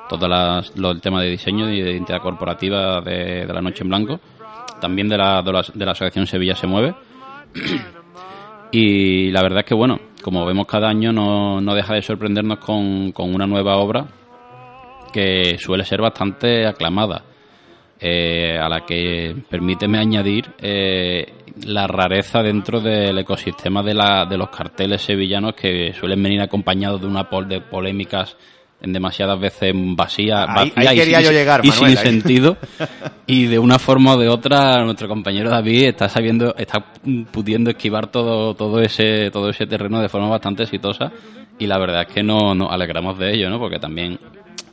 todo 0.08 0.90
el 0.90 1.00
tema 1.00 1.22
de 1.22 1.30
diseño 1.30 1.70
y 1.70 1.80
de 1.80 1.92
identidad 1.92 2.20
corporativa 2.20 3.00
de, 3.00 3.46
de 3.46 3.52
la 3.52 3.60
Noche 3.62 3.84
en 3.84 3.88
Blanco. 3.88 4.18
También 4.80 5.08
de 5.08 5.16
la, 5.16 5.40
de 5.42 5.52
la, 5.52 5.64
de 5.72 5.84
la 5.84 5.92
asociación 5.92 6.26
Sevilla 6.26 6.56
se 6.56 6.66
mueve. 6.66 6.92
Y 8.72 9.30
la 9.30 9.42
verdad 9.42 9.60
es 9.60 9.64
que, 9.66 9.74
bueno, 9.74 9.98
como 10.22 10.46
vemos 10.46 10.66
cada 10.66 10.88
año, 10.88 11.12
no, 11.12 11.60
no 11.60 11.74
deja 11.74 11.94
de 11.94 12.02
sorprendernos 12.02 12.58
con, 12.58 13.12
con 13.12 13.34
una 13.34 13.46
nueva 13.46 13.76
obra 13.76 14.06
que 15.12 15.58
suele 15.58 15.84
ser 15.84 16.00
bastante 16.00 16.66
aclamada, 16.66 17.24
eh, 17.98 18.56
a 18.58 18.68
la 18.68 18.86
que 18.86 19.34
permíteme 19.48 19.98
añadir 19.98 20.54
eh, 20.58 21.26
la 21.66 21.86
rareza 21.86 22.42
dentro 22.42 22.80
del 22.80 23.18
ecosistema 23.18 23.82
de, 23.82 23.94
la, 23.94 24.24
de 24.24 24.38
los 24.38 24.50
carteles 24.50 25.02
sevillanos 25.02 25.54
que 25.54 25.92
suelen 25.92 26.22
venir 26.22 26.40
acompañados 26.40 27.00
de 27.00 27.08
una 27.08 27.28
pol 27.28 27.48
de 27.48 27.60
polémicas 27.60 28.36
en 28.82 28.92
demasiadas 28.92 29.38
veces 29.38 29.72
Ahí- 29.74 29.94
vacías 29.94 30.48
ahí 30.48 30.72
y 30.98 31.00
sin- 31.14 31.20
yo 31.26 31.32
llegar, 31.32 31.60
y 31.64 31.68
Manuel, 31.68 31.90
sin 31.90 31.98
ahí. 31.98 32.04
sentido. 32.12 32.56
Y 33.26 33.46
de 33.46 33.58
una 33.58 33.78
forma 33.78 34.14
o 34.14 34.18
de 34.18 34.28
otra 34.28 34.82
nuestro 34.84 35.06
compañero 35.06 35.50
David 35.50 35.84
está 35.84 36.08
sabiendo 36.08 36.54
está 36.56 36.84
pudiendo 37.30 37.70
esquivar 37.70 38.08
todo 38.08 38.54
todo 38.54 38.80
ese 38.80 39.30
todo 39.30 39.50
ese 39.50 39.66
terreno 39.66 40.00
de 40.00 40.08
forma 40.08 40.28
bastante 40.28 40.64
exitosa. 40.64 41.12
Y 41.58 41.66
la 41.66 41.78
verdad 41.78 42.06
es 42.08 42.14
que 42.14 42.22
no 42.22 42.54
nos 42.54 42.72
alegramos 42.72 43.18
de 43.18 43.34
ello 43.34 43.50
no 43.50 43.58
porque 43.58 43.78
también 43.78 44.18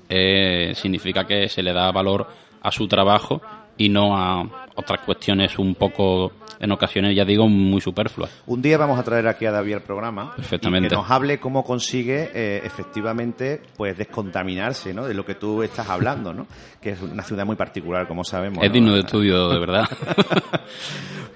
eh, 0.09 0.71
significa 0.75 1.25
que 1.25 1.49
se 1.49 1.61
le 1.61 1.73
da 1.73 1.91
valor 1.91 2.27
a 2.63 2.71
su 2.71 2.87
trabajo 2.87 3.41
y 3.77 3.89
no 3.89 4.17
a 4.17 4.67
otras 4.75 5.01
cuestiones 5.05 5.57
un 5.59 5.75
poco 5.75 6.31
en 6.59 6.71
ocasiones 6.71 7.15
ya 7.15 7.23
digo 7.23 7.47
muy 7.47 7.81
superfluas 7.81 8.31
Un 8.47 8.61
día 8.61 8.77
vamos 8.77 8.99
a 8.99 9.03
traer 9.03 9.27
aquí 9.27 9.45
a 9.45 9.51
David 9.51 9.75
al 9.75 9.81
programa 9.81 10.33
Perfectamente. 10.35 10.87
y 10.87 10.89
que 10.89 10.95
nos 10.95 11.09
hable 11.09 11.39
cómo 11.39 11.63
consigue 11.63 12.31
eh, 12.33 12.61
efectivamente 12.63 13.61
pues 13.75 13.97
descontaminarse 13.97 14.93
¿no? 14.93 15.05
de 15.05 15.13
lo 15.13 15.25
que 15.25 15.35
tú 15.35 15.61
estás 15.63 15.89
hablando, 15.89 16.33
¿no? 16.33 16.47
que 16.81 16.91
es 16.91 17.01
una 17.01 17.23
ciudad 17.23 17.45
muy 17.45 17.55
particular, 17.55 18.07
como 18.07 18.23
sabemos. 18.23 18.63
es 18.63 18.69
¿no? 18.69 18.73
digno 18.73 18.93
de 18.93 18.99
estudio 19.01 19.49
de 19.49 19.59
verdad 19.65 19.87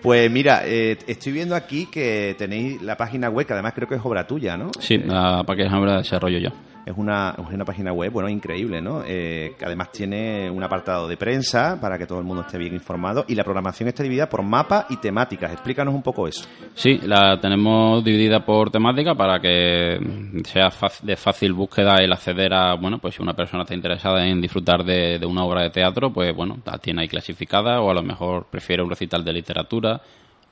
Pues 0.02 0.32
mira, 0.32 0.64
eh, 0.66 0.98
estoy 1.06 1.32
viendo 1.32 1.56
aquí 1.56 1.86
que 1.86 2.36
tenéis 2.36 2.82
la 2.82 2.98
página 2.98 3.30
web, 3.30 3.46
que 3.46 3.54
además 3.54 3.74
creo 3.76 3.88
que 3.88 3.96
es 3.96 4.02
obra 4.04 4.26
tuya, 4.26 4.58
¿no? 4.58 4.72
sí 4.80 4.98
la 4.98 5.44
para 5.44 5.58
que 5.58 5.70
la 5.70 5.98
desarrollo 5.98 6.40
yo 6.40 6.50
Es 6.86 6.98
una, 6.98 7.36
una 7.38 7.66
página 7.66 7.94
web, 7.94 8.12
bueno, 8.12 8.28
increíble, 8.28 8.82
¿no? 8.82 9.04
Eh, 9.06 9.54
que 9.58 9.66
además 9.66 9.92
tiene 9.92 10.50
un 10.50 10.64
apartado 10.64 11.08
de 11.08 11.16
prensa 11.16 11.80
para 11.80 11.98
que 11.98 12.08
todo 12.08 12.18
el 12.20 12.26
mundo 12.26 12.42
esté 12.42 12.58
bien 12.58 12.74
informado 12.74 13.24
y 13.28 13.36
la 13.36 13.44
programación 13.44 13.88
está 13.90 14.02
dividida 14.02 14.28
por 14.28 14.42
mapa 14.42 14.88
y 14.90 14.98
temáticas. 14.98 15.52
Explícanos 15.52 15.94
un 15.94 16.02
poco 16.02 16.28
eso. 16.28 16.48
Sí, 16.74 17.00
la 17.04 17.40
tenemos 17.40 18.04
dividida 18.04 18.44
por 18.44 18.72
temática 18.72 19.14
para 19.14 19.40
que 19.40 20.00
sea 20.46 20.70
de 21.04 21.16
fácil 21.16 21.54
búsqueda 21.54 21.98
el 21.98 22.12
acceder 22.12 22.54
a, 22.54 22.76
bueno, 22.76 22.98
pues 22.98 23.16
si 23.16 23.22
una 23.22 23.34
persona 23.34 23.64
está 23.64 23.76
interesada 23.76 24.26
en 24.26 24.42
disfrutar 24.42 24.84
de, 24.84 25.20
de 25.20 25.26
una 25.26 25.44
obra 25.44 25.62
de 25.62 25.70
teatro, 25.70 26.12
pues 26.12 26.36
bueno, 26.36 26.58
la 26.66 26.80
tiene 26.80 27.04
ahí 27.04 27.08
clasificada 27.08 27.80
o 27.82 27.92
a 27.92 27.94
lo 27.94 28.02
mejor 28.02 28.48
prefiere 28.50 28.82
un 28.82 28.90
recital 28.90 29.24
de 29.24 29.34
literatura 29.34 30.02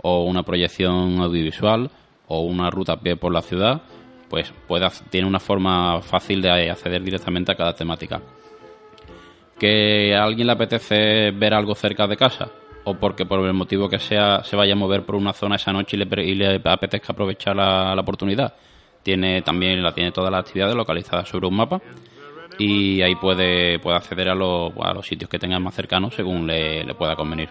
o 0.02 0.24
una 0.24 0.44
proyección 0.44 1.20
audiovisual 1.22 1.90
o 2.28 2.42
una 2.42 2.70
ruta 2.70 2.94
a 2.94 3.00
pie 3.00 3.16
por 3.16 3.34
la 3.34 3.42
ciudad, 3.42 3.82
pues 4.30 4.54
tiene 5.10 5.28
una 5.28 5.40
forma 5.40 6.02
fácil 6.02 6.42
de 6.42 6.70
acceder 6.72 7.04
directamente 7.04 7.52
a 7.52 7.56
cada 7.56 7.74
temática. 7.74 8.22
que 9.60 10.16
a 10.16 10.24
alguien 10.24 10.48
le 10.48 10.54
apetece 10.54 11.32
ver 11.32 11.54
algo 11.54 11.76
cerca 11.76 12.08
de 12.08 12.16
casa 12.16 12.50
o 12.86 12.94
porque 12.96 13.26
por 13.26 13.46
el 13.46 13.54
motivo 13.54 13.90
que 13.90 14.00
sea 14.00 14.42
se 14.44 14.56
vaya 14.56 14.74
a 14.74 14.76
mover 14.78 15.04
por 15.06 15.16
una 15.16 15.34
zona 15.34 15.56
esa 15.58 15.74
noche 15.74 15.98
y 15.98 16.00
le, 16.06 16.26
y 16.26 16.36
le 16.36 16.62
apetezca 16.64 17.12
aprovechar 17.14 17.56
la, 17.56 17.94
la 17.94 18.02
oportunidad. 18.02 18.54
Tiene 19.04 19.42
también 19.42 19.82
la 19.84 19.94
tiene 19.94 20.12
todas 20.12 20.32
las 20.32 20.42
actividades 20.42 20.76
localizadas 20.76 21.28
sobre 21.28 21.48
un 21.48 21.56
mapa 21.56 21.82
y 22.58 23.02
ahí 23.02 23.16
puede, 23.16 23.80
puede 23.80 23.98
acceder 23.98 24.30
a, 24.30 24.36
los- 24.36 24.72
a 24.82 24.94
los 24.94 25.06
sitios 25.06 25.30
que 25.30 25.40
tenga 25.40 25.60
más 25.60 25.76
cercanos 25.76 26.14
según 26.16 26.48
le, 26.48 26.84
le 26.84 26.94
pueda 26.94 27.16
convenir. 27.16 27.50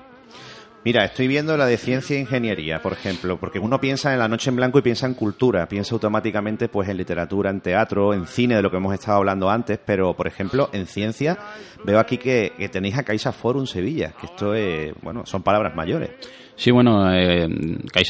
Mira, 0.85 1.05
estoy 1.05 1.27
viendo 1.27 1.57
la 1.57 1.67
de 1.67 1.77
ciencia 1.77 2.17
e 2.17 2.21
ingeniería, 2.21 2.81
por 2.81 2.93
ejemplo, 2.93 3.37
porque 3.39 3.59
uno 3.59 3.81
piensa 3.81 4.13
en 4.13 4.21
la 4.21 4.29
noche 4.29 4.49
en 4.49 4.57
blanco 4.57 4.79
y 4.79 4.83
piensa 4.83 5.07
en 5.07 5.15
cultura, 5.15 5.67
piensa 5.69 5.95
automáticamente 5.95 6.69
pues 6.69 6.89
en 6.89 6.97
literatura, 6.97 7.51
en 7.51 7.61
teatro, 7.61 8.15
en 8.15 8.27
cine, 8.27 8.55
de 8.55 8.63
lo 8.63 8.71
que 8.71 8.77
hemos 8.77 8.95
estado 8.95 9.19
hablando 9.19 9.51
antes, 9.51 9.81
pero 9.85 10.15
por 10.15 10.29
ejemplo 10.29 10.71
en 10.73 10.87
ciencia 10.87 11.37
veo 11.85 11.99
aquí 11.99 12.17
que, 12.17 12.53
tenéis 12.71 12.97
a 12.97 13.03
Caixa 13.03 13.33
Forum 13.33 13.67
Sevilla, 13.67 14.15
que 14.19 14.27
esto 14.27 14.55
es, 14.55 14.93
bueno, 15.03 15.27
son 15.27 15.43
palabras 15.43 15.75
mayores. 15.75 16.11
Sí, 16.55 16.71
bueno, 16.71 17.13
eh, 17.13 17.49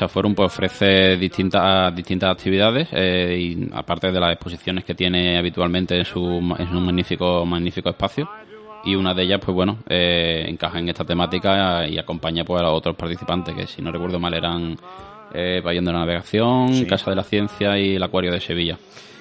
Forum 0.09 0.35
pues, 0.35 0.53
ofrece 0.53 1.17
distintas, 1.17 1.95
distintas 1.95 2.31
actividades 2.31 2.89
eh, 2.93 3.69
aparte 3.73 4.11
de 4.13 4.21
las 4.21 4.33
exposiciones 4.33 4.85
que 4.85 4.95
tiene 4.95 5.39
habitualmente 5.39 5.97
en 5.97 6.05
su, 6.05 6.21
en 6.21 6.77
un 6.77 6.85
magnífico, 6.85 7.45
magnífico 7.47 7.91
espacio 7.91 8.29
y 8.85 8.95
una 8.95 9.15
de 9.15 9.23
ellas, 9.25 9.41
pues 9.45 9.55
bueno, 9.55 9.79
eh, 9.89 10.45
encaja 10.49 10.79
en 10.79 10.89
esta 10.89 11.05
temática 11.05 11.87
y 11.87 11.99
acompaña 11.99 12.45
pues, 12.45 12.61
a 12.61 12.65
los 12.65 12.75
otros 12.75 12.97
participantes 12.97 13.55
que 13.55 13.67
si 13.67 13.83
no 13.83 13.91
recuerdo 13.91 14.19
mal 14.19 14.35
eran 14.35 14.77
eh, 15.35 15.61
Pabellón 15.63 15.85
de 15.85 15.93
la 15.93 15.99
Navegación, 16.01 16.73
Sí. 16.75 16.87
Casa 16.87 17.11
de 17.11 17.17
la 17.17 17.25
Ciencia 17.25 17.79
y 17.79 17.97
el 17.97 18.03
Acuario 18.03 18.33
de 18.33 18.41
Sevilla. 18.41 18.79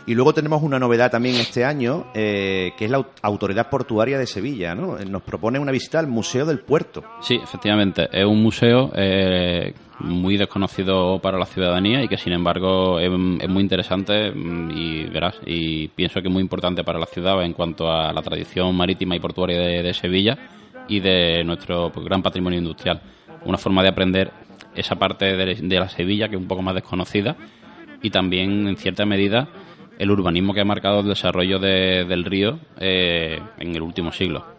Y 0.07 0.15
luego 0.15 0.33
tenemos 0.33 0.63
una 0.63 0.79
novedad 0.79 1.11
también 1.11 1.35
este 1.35 1.65
año, 1.65 2.05
eh, 2.13 2.71
que 2.77 2.85
es 2.85 2.91
la 2.91 2.99
Au- 2.99 3.07
Autoridad 3.21 3.69
Portuaria 3.69 4.17
de 4.17 4.25
Sevilla, 4.25 4.73
¿no? 4.73 4.97
Nos 4.97 5.21
propone 5.21 5.59
una 5.59 5.73
visita 5.73 5.99
al 5.99 6.07
Museo 6.07 6.45
del 6.45 6.59
Puerto. 6.59 7.03
Sí, 7.19 7.35
efectivamente, 7.35 8.07
es 8.09 8.23
un 8.25 8.41
museo 8.41 8.89
eh, 8.95 9.73
muy 9.99 10.37
desconocido 10.37 11.19
para 11.19 11.37
la 11.37 11.45
ciudadanía 11.45 12.01
y 12.03 12.07
que 12.07 12.17
sin 12.17 12.31
embargo 12.31 12.99
es, 13.01 13.09
muy 13.11 13.61
interesante 13.61 14.31
mm, 14.31 14.71
y 14.71 15.03
verás, 15.07 15.35
y 15.45 15.89
pienso 15.89 16.21
que 16.21 16.29
es 16.29 16.33
muy 16.33 16.41
importante 16.41 16.85
para 16.85 16.99
la 16.99 17.05
ciudad 17.05 17.43
en 17.43 17.51
cuanto 17.51 17.91
a 17.91 18.13
la 18.13 18.21
tradición 18.21 18.73
marítima 18.77 19.13
y 19.13 19.19
portuaria 19.19 19.59
de, 19.59 19.93
Sevilla 19.93 20.37
y 20.87 21.01
de 21.01 21.43
nuestro 21.43 21.91
pues, 21.91 22.05
gran 22.05 22.21
patrimonio 22.21 22.59
industrial. 22.59 23.01
Una 23.43 23.57
forma 23.57 23.83
de 23.83 23.89
aprender 23.89 24.31
esa 24.73 24.95
parte 24.95 25.35
de 25.35 25.79
la 25.79 25.89
Sevilla 25.89 26.29
que 26.29 26.35
es 26.37 26.41
un 26.41 26.47
poco 26.47 26.61
más 26.61 26.75
desconocida 26.75 27.35
y 28.01 28.09
también 28.09 28.67
en 28.67 28.77
cierta 28.77 29.05
medida 29.05 29.49
el 29.97 30.11
urbanismo 30.11 30.53
que 30.53 30.61
ha 30.61 30.65
marcado 30.65 30.99
el 31.01 31.07
desarrollo 31.07 31.59
de- 31.59 32.05
del 32.05 32.23
río 32.25 32.59
eh, 32.79 33.39
en 33.57 33.75
el 33.75 33.81
último 33.81 34.11
siglo. 34.11 34.57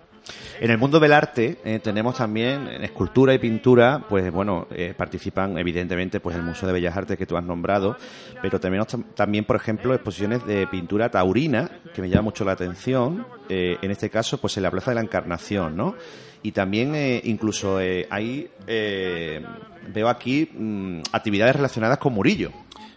En 0.61 0.71
el 0.71 0.77
mundo 0.77 0.99
del 1.01 1.13
arte 1.13 1.59
eh, 1.65 1.79
tenemos 1.79 2.17
también 2.17 2.67
en 2.69 2.83
escultura 2.85 3.33
y 3.33 3.39
pintura, 3.39 4.03
pues 4.09 4.31
bueno, 4.33 4.67
eh, 4.73 4.93
participan 4.97 5.57
evidentemente 5.57 6.19
pues 6.21 6.35
el 6.37 6.43
Museo 6.43 6.67
de 6.67 6.73
Bellas 6.75 6.97
Artes 6.97 7.17
que 7.17 7.25
tú 7.27 7.37
has 7.37 7.45
nombrado, 7.45 7.97
pero 8.43 8.59
tenemos 8.61 8.89
tam- 8.89 9.05
también, 9.15 9.45
por 9.45 9.57
ejemplo, 9.57 9.95
exposiciones 9.95 10.45
de 10.47 10.67
pintura 10.67 11.09
taurina 11.11 11.71
que 11.95 12.03
me 12.03 12.09
llama 12.11 12.23
mucho 12.23 12.45
la 12.45 12.53
atención. 12.53 13.25
en 13.49 13.91
este 13.91 14.11
caso, 14.11 14.39
pues 14.39 14.57
en 14.59 14.65
la 14.65 14.71
Plaza 14.71 14.91
de 14.91 14.97
la 14.97 15.01
Encarnación, 15.01 15.75
¿no? 15.77 15.95
Y 16.43 16.53
también 16.53 16.95
incluso 17.25 17.79
hay 17.79 18.51
veo 18.67 20.09
aquí 20.09 20.51
mm, 20.53 21.01
actividades 21.13 21.57
relacionadas 21.57 21.99
con 21.99 22.13
Murillo. 22.13 22.51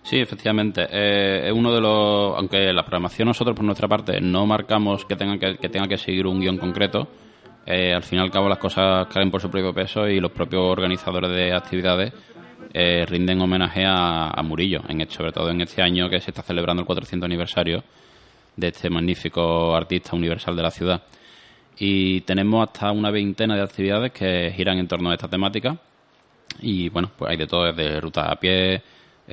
Sí, 0.04 0.18
efectivamente. 0.20 0.88
Eh, 0.92 1.48
es 1.48 1.52
uno 1.54 1.72
de 1.74 1.80
los. 1.80 2.36
Aunque 2.38 2.74
la 2.74 2.84
programación 2.84 3.28
nosotros, 3.28 3.56
por 3.56 3.64
nuestra 3.66 3.88
parte, 3.88 4.20
no 4.20 4.46
marcamos 4.46 5.06
que 5.06 5.16
tenga 5.16 5.38
que, 5.38 5.58
que, 5.58 5.70
tenga 5.70 5.88
que 5.88 5.98
seguir 5.98 6.26
un 6.26 6.40
guion 6.40 6.58
concreto, 6.58 7.08
eh, 7.66 7.94
al 7.94 8.02
fin 8.04 8.18
y 8.20 8.22
al 8.22 8.32
cabo 8.32 8.50
las 8.50 8.58
cosas 8.58 9.08
caen 9.08 9.30
por 9.30 9.42
su 9.42 9.50
propio 9.50 9.74
peso 9.74 10.08
y 10.08 10.20
los 10.20 10.32
propios 10.32 10.64
organizadores 10.64 11.30
de 11.32 11.54
actividades 11.54 12.12
eh, 12.74 13.06
rinden 13.08 13.40
homenaje 13.42 13.86
a, 13.86 14.30
a 14.32 14.42
Murillo, 14.44 14.82
en, 14.88 15.02
este- 15.02 15.16
sobre 15.16 15.32
todo 15.32 15.50
en 15.52 15.62
este 15.62 15.82
año 15.84 16.10
que 16.10 16.20
se 16.20 16.32
está 16.32 16.42
celebrando 16.42 16.82
el 16.82 16.88
400 16.88 17.26
aniversario 17.28 17.84
de 18.56 18.68
este 18.70 18.90
magnífico 18.90 19.76
artista 19.76 20.16
universal 20.16 20.56
de 20.56 20.64
la 20.64 20.72
ciudad. 20.72 21.04
Y 21.78 22.22
tenemos 22.22 22.68
hasta 22.68 22.92
una 22.92 23.12
veintena 23.12 23.56
de 23.56 23.62
actividades 23.62 24.12
que 24.12 24.52
giran 24.56 24.78
en 24.80 24.88
torno 24.88 25.10
a 25.10 25.14
esta 25.14 25.28
temática. 25.28 25.78
Y 26.60 26.90
bueno, 26.90 27.12
pues 27.18 27.32
hay 27.32 27.38
de 27.38 27.48
todo, 27.48 27.72
desde 27.72 28.00
rutas 28.02 28.28
a 28.30 28.36
pie, 28.36 28.82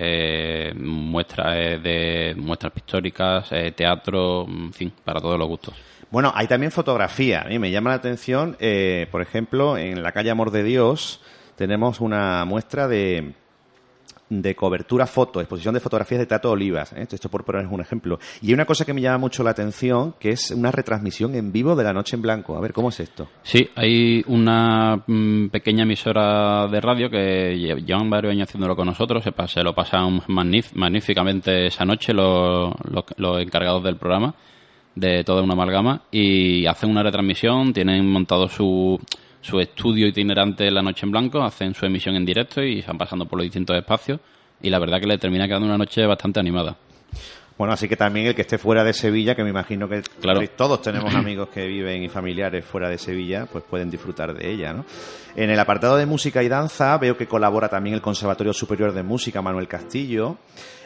eh, 0.01 0.72
muestras 0.76 1.57
eh, 1.57 1.78
de 1.82 2.34
muestras 2.36 2.72
pictóricas, 2.72 3.51
eh, 3.51 3.72
teatro, 3.72 4.46
en 4.49 4.72
fin, 4.72 4.92
para 5.05 5.20
todos 5.20 5.38
los 5.38 5.49
gustos. 5.49 5.74
Bueno, 6.11 6.32
hay 6.34 6.46
también 6.46 6.72
fotografía. 6.72 7.42
A 7.42 7.49
mí 7.49 7.59
me 7.59 7.70
llama 7.70 7.90
la 7.90 7.96
atención, 7.96 8.57
eh, 8.61 9.09
por 9.11 9.20
ejemplo, 9.20 9.76
en 9.76 10.03
la 10.03 10.12
calle 10.12 10.30
Amor 10.30 10.51
de 10.51 10.62
Dios 10.62 11.20
tenemos 11.57 12.01
una 12.01 12.44
muestra 12.44 12.86
de, 12.86 13.32
de 14.30 14.54
cobertura 14.54 15.06
foto, 15.06 15.40
exposición 15.40 15.74
de 15.74 15.80
fotografías 15.80 16.18
de 16.18 16.26
Tato 16.26 16.50
Olivas. 16.50 16.92
¿eh? 16.92 17.06
Esto 17.10 17.28
por 17.28 17.44
poner 17.44 17.66
un 17.66 17.80
ejemplo. 17.80 18.18
Y 18.42 18.48
hay 18.48 18.54
una 18.54 18.64
cosa 18.66 18.84
que 18.84 18.92
me 18.92 19.00
llama 19.00 19.18
mucho 19.18 19.42
la 19.42 19.50
atención, 19.50 20.14
que 20.20 20.30
es 20.30 20.50
una 20.50 20.70
retransmisión 20.70 21.34
en 21.34 21.50
vivo 21.52 21.74
de 21.74 21.84
La 21.84 21.92
Noche 21.92 22.16
en 22.16 22.22
Blanco. 22.22 22.56
A 22.56 22.60
ver, 22.60 22.72
¿cómo 22.72 22.90
es 22.90 23.00
esto? 23.00 23.28
Sí, 23.42 23.68
hay 23.74 24.22
una 24.26 25.02
mm, 25.06 25.48
pequeña 25.48 25.84
emisora 25.84 26.66
de 26.68 26.80
radio 26.80 27.08
que 27.10 27.54
lle- 27.56 27.84
llevan 27.84 28.10
varios 28.10 28.32
años 28.32 28.48
haciéndolo 28.48 28.76
con 28.76 28.86
nosotros, 28.86 29.22
se, 29.24 29.32
se 29.48 29.62
lo 29.62 29.74
pasan 29.74 30.20
magníficamente 30.28 31.66
esa 31.66 31.84
noche 31.84 32.12
los, 32.12 32.72
los- 32.90 33.04
los 33.16 33.40
encargados 33.42 33.82
del 33.82 33.96
programa 33.96 34.34
de 34.94 35.22
toda 35.22 35.42
una 35.42 35.52
amalgama 35.52 36.02
y 36.10 36.66
hacen 36.66 36.90
una 36.90 37.02
retransmisión, 37.04 37.72
tienen 37.72 38.04
montado 38.10 38.48
su, 38.48 38.98
su 39.41 39.61
estudio 39.61 40.07
itinerante 40.07 40.70
la 40.70 40.82
noche 40.82 41.07
en 41.07 41.12
blanco, 41.12 41.43
hacen 41.43 41.74
su 41.74 41.86
emisión 41.86 42.14
en 42.16 42.24
directo 42.24 42.62
y 42.62 42.82
van 42.82 42.99
pasando 42.99 43.26
por 43.26 43.39
los 43.39 43.45
distintos 43.45 43.76
espacios 43.76 44.20
y 44.61 44.70
la 44.70 44.78
verdad 44.78 45.01
que 45.01 45.07
le 45.07 45.18
termina 45.18 45.47
quedando 45.47 45.66
una 45.66 45.78
noche 45.78 46.05
bastante 46.07 46.41
animada. 46.41 46.76
Bueno, 47.57 47.72
así 47.72 47.89
que 47.89 47.97
también 47.97 48.26
el 48.26 48.36
que 48.36 48.43
esté 48.43 48.57
fuera 48.57 48.84
de 48.84 48.93
Sevilla, 48.93 49.34
que 49.34 49.43
me 49.43 49.51
imagino 49.51 49.89
que 49.89 50.03
Claro. 50.20 50.41
todos 50.57 50.80
tenemos 50.80 51.12
amigos 51.14 51.49
que 51.49 51.66
viven 51.66 52.05
y 52.05 52.09
familiares 52.09 52.64
fuera 52.64 52.89
de 52.89 52.99
Sevilla, 52.99 53.47
pues 53.51 53.64
pueden 53.64 53.91
disfrutar 53.91 54.32
de 54.32 54.49
ella, 54.51 54.72
¿no? 54.72 54.84
En 55.34 55.51
el 55.51 55.59
apartado 55.59 55.97
de 55.97 56.07
música 56.07 56.43
y 56.43 56.49
danza 56.49 56.97
veo 56.99 57.16
que 57.16 57.26
colabora 57.26 57.68
también 57.68 57.95
el 57.95 58.01
Conservatorio 58.01 58.53
Superior 58.53 58.93
de 58.93 59.03
Música 59.03 59.43
Manuel 59.43 59.66
Castillo. 59.66 60.36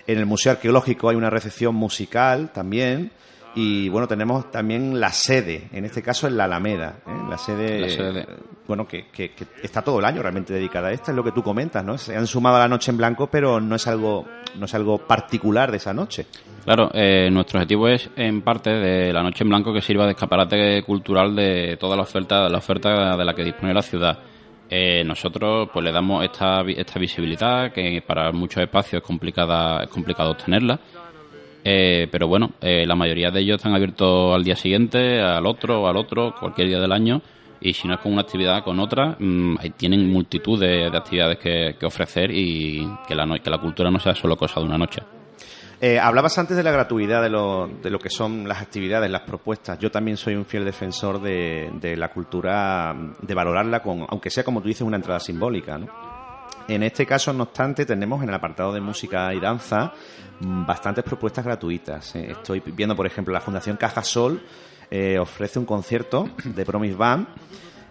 En 0.07 0.19
el 0.19 0.25
Museo 0.27 0.53
Arqueológico 0.53 1.11
hay 1.11 1.17
una 1.17 1.29
recepción 1.31 1.75
musical 1.75 2.51
también. 2.53 3.13
Y 3.55 3.89
bueno, 3.91 4.09
tenemos 4.09 4.51
también 4.51 4.99
la 4.99 5.11
sede, 5.11 5.69
en 5.73 5.85
este 5.85 6.03
caso 6.03 6.27
en 6.27 6.37
la 6.39 6.45
Alameda, 6.45 7.01
¿eh? 7.07 7.11
la 7.29 7.37
sede, 7.37 7.81
La 7.81 7.89
sede. 7.91 8.27
bueno, 8.67 8.89
que, 8.89 9.09
que- 9.11 9.33
que 9.35 9.45
está 9.63 9.83
todo 9.83 9.99
el 9.99 10.05
año 10.07 10.23
realmente 10.23 10.55
dedicada 10.55 10.89
a 10.89 10.93
esta, 10.93 11.11
es 11.13 11.17
lo 11.17 11.23
que 11.23 11.33
tú 11.33 11.43
comentas, 11.43 11.85
¿no? 11.85 11.99
Se 11.99 12.17
han 12.17 12.27
sumado 12.27 12.57
a 12.57 12.61
la 12.61 12.69
noche 12.69 12.91
en 12.91 12.97
blanco, 12.97 13.27
pero 13.31 13.61
no 13.61 13.75
es 13.77 13.87
algo, 13.87 14.27
no 14.57 14.65
es 14.65 14.75
algo 14.75 14.99
particular 15.07 15.71
de 15.71 15.77
esa 15.77 15.93
noche. 15.93 16.27
Claro, 16.65 16.91
eh, 16.95 17.29
nuestro 17.31 17.59
objetivo 17.59 17.89
es, 17.89 18.09
en 18.17 18.41
parte, 18.43 18.71
de 18.71 19.13
la 19.13 19.23
Noche 19.23 19.43
en 19.45 19.49
Blanco 19.51 19.73
que 19.75 19.81
sirva 19.83 20.05
de 20.07 20.13
escaparate 20.13 20.83
cultural 20.85 21.35
de 21.37 21.77
toda 21.79 21.97
la 21.97 22.03
oferta, 22.03 22.49
la 22.49 22.59
oferta 22.59 23.17
de 23.17 23.25
la 23.25 23.35
que 23.35 23.43
dispone 23.45 23.75
la 23.75 23.83
ciudad. 23.83 24.19
Eh, 24.71 25.03
nosotros 25.05 25.69
pues 25.73 25.85
le 25.85 25.93
damos 25.93 26.25
esta, 26.25 26.63
esta 26.63 26.99
visibilidad 26.99 27.73
que 27.73 28.03
para 28.07 28.33
muchos 28.33 28.63
espacios 28.63 29.03
es 29.03 29.07
complicada 29.07 29.83
es 29.83 29.91
complicado 29.91 30.31
obtenerla 30.31 30.81
Eh, 31.65 32.09
pero 32.11 32.27
bueno 32.27 32.55
eh, 32.61 32.85
la 32.87 32.97
mayoría 32.97 33.31
de 33.31 33.41
ellos 33.41 33.57
están 33.57 33.75
abiertos 33.75 34.35
al 34.35 34.43
día 34.43 34.57
siguiente 34.57 35.21
al 35.21 35.47
otro 35.47 35.87
al 35.87 35.97
otro 35.97 36.35
cualquier 36.39 36.67
día 36.67 36.81
del 36.81 36.91
año 36.91 37.23
y 37.61 37.73
si 37.73 37.87
no 37.87 37.95
es 37.95 38.01
con 38.01 38.13
una 38.13 38.23
actividad 38.23 38.65
con 38.65 38.81
otra 38.81 39.17
mm, 39.17 39.59
tienen 39.77 40.11
multitud 40.11 40.59
de, 40.59 40.91
de 40.91 40.97
actividades 40.97 41.39
que, 41.39 41.77
que 41.79 41.87
ofrecer 41.87 42.33
y 42.33 42.85
que 43.07 43.15
la, 43.15 43.39
que 43.39 43.49
la 43.49 43.59
cultura 43.59 43.93
no 43.93 44.01
sea 44.01 44.15
solo 44.15 44.37
cosa 44.37 44.59
de 44.59 44.67
una 44.67 44.79
noche 44.79 45.03
Eh, 45.85 45.99
hablabas 45.99 46.39
antes 46.39 46.57
de 46.57 46.63
la 46.63 46.71
gratuidad 46.71 47.21
de 47.21 47.29
lo, 47.29 47.69
de 47.83 47.91
lo 47.91 47.99
que 47.99 48.09
son 48.09 48.47
las 48.47 48.63
actividades, 48.63 49.11
las 49.11 49.23
propuestas. 49.23 49.81
Yo 49.81 49.91
también 49.91 50.17
soy 50.17 50.37
un 50.37 50.45
fiel 50.45 50.65
defensor 50.65 51.21
de, 51.21 51.97
la 51.97 52.13
cultura, 52.13 52.95
de 53.21 53.35
valorarla, 53.35 53.83
con, 53.83 54.07
aunque 54.09 54.31
sea 54.31 54.45
como 54.45 54.61
tú 54.61 54.69
dices, 54.69 54.83
una 54.83 54.97
entrada 54.97 55.19
simbólica. 55.19 55.79
¿no? 55.79 56.12
En 56.69 56.83
este 56.83 57.07
caso, 57.07 57.33
no 57.33 57.45
obstante, 57.45 57.85
tenemos 57.85 58.23
en 58.23 58.29
el 58.29 58.35
apartado 58.35 58.73
de 58.73 58.81
música 58.81 59.33
y 59.35 59.41
danza 59.41 59.93
mm, 60.41 60.67
bastantes 60.67 61.05
propuestas 61.05 61.45
gratuitas. 61.45 62.15
Eh, 62.17 62.33
Estoy 62.33 62.63
viendo, 62.65 62.95
por 62.97 63.07
ejemplo, 63.07 63.33
la 63.33 63.41
Fundación 63.41 63.77
Caja 63.77 64.03
Sol 64.03 64.43
eh, 64.91 65.19
ofrece 65.19 65.59
un 65.59 65.65
concierto 65.65 66.29
de 66.45 66.65
Promise 66.65 66.95
Band, 66.95 67.27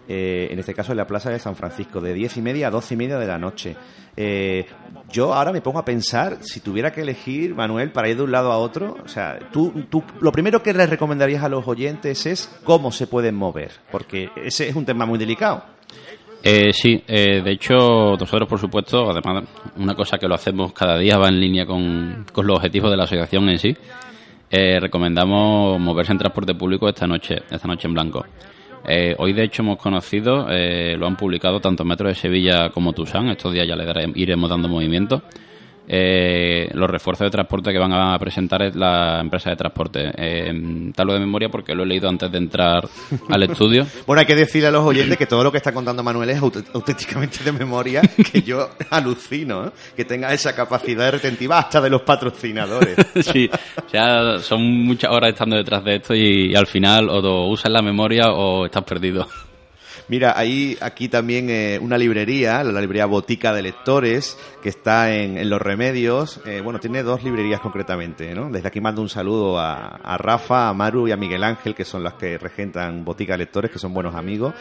eh, 0.08 0.48
en 0.50 0.58
este 0.58 0.74
caso 0.74 0.92
en 0.92 0.98
la 0.98 1.06
Plaza 1.06 1.30
de 1.30 1.38
San 1.38 1.56
Francisco, 1.56 2.00
de 2.00 2.14
10 2.14 2.36
y 2.36 2.42
media 2.42 2.68
a 2.68 2.70
12 2.70 2.94
y 2.94 2.96
media 2.96 3.18
de 3.18 3.26
la 3.26 3.38
noche. 3.38 3.76
Eh, 4.16 4.66
yo 5.10 5.32
ahora 5.32 5.52
me 5.52 5.60
pongo 5.60 5.78
a 5.78 5.84
pensar, 5.84 6.38
si 6.42 6.60
tuviera 6.60 6.92
que 6.92 7.00
elegir, 7.02 7.54
Manuel, 7.54 7.92
para 7.92 8.08
ir 8.08 8.16
de 8.16 8.22
un 8.22 8.32
lado 8.32 8.52
a 8.52 8.58
otro, 8.58 8.96
o 9.04 9.08
sea, 9.08 9.38
tú, 9.52 9.72
tú 9.90 10.02
lo 10.20 10.32
primero 10.32 10.62
que 10.62 10.72
les 10.72 10.88
recomendarías 10.88 11.42
a 11.42 11.48
los 11.48 11.66
oyentes 11.66 12.26
es 12.26 12.48
cómo 12.64 12.92
se 12.92 13.06
pueden 13.06 13.34
mover, 13.34 13.72
porque 13.90 14.30
ese 14.36 14.68
es 14.68 14.76
un 14.76 14.84
tema 14.84 15.06
muy 15.06 15.18
delicado. 15.18 15.64
Eh, 16.44 16.72
sí, 16.72 17.02
eh, 17.06 17.40
de 17.40 17.52
hecho, 17.52 18.16
nosotros, 18.18 18.48
por 18.48 18.58
supuesto, 18.58 19.08
además, 19.10 19.44
una 19.76 19.94
cosa 19.94 20.18
que 20.18 20.26
lo 20.26 20.34
hacemos 20.34 20.72
cada 20.72 20.98
día 20.98 21.16
va 21.16 21.28
en 21.28 21.38
línea 21.40 21.64
con, 21.66 22.26
con 22.32 22.46
los 22.46 22.56
objetivos 22.56 22.90
de 22.90 22.96
la 22.96 23.04
asociación 23.04 23.48
en 23.48 23.58
sí. 23.58 23.76
eh, 24.50 24.78
recomendamos 24.80 25.80
moverse 25.80 26.12
en 26.12 26.18
transporte 26.18 26.54
público 26.54 26.88
esta 26.88 27.06
noche, 27.06 27.36
esta 27.50 27.68
noche 27.68 27.86
en 27.86 27.94
blanco. 27.94 28.24
Eh, 28.86 29.14
hoy, 29.18 29.32
de 29.32 29.44
hecho, 29.44 29.62
hemos 29.62 29.78
conocido, 29.78 30.46
eh, 30.50 30.96
lo 30.98 31.06
han 31.06 31.16
publicado 31.16 31.60
tanto 31.60 31.84
Metro 31.84 32.08
de 32.08 32.14
Sevilla 32.14 32.70
como 32.70 32.92
Tusan. 32.92 33.28
Estos 33.28 33.52
días 33.52 33.66
ya 33.66 33.76
le 33.76 34.12
iremos 34.16 34.50
dando 34.50 34.68
movimiento. 34.68 35.22
Eh, 35.88 36.68
los 36.74 36.88
refuerzos 36.88 37.26
de 37.26 37.30
transporte 37.30 37.72
que 37.72 37.78
van 37.78 37.92
a 37.92 38.16
presentar 38.18 38.62
es 38.62 38.74
la 38.76 39.20
empresa 39.20 39.50
de 39.50 39.56
transporte. 39.56 40.10
Eh, 40.16 40.90
tal 40.94 41.06
lo 41.08 41.12
de 41.14 41.20
memoria 41.20 41.48
porque 41.48 41.74
lo 41.74 41.82
he 41.82 41.86
leído 41.86 42.08
antes 42.08 42.30
de 42.30 42.38
entrar 42.38 42.88
al 43.28 43.42
estudio. 43.50 43.86
Bueno, 44.06 44.20
hay 44.20 44.26
que 44.26 44.36
decirle 44.36 44.68
a 44.68 44.70
los 44.70 44.84
oyentes 44.84 45.16
que 45.16 45.26
todo 45.26 45.42
lo 45.42 45.50
que 45.50 45.58
está 45.58 45.72
contando 45.72 46.02
Manuel 46.02 46.30
es 46.30 46.40
aut- 46.40 46.64
auténticamente 46.72 47.42
de 47.44 47.52
memoria, 47.52 48.00
que 48.30 48.42
yo 48.42 48.70
alucino, 48.90 49.66
¿eh? 49.66 49.70
que 49.96 50.04
tenga 50.04 50.32
esa 50.32 50.54
capacidad 50.54 51.10
retentiva 51.10 51.58
hasta 51.58 51.80
de 51.80 51.90
los 51.90 52.02
patrocinadores. 52.02 52.96
sí, 53.32 53.50
o 53.84 53.88
sea, 53.90 54.38
son 54.38 54.62
muchas 54.62 55.10
horas 55.10 55.30
estando 55.32 55.56
detrás 55.56 55.84
de 55.84 55.96
esto 55.96 56.14
y, 56.14 56.54
al 56.54 56.66
final 56.66 57.08
o 57.10 57.48
usas 57.48 57.70
la 57.72 57.82
memoria 57.82 58.28
o 58.32 58.66
estás 58.66 58.84
perdido. 58.84 59.26
Mira, 60.12 60.34
hay 60.36 60.76
aquí 60.82 61.08
también 61.08 61.48
eh, 61.48 61.78
una 61.80 61.96
librería, 61.96 62.62
la 62.62 62.82
librería 62.82 63.06
Botica 63.06 63.54
de 63.54 63.62
Lectores, 63.62 64.36
que 64.62 64.68
está 64.68 65.10
en, 65.10 65.38
en 65.38 65.48
Los 65.48 65.62
Remedios. 65.62 66.38
Eh, 66.44 66.60
bueno, 66.62 66.78
tiene 66.80 67.02
dos 67.02 67.24
librerías 67.24 67.60
concretamente, 67.60 68.34
¿no? 68.34 68.50
Desde 68.50 68.68
aquí 68.68 68.78
mando 68.78 69.00
un 69.00 69.08
saludo 69.08 69.58
a, 69.58 69.86
a 69.96 70.18
Rafa, 70.18 70.68
a 70.68 70.74
Maru 70.74 71.08
y 71.08 71.12
a 71.12 71.16
Miguel 71.16 71.42
Ángel, 71.42 71.74
que 71.74 71.86
son 71.86 72.04
las 72.04 72.12
que 72.12 72.36
regentan 72.36 73.06
Botica 73.06 73.32
de 73.32 73.38
Lectores, 73.38 73.70
que 73.70 73.78
son 73.78 73.94
buenos 73.94 74.14
amigos. 74.14 74.52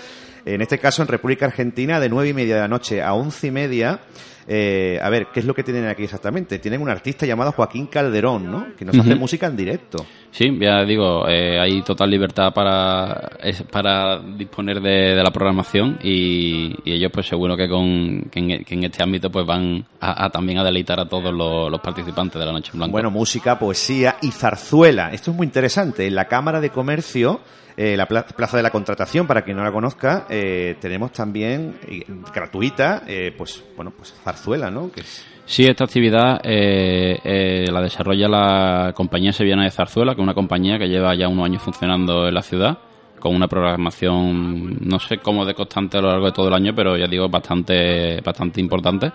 En 0.46 0.62
este 0.62 0.80
caso, 0.80 1.02
en 1.02 1.10
República 1.10 1.48
Argentina, 1.48 2.00
de 2.00 2.08
nueve 2.08 2.30
y 2.30 2.34
media 2.34 2.56
de 2.56 2.62
la 2.62 2.70
noche 2.70 3.02
a 3.02 3.14
once 3.14 3.48
y 3.48 3.52
media. 3.52 4.00
eh, 4.48 5.00
a 5.04 5.10
ver, 5.10 5.28
¿qué 5.34 5.42
es 5.42 5.46
lo 5.46 5.54
que 5.54 5.64
tienen 5.64 5.86
aquí 5.86 6.06
exactamente? 6.06 6.60
Tienen 6.60 6.82
un 6.82 6.90
artista 6.90 7.26
llamado 7.26 7.52
Joaquín 7.52 7.88
Calderón, 7.88 8.50
¿no? 8.50 8.68
Que 8.78 8.86
nos 8.86 8.98
hace 8.98 9.16
música 9.16 9.48
en 9.48 9.58
directo. 9.58 10.06
Sí, 10.34 10.58
ya 10.62 10.86
digo, 10.86 11.28
eh, 11.28 11.60
hay 11.60 11.82
total 11.82 12.10
libertad 12.10 12.54
para, 12.54 13.32
para 13.70 14.18
disponer 14.20 14.80
de, 14.80 15.14
de 15.16 15.22
la 15.24 15.30
programación 15.30 16.00
y, 16.02 16.74
y 16.86 16.94
ellos 16.94 17.12
pues 17.14 17.28
seguro 17.28 17.58
que, 17.58 17.68
con, 17.68 18.30
que, 18.32 18.40
en, 18.40 18.64
que 18.64 18.76
en 18.76 18.84
este 18.86 19.04
ámbito 19.04 19.30
pues 19.30 19.46
van 19.46 19.86
a, 20.00 20.30
también 20.30 20.60
a 20.60 20.64
deleitar 20.64 21.02
a 21.02 21.06
todos 21.10 21.34
los, 21.34 21.82
participantes 21.82 22.40
de 22.40 22.46
la 22.46 22.54
Noche 22.54 22.72
en 22.74 22.80
Blanco. 22.80 22.92
Bueno, 22.94 23.12
música, 23.12 23.60
poesía 23.60 24.16
y 24.22 24.32
zarzuela. 24.32 25.12
Esto 25.12 25.32
es 25.32 25.38
muy 25.38 25.46
interesante. 25.46 26.08
En 26.08 26.16
la 26.16 26.26
Cámara 26.30 26.62
de 26.62 26.70
Comercio, 26.70 27.42
eh, 27.76 27.98
la 27.98 28.06
pla- 28.08 28.26
Plaza 28.26 28.56
de 28.56 28.64
la 28.64 28.70
Contratación, 28.70 29.28
para 29.28 29.42
quien 29.42 29.58
no 29.58 29.64
la 29.66 29.72
conozca, 29.74 30.28
eh, 30.30 30.78
tenemos 30.80 31.12
también 31.12 31.76
eh, 31.90 32.06
gratuita, 32.34 33.04
pues 33.38 33.62
bueno, 33.76 33.92
pues 33.96 34.14
zarzuela, 34.24 34.72
¿no? 34.72 34.90
Que 34.94 35.02
Sí, 35.46 35.66
esta 35.66 35.84
actividad 35.84 36.40
eh, 36.44 37.20
eh, 37.24 37.66
la 37.72 37.82
desarrolla 37.82 38.28
la 38.30 38.94
compañía 38.96 39.34
sevillana 39.34 39.64
de 39.64 39.72
Zarzuela, 39.72 40.14
que 40.14 40.22
es 40.22 40.24
una 40.24 40.34
compañía 40.34 40.78
que 40.78 40.88
lleva 40.88 41.14
ya 41.16 41.28
unos 41.28 41.46
años 41.46 41.62
funcionando 41.62 42.28
en 42.28 42.34
la 42.34 42.42
ciudad, 42.42 42.78
con 43.20 43.36
una 43.36 43.48
programación, 43.48 44.78
no 44.82 45.00
sé 45.00 45.18
cómo 45.18 45.46
de 45.46 45.54
constante 45.54 45.98
a 45.98 46.02
lo 46.02 46.08
largo 46.10 46.28
de 46.28 46.32
todo 46.32 46.48
el 46.48 46.54
año, 46.54 46.74
pero 46.74 46.96
ya 46.96 47.08
digo, 47.08 47.28
bastante, 47.28 48.22
bastante 48.22 48.62
importante. 48.62 49.12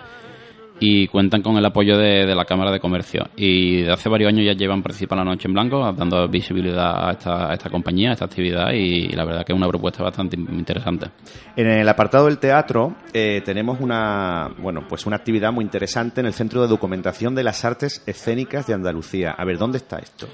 Y 0.78 1.06
cuentan 1.06 1.42
con 1.42 1.56
el 1.56 1.64
apoyo 1.64 1.96
de, 1.96 2.26
de 2.26 2.34
la 2.34 2.44
Cámara 2.44 2.70
de 2.70 2.80
Comercio. 2.80 3.24
Y 3.36 3.82
de 3.82 3.92
hace 3.92 4.08
varios 4.08 4.32
años 4.32 4.44
ya 4.44 4.52
llevan 4.52 4.82
participando 4.82 5.24
la 5.24 5.30
Noche 5.30 5.48
en 5.48 5.54
Blanco, 5.54 5.92
dando 5.92 6.28
visibilidad 6.28 7.08
a 7.08 7.12
esta, 7.12 7.50
a 7.50 7.54
esta 7.54 7.70
compañía, 7.70 8.10
a 8.10 8.12
esta 8.12 8.26
actividad, 8.26 8.72
y, 8.72 9.08
la 9.08 9.24
verdad 9.24 9.44
que 9.44 9.52
es 9.52 9.56
una 9.56 9.68
propuesta 9.68 10.02
bastante 10.02 10.36
interesante. 10.36 11.06
En 11.56 11.66
el 11.66 11.88
apartado 11.88 12.26
del 12.26 12.38
teatro 12.38 12.96
eh, 13.12 13.40
tenemos 13.44 13.80
una, 13.80 14.50
bueno, 14.58 14.84
pues 14.88 15.06
una 15.06 15.16
actividad 15.16 15.52
muy 15.52 15.64
interesante 15.64 16.20
en 16.20 16.26
el 16.26 16.34
Centro 16.34 16.60
de 16.60 16.68
Documentación 16.68 17.34
de 17.34 17.44
las 17.44 17.64
Artes 17.64 18.02
Escénicas 18.06 18.66
de 18.66 18.74
Andalucía. 18.74 19.30
A 19.30 19.44
ver, 19.44 19.58
¿dónde 19.58 19.78
está 19.78 19.98
esto? 19.98 20.26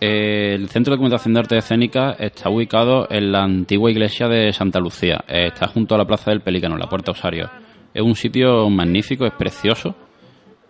Eh, 0.00 0.54
El 0.54 0.68
Centro 0.68 0.90
de 0.90 0.96
Documentación 0.96 1.34
de 1.34 1.40
Arte 1.40 1.58
Escénica 1.58 2.16
está 2.18 2.50
ubicado 2.50 3.06
en 3.08 3.30
la 3.30 3.44
antigua 3.44 3.90
iglesia 3.90 4.26
de 4.26 4.52
Santa 4.52 4.80
Lucía. 4.80 5.22
Eh, 5.28 5.46
Está 5.46 5.68
junto 5.68 5.94
a 5.94 5.98
la 5.98 6.04
Plaza 6.04 6.30
del 6.30 6.40
Pelícano, 6.40 6.76
la 6.76 6.88
Puerta 6.88 7.12
Osario. 7.12 7.48
Es 7.94 8.02
un 8.02 8.14
sitio 8.14 8.68
magnífico, 8.70 9.26
es 9.26 9.32
precioso 9.32 9.94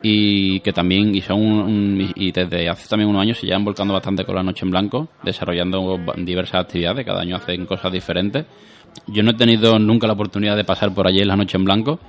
y 0.02 0.58
que 0.60 0.72
también 0.72 1.14
y 1.14 1.20
son 1.20 1.40
un- 1.40 2.12
y 2.16 2.32
desde 2.32 2.68
hace 2.68 2.88
también 2.88 3.08
unos 3.08 3.22
años 3.22 3.38
se 3.38 3.46
llevan 3.46 3.64
volcando 3.64 3.94
bastante 3.94 4.24
con 4.24 4.34
la 4.34 4.42
Noche 4.42 4.64
en 4.64 4.70
Blanco, 4.72 5.08
desarrollando 5.22 5.98
diversas 6.16 6.62
actividades. 6.62 7.06
Cada 7.06 7.20
año 7.20 7.36
hacen 7.36 7.66
cosas 7.66 7.92
diferentes. 7.92 8.44
Yo 9.06 9.22
no 9.22 9.30
he 9.30 9.34
tenido 9.34 9.78
nunca 9.78 10.06
la 10.06 10.14
oportunidad 10.14 10.56
de 10.56 10.64
pasar 10.64 10.92
por 10.92 11.06
allí 11.06 11.20
en 11.20 11.28
la 11.28 11.36
Noche 11.36 11.56
en 11.56 11.64
Blanco, 11.64 12.00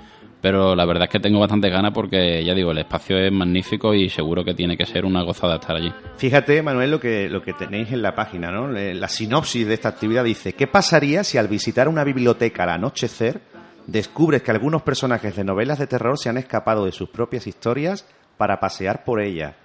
pero 0.42 0.76
la 0.76 0.86
verdad 0.86 1.04
es 1.04 1.10
que 1.12 1.20
tengo 1.20 1.40
bastante 1.40 1.70
ganas 1.70 1.92
porque 1.94 2.44
ya 2.44 2.54
digo 2.56 2.72
el 2.72 2.80
espacio 2.80 3.18
es 3.18 3.32
magnífico 3.32 3.94
y 3.94 4.10
seguro 4.10 4.44
que 4.44 4.54
tiene 4.56 4.76
que 4.76 4.86
ser 4.88 5.06
una 5.06 5.22
gozada 5.22 5.56
estar 5.56 5.76
allí. 5.76 5.94
Fíjate, 6.18 6.62
Manuel, 6.64 6.90
lo 6.92 7.00
que, 7.00 7.30
lo 7.30 7.42
que 7.44 7.54
tenéis 7.54 7.92
en 7.92 8.02
la 8.02 8.16
página, 8.16 8.52
¿no? 8.52 8.68
La 8.68 9.08
sinopsis 9.08 9.68
de 9.68 9.76
esta 9.76 9.90
actividad 9.90 10.24
dice, 10.24 10.54
¿qué 10.54 10.66
pasaría 10.68 11.24
si 11.24 11.38
al 11.38 11.48
visitar 11.48 11.88
una 11.88 12.04
biblioteca 12.04 12.64
al 12.64 12.70
anochecer 12.72 13.40
descubres 13.88 14.42
que 14.42 14.52
algunos 14.52 14.82
personajes 14.82 15.36
de 15.36 15.44
novelas 15.44 15.80
de 15.80 15.88
terror 15.88 16.18
se 16.18 16.30
han 16.30 16.38
escapado 16.38 16.86
de 16.86 16.92
sus 16.92 17.10
propias 17.10 17.48
historias 17.48 18.06
para 18.38 18.60
pasear 18.60 19.04
por 19.04 19.22
ella? 19.22 19.56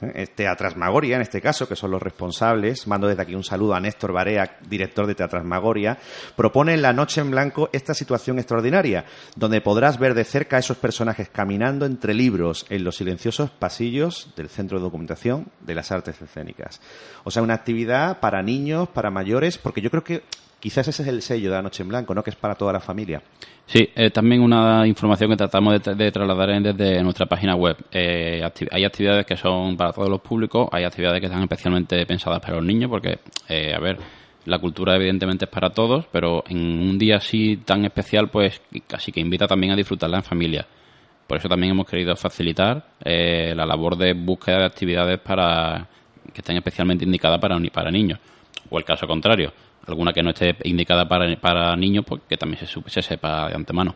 ¿Eh? 0.00 0.28
Teatrasmagoria, 0.28 1.16
en 1.16 1.22
este 1.22 1.40
caso, 1.40 1.66
que 1.66 1.74
son 1.74 1.90
los 1.90 2.00
responsables, 2.00 2.86
mando 2.86 3.08
desde 3.08 3.22
aquí 3.22 3.34
un 3.34 3.42
saludo 3.42 3.74
a 3.74 3.80
Néstor 3.80 4.12
Barea, 4.12 4.58
director 4.68 5.06
de 5.06 5.16
Teatrasmagoria, 5.16 5.98
propone 6.36 6.74
en 6.74 6.82
La 6.82 6.92
Noche 6.92 7.20
en 7.20 7.32
Blanco 7.32 7.68
esta 7.72 7.94
situación 7.94 8.38
extraordinaria, 8.38 9.04
donde 9.34 9.60
podrás 9.60 9.98
ver 9.98 10.14
de 10.14 10.24
cerca 10.24 10.56
a 10.56 10.60
esos 10.60 10.76
personajes 10.76 11.28
caminando 11.28 11.84
entre 11.84 12.14
libros 12.14 12.64
en 12.70 12.84
los 12.84 12.96
silenciosos 12.96 13.50
pasillos 13.50 14.32
del 14.36 14.48
Centro 14.48 14.78
de 14.78 14.84
Documentación 14.84 15.48
de 15.60 15.74
las 15.74 15.90
Artes 15.90 16.22
Escénicas. 16.22 16.80
O 17.24 17.32
sea, 17.32 17.42
una 17.42 17.54
actividad 17.54 18.20
para 18.20 18.42
niños, 18.42 18.88
para 18.88 19.10
mayores, 19.10 19.58
porque 19.58 19.80
yo 19.80 19.90
creo 19.90 20.04
que 20.04 20.22
quizás 20.60 20.88
ese 20.88 21.02
es 21.02 21.08
el 21.08 21.22
sello 21.22 21.50
de 21.50 21.56
La 21.56 21.62
Noche 21.62 21.82
en 21.82 21.88
Blanco, 21.88 22.14
¿no? 22.14 22.22
Que 22.22 22.30
es 22.30 22.36
para 22.36 22.54
toda 22.54 22.72
la 22.72 22.80
familia. 22.80 23.22
Sí, 23.66 23.90
eh, 23.94 24.10
también 24.10 24.40
una 24.42 24.86
información 24.86 25.30
que 25.30 25.36
tratamos 25.36 25.74
de, 25.74 25.80
tra- 25.80 25.94
de 25.94 26.10
trasladar 26.10 26.62
desde 26.62 27.02
nuestra 27.02 27.26
página 27.26 27.54
web. 27.54 27.76
Eh, 27.92 28.42
hay 28.70 28.84
actividades 28.84 29.26
que 29.26 29.36
son 29.36 29.76
para 29.76 29.92
todos 29.92 30.08
los 30.08 30.20
públicos, 30.20 30.68
hay 30.72 30.84
actividades 30.84 31.20
que 31.20 31.26
están 31.26 31.42
especialmente 31.42 32.06
pensadas 32.06 32.40
para 32.40 32.56
los 32.56 32.64
niños, 32.64 32.88
porque, 32.90 33.18
eh, 33.48 33.74
a 33.74 33.78
ver, 33.78 33.98
la 34.46 34.58
cultura 34.58 34.96
evidentemente 34.96 35.44
es 35.44 35.50
para 35.50 35.68
todos, 35.70 36.06
pero 36.10 36.42
en 36.48 36.58
un 36.58 36.98
día 36.98 37.16
así 37.16 37.58
tan 37.58 37.84
especial, 37.84 38.30
pues 38.30 38.62
casi 38.86 39.12
que 39.12 39.20
invita 39.20 39.46
también 39.46 39.74
a 39.74 39.76
disfrutarla 39.76 40.16
en 40.16 40.24
familia. 40.24 40.66
Por 41.26 41.36
eso 41.36 41.46
también 41.50 41.72
hemos 41.72 41.86
querido 41.86 42.16
facilitar 42.16 42.86
eh, 43.04 43.52
la 43.54 43.66
labor 43.66 43.98
de 43.98 44.14
búsqueda 44.14 44.60
de 44.60 44.64
actividades 44.64 45.20
para 45.20 45.86
que 46.32 46.40
estén 46.40 46.56
especialmente 46.56 47.04
indicadas 47.04 47.38
para, 47.38 47.58
para 47.70 47.90
niños. 47.90 48.18
O 48.70 48.78
el 48.78 48.84
caso 48.86 49.06
contrario, 49.06 49.52
alguna 49.88 50.12
que 50.12 50.22
no 50.22 50.30
esté 50.30 50.56
indicada 50.64 51.08
para, 51.08 51.34
para 51.40 51.76
niños, 51.76 52.04
pues 52.06 52.22
que 52.28 52.36
también 52.36 52.64
se, 52.66 52.66
se 52.66 53.02
sepa 53.02 53.48
de 53.48 53.54
antemano. 53.54 53.94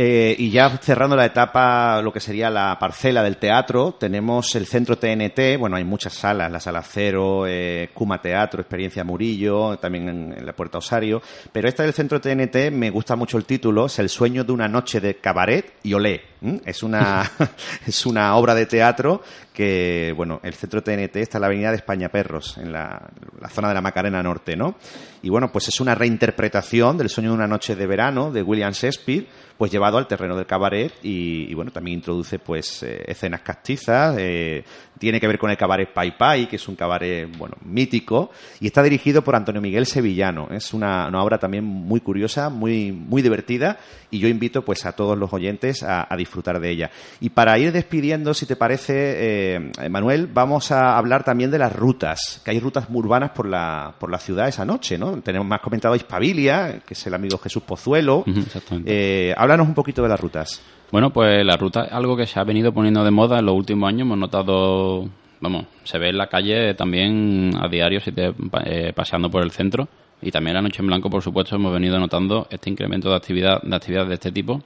Eh, 0.00 0.36
y 0.38 0.50
ya 0.50 0.70
cerrando 0.78 1.16
la 1.16 1.26
etapa, 1.26 2.00
lo 2.02 2.12
que 2.12 2.20
sería 2.20 2.50
la 2.50 2.78
parcela 2.78 3.20
del 3.24 3.36
teatro, 3.36 3.96
tenemos 3.98 4.54
el 4.54 4.66
centro 4.66 4.96
TNT, 4.96 5.58
bueno, 5.58 5.74
hay 5.74 5.82
muchas 5.82 6.12
salas, 6.12 6.52
la 6.52 6.60
sala 6.60 6.82
Cero, 6.82 7.48
eh, 7.48 7.90
Cuma 7.94 8.22
Teatro, 8.22 8.60
Experiencia 8.60 9.02
Murillo, 9.02 9.76
también 9.78 10.08
en 10.08 10.46
la 10.46 10.52
Puerta 10.52 10.78
Osario, 10.78 11.20
pero 11.50 11.66
esta 11.66 11.82
del 11.82 11.94
centro 11.94 12.20
TNT 12.20 12.70
me 12.70 12.90
gusta 12.90 13.16
mucho 13.16 13.38
el 13.38 13.44
título, 13.44 13.86
es 13.86 13.98
El 13.98 14.08
sueño 14.08 14.44
de 14.44 14.52
una 14.52 14.68
noche 14.68 15.00
de 15.00 15.16
cabaret 15.16 15.72
y 15.82 15.94
olé. 15.94 16.22
Es 16.64 16.82
una, 16.82 17.30
es 17.86 18.06
una 18.06 18.36
obra 18.36 18.54
de 18.54 18.66
teatro 18.66 19.22
que, 19.52 20.14
bueno, 20.16 20.40
el 20.44 20.54
centro 20.54 20.82
TNT 20.82 21.16
está 21.16 21.38
en 21.38 21.40
la 21.40 21.46
avenida 21.48 21.70
de 21.70 21.76
España 21.78 22.10
Perros, 22.10 22.58
en 22.58 22.72
la, 22.72 23.10
la 23.40 23.48
zona 23.48 23.66
de 23.66 23.74
la 23.74 23.80
Macarena 23.80 24.22
Norte, 24.22 24.56
¿no? 24.56 24.76
Y 25.20 25.30
bueno, 25.30 25.50
pues 25.50 25.66
es 25.66 25.80
una 25.80 25.96
reinterpretación 25.96 26.96
del 26.96 27.08
sueño 27.08 27.30
de 27.30 27.36
una 27.36 27.48
noche 27.48 27.74
de 27.74 27.86
verano 27.88 28.30
de 28.30 28.42
William 28.42 28.72
Shakespeare, 28.72 29.26
pues 29.56 29.72
llevado 29.72 29.98
al 29.98 30.06
terreno 30.06 30.36
del 30.36 30.46
cabaret 30.46 30.92
y, 31.02 31.50
y, 31.50 31.54
bueno, 31.54 31.72
también 31.72 31.98
introduce 31.98 32.38
pues 32.38 32.84
eh, 32.84 33.02
escenas 33.08 33.40
castizas, 33.40 34.14
eh, 34.16 34.62
tiene 35.00 35.18
que 35.18 35.26
ver 35.26 35.38
con 35.40 35.50
el 35.50 35.56
cabaret 35.56 35.92
Pai 35.92 36.16
Pai, 36.16 36.46
que 36.46 36.54
es 36.54 36.68
un 36.68 36.76
cabaret, 36.76 37.28
bueno, 37.36 37.56
mítico, 37.64 38.30
y 38.60 38.66
está 38.66 38.84
dirigido 38.84 39.22
por 39.22 39.34
Antonio 39.34 39.60
Miguel 39.60 39.86
Sevillano. 39.86 40.48
Es 40.52 40.72
una, 40.72 41.08
una 41.08 41.20
obra 41.20 41.38
también 41.38 41.64
muy 41.64 42.00
curiosa, 42.00 42.48
muy, 42.48 42.92
muy 42.92 43.22
divertida, 43.22 43.78
y 44.12 44.20
yo 44.20 44.28
invito 44.28 44.64
pues 44.64 44.86
a 44.86 44.92
todos 44.92 45.18
los 45.18 45.32
oyentes 45.32 45.82
a, 45.82 46.06
a 46.08 46.16
disfrutar 46.16 46.27
de 46.60 46.70
ella. 46.70 46.90
Y 47.20 47.30
para 47.30 47.58
ir 47.58 47.72
despidiendo, 47.72 48.34
si 48.34 48.46
te 48.46 48.56
parece, 48.56 49.56
eh, 49.56 49.88
Manuel, 49.90 50.26
vamos 50.26 50.70
a 50.70 50.96
hablar 50.96 51.24
también 51.24 51.50
de 51.50 51.58
las 51.58 51.74
rutas, 51.74 52.40
que 52.44 52.50
hay 52.52 52.60
rutas 52.60 52.86
urbanas 52.92 53.30
por 53.30 53.46
la, 53.46 53.94
por 53.98 54.10
la 54.10 54.18
ciudad 54.18 54.48
esa 54.48 54.64
noche, 54.64 54.96
¿no? 54.98 55.20
Tenemos 55.20 55.46
más 55.46 55.60
comentado 55.60 55.94
Hispabilia, 55.94 56.80
que 56.86 56.94
es 56.94 57.06
el 57.06 57.14
amigo 57.14 57.38
Jesús 57.38 57.62
Pozuelo. 57.62 58.18
Ujú, 58.26 58.40
exactamente. 58.40 58.90
Eh, 58.92 59.34
háblanos 59.36 59.68
un 59.68 59.74
poquito 59.74 60.02
de 60.02 60.08
las 60.08 60.20
rutas. 60.20 60.62
Bueno, 60.90 61.10
pues 61.10 61.44
la 61.44 61.56
ruta 61.56 61.84
es 61.84 61.92
algo 61.92 62.16
que 62.16 62.26
se 62.26 62.40
ha 62.40 62.44
venido 62.44 62.72
poniendo 62.72 63.04
de 63.04 63.10
moda 63.10 63.38
en 63.38 63.46
los 63.46 63.54
últimos 63.54 63.88
años. 63.88 64.02
Hemos 64.02 64.18
notado, 64.18 65.08
vamos, 65.40 65.66
se 65.84 65.98
ve 65.98 66.08
en 66.08 66.18
la 66.18 66.28
calle 66.28 66.74
también 66.74 67.50
a 67.60 67.68
diario 67.68 68.00
si 68.00 68.12
te 68.12 68.32
eh, 68.64 68.92
paseando 68.94 69.30
por 69.30 69.42
el 69.42 69.50
centro. 69.50 69.88
Y 70.20 70.30
también 70.30 70.54
la 70.54 70.62
noche 70.62 70.80
en 70.80 70.88
blanco, 70.88 71.10
por 71.10 71.22
supuesto, 71.22 71.54
hemos 71.56 71.72
venido 71.72 71.98
notando 71.98 72.48
este 72.50 72.70
incremento 72.70 73.10
de 73.10 73.16
actividad 73.16 73.62
de 73.62 73.76
actividades 73.76 74.08
de 74.08 74.14
este 74.14 74.32
tipo 74.32 74.62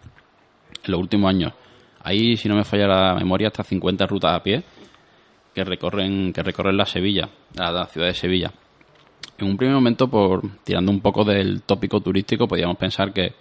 en 0.85 0.91
los 0.91 1.01
últimos 1.01 1.29
años. 1.31 1.53
Hay, 2.03 2.37
si 2.37 2.49
no 2.49 2.57
me 2.57 2.65
falla 2.65 2.87
la 2.87 3.15
memoria, 3.15 3.49
hasta 3.49 3.63
50 3.63 4.07
rutas 4.07 4.35
a 4.35 4.43
pie 4.43 4.63
que 5.55 5.65
recorren 5.65 6.33
que 6.33 6.43
recorren 6.43 6.77
la 6.77 6.87
Sevilla, 6.87 7.29
la, 7.55 7.87
ciudad 7.87 8.07
de 8.07 8.15
Sevilla. 8.15 8.53
En 9.39 9.49
un 9.49 9.57
primer 9.57 9.75
momento, 9.75 10.09
por 10.09 10.43
tirando 10.65 10.91
un 10.91 11.01
poco 11.01 11.25
del 11.25 11.63
tópico 11.63 12.01
turístico, 12.01 12.47
podríamos 12.49 12.77
pensar 12.77 13.13
que 13.13 13.35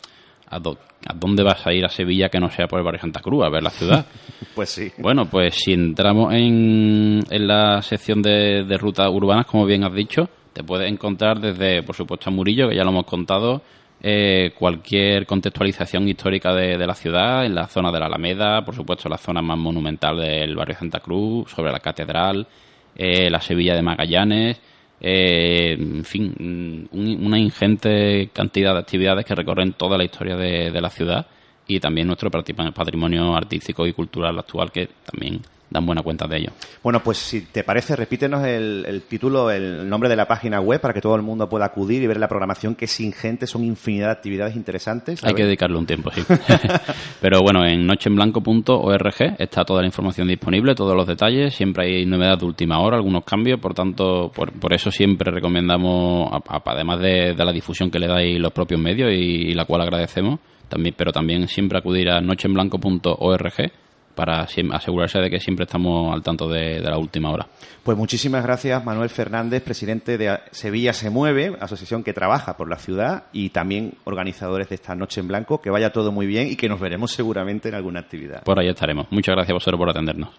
¿a, 0.50 0.58
a 0.58 1.14
dónde 1.14 1.44
vas 1.44 1.66
a 1.66 1.74
ir 1.74 1.86
a 1.86 1.90
Sevilla 1.90 2.30
que 2.30 2.40
no 2.40 2.50
sea 2.50 2.68
por 2.68 2.80
el 2.80 2.86
barrio 2.86 3.02
Santa 3.02 3.22
Cruz, 3.22 3.46
a 3.46 3.50
ver 3.50 3.64
la 3.64 3.70
ciudad? 3.70 4.06
Pues 4.54 4.70
sí. 4.70 4.92
Bueno, 4.98 5.30
pues 5.30 5.56
si 5.56 5.72
entramos 5.72 6.34
en, 6.34 7.22
en 7.30 7.48
la 7.48 7.82
sección 7.82 8.22
de, 8.22 8.66
de 8.66 8.78
rutas 8.78 9.10
urbanas, 9.10 9.46
como 9.46 9.66
bien 9.66 9.86
has 9.86 9.94
dicho, 9.94 10.28
te 10.52 10.62
puedes 10.62 10.92
encontrar 10.92 11.40
desde, 11.40 11.84
por 11.84 11.96
supuesto, 11.96 12.30
a 12.30 12.34
Murillo, 12.34 12.68
que 12.68 12.76
ya 12.76 12.84
lo 12.84 12.90
hemos 12.90 13.06
contado, 13.06 13.62
eh, 14.04 14.52
cualquier 14.58 15.26
contextualización 15.26 16.08
histórica 16.08 16.54
de, 16.54 16.78
la 16.78 16.96
ciudad, 16.96 17.46
en 17.46 17.54
la 17.54 17.68
zona 17.68 17.92
de 17.92 18.00
la 18.00 18.08
Alameda, 18.08 18.66
por 18.66 18.76
supuesto, 18.76 19.08
la 19.08 19.18
zona 19.18 19.42
más 19.42 19.58
monumental 19.58 20.18
del 20.18 20.56
barrio 20.56 20.76
Santa 20.78 21.00
Cruz, 21.00 21.52
sobre 21.52 21.72
la 21.72 21.80
catedral, 21.80 22.48
eh, 22.96 23.30
la 23.30 23.40
Sevilla 23.40 23.76
de 23.76 23.82
Magallanes, 23.84 24.60
eh, 25.00 25.76
en 25.80 26.04
fin, 26.04 26.34
un- 26.92 27.20
una 27.26 27.40
ingente 27.40 28.30
cantidad 28.34 28.74
de 28.74 28.80
actividades 28.80 29.26
que 29.26 29.36
recorren 29.36 29.74
toda 29.74 29.98
la 29.98 30.04
historia 30.04 30.36
de, 30.36 30.82
la 30.82 30.90
ciudad 30.90 31.26
y 31.68 31.80
también 31.80 32.08
nuestro 32.08 32.30
patrimonio 32.30 33.36
artístico 33.36 33.86
y 33.88 33.94
cultural 33.94 34.38
actual 34.38 34.72
que 34.72 34.90
también 35.06 35.42
dan 35.72 35.86
buena 35.86 36.04
cuenta 36.04 36.28
de 36.28 36.38
ello. 36.38 36.52
Bueno, 36.84 37.02
pues 37.02 37.18
si 37.18 37.42
te 37.42 37.64
parece, 37.64 37.96
repítenos 37.96 38.46
el, 38.46 38.86
el 38.88 39.02
título, 39.04 39.50
el 39.50 39.90
nombre 39.90 40.10
de 40.10 40.18
la 40.18 40.28
página 40.28 40.60
web 40.60 40.82
para 40.82 40.94
que 40.94 41.02
todo 41.02 41.16
el 41.16 41.22
mundo 41.22 41.48
pueda 41.48 41.66
acudir 41.66 42.04
y 42.04 42.08
ver 42.08 42.20
la 42.20 42.28
programación 42.28 42.76
que 42.76 42.86
es 42.86 43.00
ingente, 43.00 43.48
son 43.48 43.64
infinidad 43.64 44.08
de 44.08 44.12
actividades 44.12 44.56
interesantes. 44.56 45.24
Hay 45.24 45.34
que 45.34 45.46
dedicarle 45.46 45.78
un 45.78 45.86
tiempo, 45.86 46.12
sí. 46.12 46.24
Pero 47.22 47.40
bueno, 47.42 47.66
en 47.66 47.88
nocheenblanco.org 47.88 49.36
está 49.40 49.64
toda 49.64 49.82
la 49.82 49.88
información 49.88 50.28
disponible, 50.28 50.76
todos 50.76 50.96
los 50.96 51.08
detalles. 51.08 51.56
Siempre 51.56 51.86
hay 51.86 52.06
novedades 52.06 52.40
de 52.40 52.46
última 52.46 52.80
hora, 52.82 52.98
algunos 52.98 53.24
cambios. 53.24 53.60
Por 53.60 53.74
tanto, 53.74 54.30
por, 54.36 54.52
por 54.52 54.74
eso 54.74 54.92
siempre 54.92 55.32
recomendamos, 55.32 56.30
además 56.66 57.00
de, 57.00 57.34
de 57.34 57.46
la 57.46 57.54
difusión 57.54 57.90
que 57.90 58.00
le 58.00 58.08
dais 58.08 58.40
los 58.40 58.52
propios 58.52 58.82
medios 58.82 59.10
y, 59.14 59.16
y 59.16 59.54
la 59.54 59.64
cual 59.64 59.82
agradecemos, 59.82 60.40
también, 60.68 60.96
pero 60.98 61.14
también 61.14 61.48
siempre 61.48 61.78
acudir 61.78 62.10
a 62.10 62.20
nocheenblanco.org 62.20 63.72
para 64.14 64.42
asegurarse 64.42 65.20
de 65.20 65.30
que 65.30 65.40
siempre 65.40 65.66
estamos 65.66 66.14
al 66.14 66.22
tanto 66.22 66.48
de, 66.48 66.82
de 66.82 66.90
la 66.90 66.98
última 66.98 67.32
hora. 67.32 67.48
Pues 67.84 67.98
muchísimas 67.98 68.44
gracias, 68.44 68.84
Manuel 68.86 69.10
Fernández, 69.10 69.64
presidente 69.64 70.18
de 70.18 70.38
Sevilla 70.52 70.94
Se 70.94 71.10
Mueve, 71.10 71.56
asociación 71.60 72.04
que 72.04 72.14
trabaja 72.14 72.56
por 72.56 72.70
la 72.70 72.78
ciudad 72.78 73.24
y 73.34 73.50
también 73.50 73.96
organizadores 74.04 74.70
de 74.70 74.76
esta 74.76 74.96
Noche 74.96 75.22
en 75.22 75.28
Blanco. 75.28 75.62
Que 75.62 75.70
vaya 75.70 75.92
todo 75.92 76.12
muy 76.12 76.28
bien 76.28 76.48
y 76.48 76.56
que 76.56 76.70
nos 76.70 76.80
veremos 76.80 77.12
seguramente 77.12 77.70
en 77.70 77.76
alguna 77.76 78.02
actividad. 78.02 78.44
Por 78.44 78.60
ahí 78.60 78.70
estaremos. 78.70 79.08
Muchas 79.10 79.34
gracias 79.34 79.52
a 79.52 79.54
vosotros 79.54 79.80
por 79.80 79.90
atendernos. 79.90 80.30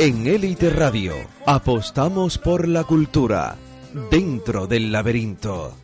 En 0.00 0.28
Élite 0.28 0.70
Radio 0.70 1.12
apostamos 1.44 2.38
por 2.38 2.68
la 2.68 2.84
cultura 2.84 3.56
dentro 4.12 4.68
del 4.68 4.92
laberinto. 4.92 5.74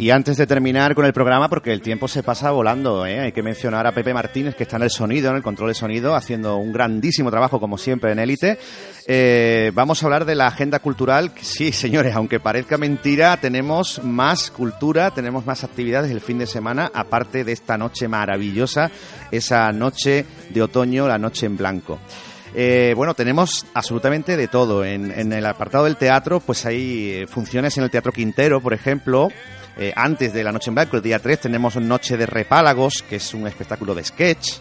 Y 0.00 0.10
antes 0.10 0.36
de 0.36 0.46
terminar 0.46 0.94
con 0.94 1.04
el 1.06 1.12
programa, 1.12 1.48
porque 1.48 1.72
el 1.72 1.80
tiempo 1.80 2.06
se 2.06 2.22
pasa 2.22 2.52
volando, 2.52 3.04
¿eh? 3.04 3.18
hay 3.18 3.32
que 3.32 3.42
mencionar 3.42 3.84
a 3.84 3.90
Pepe 3.90 4.14
Martínez, 4.14 4.54
que 4.54 4.62
está 4.62 4.76
en 4.76 4.84
el 4.84 4.90
sonido, 4.90 5.30
en 5.30 5.36
el 5.36 5.42
control 5.42 5.70
de 5.70 5.74
sonido, 5.74 6.14
haciendo 6.14 6.56
un 6.56 6.72
grandísimo 6.72 7.32
trabajo, 7.32 7.58
como 7.58 7.76
siempre, 7.76 8.12
en 8.12 8.20
Élite. 8.20 8.60
Eh, 9.08 9.72
vamos 9.74 10.00
a 10.00 10.06
hablar 10.06 10.24
de 10.24 10.36
la 10.36 10.46
agenda 10.46 10.78
cultural. 10.78 11.32
Sí, 11.40 11.72
señores, 11.72 12.14
aunque 12.14 12.38
parezca 12.38 12.78
mentira, 12.78 13.38
tenemos 13.38 14.00
más 14.04 14.52
cultura, 14.52 15.10
tenemos 15.10 15.44
más 15.46 15.64
actividades 15.64 16.12
el 16.12 16.20
fin 16.20 16.38
de 16.38 16.46
semana, 16.46 16.92
aparte 16.94 17.42
de 17.42 17.50
esta 17.50 17.76
noche 17.76 18.06
maravillosa, 18.06 18.92
esa 19.32 19.72
noche 19.72 20.24
de 20.50 20.62
otoño, 20.62 21.08
la 21.08 21.18
noche 21.18 21.46
en 21.46 21.56
blanco. 21.56 21.98
Eh, 22.54 22.92
bueno, 22.96 23.14
tenemos 23.14 23.66
absolutamente 23.74 24.36
de 24.36 24.46
todo. 24.46 24.84
En, 24.84 25.10
en 25.10 25.32
el 25.32 25.44
apartado 25.44 25.86
del 25.86 25.96
teatro, 25.96 26.38
pues 26.38 26.64
hay 26.66 27.10
eh, 27.10 27.26
funciones 27.26 27.76
en 27.78 27.82
el 27.82 27.90
Teatro 27.90 28.12
Quintero, 28.12 28.60
por 28.60 28.74
ejemplo. 28.74 29.28
Eh, 29.78 29.92
antes 29.94 30.32
de 30.32 30.42
la 30.42 30.52
Noche 30.52 30.70
en 30.70 30.74
Blanco, 30.74 30.96
el 30.96 31.02
día 31.02 31.18
3, 31.18 31.40
tenemos 31.40 31.76
Noche 31.76 32.16
de 32.16 32.26
Repálagos, 32.26 33.04
que 33.08 33.16
es 33.16 33.34
un 33.34 33.46
espectáculo 33.46 33.94
de 33.94 34.04
sketch. 34.04 34.58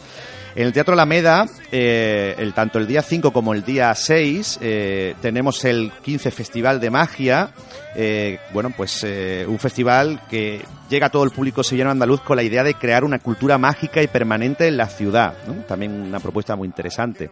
En 0.58 0.66
el 0.66 0.74
Teatro 0.74 0.94
Alameda, 0.94 1.46
eh, 1.72 2.34
el, 2.40 2.52
tanto 2.52 2.80
el 2.80 2.88
día 2.88 3.04
5 3.04 3.32
como 3.32 3.54
el 3.54 3.64
día 3.64 3.94
6, 3.94 4.58
eh, 4.60 5.14
tenemos 5.22 5.64
el 5.66 5.92
15 6.02 6.32
Festival 6.32 6.80
de 6.80 6.90
Magia. 6.90 7.52
eh, 7.96 8.40
bueno, 8.54 8.72
pues 8.76 9.06
un 9.48 9.60
festival 9.60 10.22
que 10.28 10.66
llega 10.90 11.08
a 11.08 11.10
todo 11.12 11.26
el 11.26 11.30
público 11.30 11.64
sevillano 11.64 11.92
andaluz 11.92 12.22
con 12.22 12.38
la 12.38 12.44
idea 12.44 12.64
de 12.64 12.74
crear 12.74 13.04
una 13.04 13.20
cultura 13.20 13.60
mágica 13.60 14.02
y 14.02 14.08
permanente 14.08 14.68
en 14.68 14.78
la 14.78 14.88
ciudad. 14.88 15.36
También 15.68 15.92
una 15.92 16.20
propuesta 16.20 16.56
muy 16.56 16.68
interesante. 16.68 17.30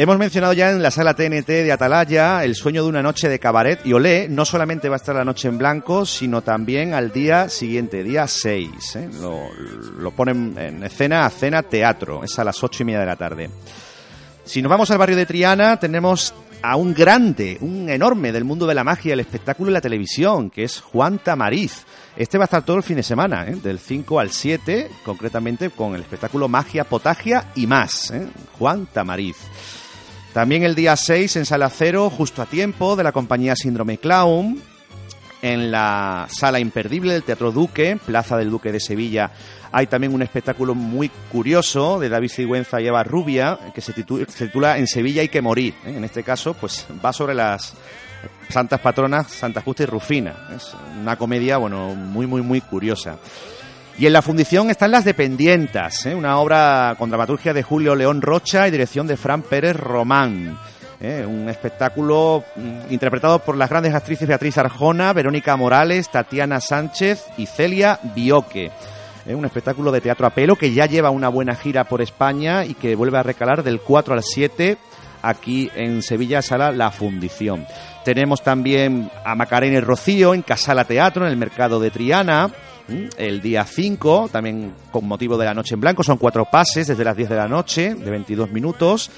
Hemos 0.00 0.16
mencionado 0.16 0.54
ya 0.54 0.70
en 0.70 0.82
la 0.82 0.90
sala 0.90 1.12
TNT 1.12 1.46
de 1.46 1.72
Atalaya 1.72 2.42
el 2.42 2.54
sueño 2.54 2.82
de 2.82 2.88
una 2.88 3.02
noche 3.02 3.28
de 3.28 3.38
cabaret 3.38 3.84
y 3.84 3.92
olé. 3.92 4.30
No 4.30 4.46
solamente 4.46 4.88
va 4.88 4.94
a 4.94 4.96
estar 4.96 5.14
la 5.14 5.26
noche 5.26 5.48
en 5.48 5.58
blanco, 5.58 6.06
sino 6.06 6.40
también 6.40 6.94
al 6.94 7.12
día 7.12 7.50
siguiente, 7.50 8.02
día 8.02 8.26
6. 8.26 8.96
¿eh? 8.96 9.10
Lo, 9.98 10.10
ponen 10.12 10.56
en 10.56 10.82
escena 10.84 11.26
a 11.26 11.28
cena 11.28 11.62
teatro. 11.62 12.24
Es 12.24 12.38
a 12.38 12.44
las 12.44 12.64
ocho 12.64 12.82
y 12.82 12.86
media 12.86 13.00
de 13.00 13.04
la 13.04 13.16
tarde. 13.16 13.50
Si 14.42 14.62
nos 14.62 14.70
vamos 14.70 14.90
al 14.90 14.96
barrio 14.96 15.18
de 15.18 15.26
Triana, 15.26 15.78
tenemos 15.78 16.32
a 16.62 16.76
un 16.76 16.94
grande, 16.94 17.58
un 17.60 17.90
enorme 17.90 18.32
del 18.32 18.44
mundo 18.44 18.66
de 18.66 18.74
la 18.74 18.84
magia, 18.84 19.12
el 19.12 19.20
espectáculo 19.20 19.70
y 19.70 19.74
la 19.74 19.82
televisión, 19.82 20.48
que 20.48 20.64
es 20.64 20.80
Juan 20.80 21.18
Tamariz. 21.18 21.84
Este 22.16 22.38
va 22.38 22.44
a 22.44 22.46
estar 22.46 22.64
todo 22.64 22.78
el 22.78 22.82
fin 22.82 22.96
de 22.96 23.02
semana, 23.02 23.46
¿eh? 23.46 23.56
del 23.62 23.78
5 23.78 24.18
al 24.18 24.30
7, 24.30 24.90
concretamente 25.04 25.68
con 25.68 25.94
el 25.94 26.00
espectáculo 26.00 26.48
Magia, 26.48 26.84
Potagia 26.84 27.50
y 27.54 27.66
más. 27.66 28.10
¿eh? 28.12 28.26
Juan 28.58 28.86
Tamariz. 28.86 29.36
También 30.32 30.62
el 30.62 30.74
día 30.76 30.94
6 30.96 31.36
en 31.36 31.46
Sala 31.46 31.68
Cero, 31.70 32.08
justo 32.08 32.40
a 32.42 32.46
tiempo, 32.46 32.94
de 32.96 33.02
la 33.02 33.12
compañía 33.12 33.56
Síndrome 33.56 33.98
Clown. 33.98 34.62
En 35.42 35.70
la 35.70 36.26
sala 36.30 36.60
imperdible 36.60 37.14
del 37.14 37.22
Teatro 37.22 37.50
Duque, 37.50 37.98
Plaza 38.04 38.36
del 38.36 38.50
Duque 38.50 38.72
de 38.72 38.78
Sevilla, 38.78 39.30
hay 39.72 39.86
también 39.86 40.12
un 40.12 40.20
espectáculo 40.20 40.74
muy 40.74 41.08
curioso 41.32 41.98
de 41.98 42.10
David 42.10 42.28
Sigüenza 42.28 42.78
y 42.78 42.86
Eva 42.88 43.02
Rubia, 43.04 43.58
que 43.74 43.80
se 43.80 43.94
titu- 43.94 44.26
se 44.28 44.46
titula 44.48 44.76
En 44.76 44.86
Sevilla 44.86 45.22
hay 45.22 45.28
que 45.30 45.40
morir. 45.40 45.72
¿eh? 45.86 45.94
En 45.96 46.04
este 46.04 46.22
caso, 46.24 46.52
pues 46.52 46.86
va 47.02 47.14
sobre 47.14 47.32
las 47.34 47.72
santas 48.50 48.80
patronas 48.80 49.28
Santa 49.32 49.62
Justa 49.62 49.84
y 49.84 49.86
Rufina. 49.86 50.48
Es 50.54 50.72
una 51.00 51.16
comedia, 51.16 51.56
bueno, 51.56 51.94
muy, 51.94 52.26
muy, 52.26 52.42
muy 52.42 52.60
curiosa. 52.60 53.16
Y 54.00 54.06
en 54.06 54.14
la 54.14 54.22
fundición 54.22 54.70
están 54.70 54.92
Las 54.92 55.04
Dependientas, 55.04 56.06
¿eh? 56.06 56.14
una 56.14 56.38
obra 56.38 56.94
con 56.96 57.10
dramaturgia 57.10 57.52
de 57.52 57.62
Julio 57.62 57.94
León 57.94 58.22
Rocha 58.22 58.66
y 58.66 58.70
dirección 58.70 59.06
de 59.06 59.18
Fran 59.18 59.42
Pérez 59.42 59.76
Román. 59.76 60.58
¿eh? 61.02 61.22
Un 61.28 61.50
espectáculo 61.50 62.42
mm, 62.56 62.90
interpretado 62.90 63.40
por 63.40 63.58
las 63.58 63.68
grandes 63.68 63.94
actrices 63.94 64.26
Beatriz 64.26 64.56
Arjona, 64.56 65.12
Verónica 65.12 65.54
Morales, 65.58 66.10
Tatiana 66.10 66.62
Sánchez 66.62 67.26
y 67.36 67.44
Celia 67.44 68.00
Bioque. 68.14 68.70
¿eh? 69.26 69.34
Un 69.34 69.44
espectáculo 69.44 69.92
de 69.92 70.00
teatro 70.00 70.26
a 70.26 70.30
pelo 70.30 70.56
que 70.56 70.72
ya 70.72 70.86
lleva 70.86 71.10
una 71.10 71.28
buena 71.28 71.54
gira 71.54 71.84
por 71.84 72.00
España 72.00 72.64
y 72.64 72.72
que 72.72 72.94
vuelve 72.94 73.18
a 73.18 73.22
recalar 73.22 73.62
del 73.62 73.82
4 73.82 74.14
al 74.14 74.22
7 74.22 74.78
aquí 75.20 75.70
en 75.74 76.00
Sevilla, 76.00 76.40
sala 76.40 76.70
La 76.70 76.90
Fundición. 76.90 77.66
Tenemos 78.02 78.42
también 78.42 79.10
a 79.26 79.34
Macarena 79.34 79.76
y 79.76 79.80
Rocío 79.80 80.32
en 80.32 80.40
Casala 80.40 80.84
Teatro, 80.84 81.26
en 81.26 81.32
el 81.32 81.36
mercado 81.36 81.78
de 81.80 81.90
Triana. 81.90 82.50
El 83.16 83.40
día 83.40 83.64
5, 83.64 84.30
también 84.32 84.72
con 84.90 85.06
motivo 85.06 85.36
de 85.36 85.44
la 85.44 85.54
Noche 85.54 85.74
en 85.74 85.80
Blanco, 85.80 86.02
son 86.02 86.18
cuatro 86.18 86.44
pases 86.50 86.86
desde 86.86 87.04
las 87.04 87.16
10 87.16 87.28
de 87.28 87.36
la 87.36 87.48
noche, 87.48 87.94
de 87.94 88.10
22 88.10 88.50
minutos. 88.50 89.10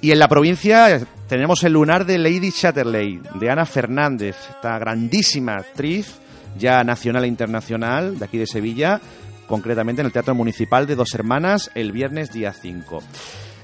Y 0.00 0.12
en 0.12 0.18
la 0.18 0.28
provincia 0.28 0.94
eh, 0.94 1.04
tenemos 1.28 1.64
el 1.64 1.72
lunar 1.72 2.04
de 2.04 2.18
Lady 2.18 2.52
Chatterley, 2.52 3.20
de 3.40 3.50
Ana 3.50 3.64
Fernández, 3.64 4.36
esta 4.50 4.78
grandísima 4.78 5.54
actriz, 5.54 6.18
ya 6.58 6.84
nacional 6.84 7.24
e 7.24 7.28
internacional, 7.28 8.18
de 8.18 8.24
aquí 8.24 8.38
de 8.38 8.46
Sevilla, 8.46 9.00
concretamente 9.46 10.02
en 10.02 10.06
el 10.06 10.12
Teatro 10.12 10.34
Municipal 10.34 10.86
de 10.86 10.94
Dos 10.94 11.14
Hermanas, 11.14 11.70
el 11.74 11.92
viernes 11.92 12.32
día 12.32 12.52
5. 12.52 13.02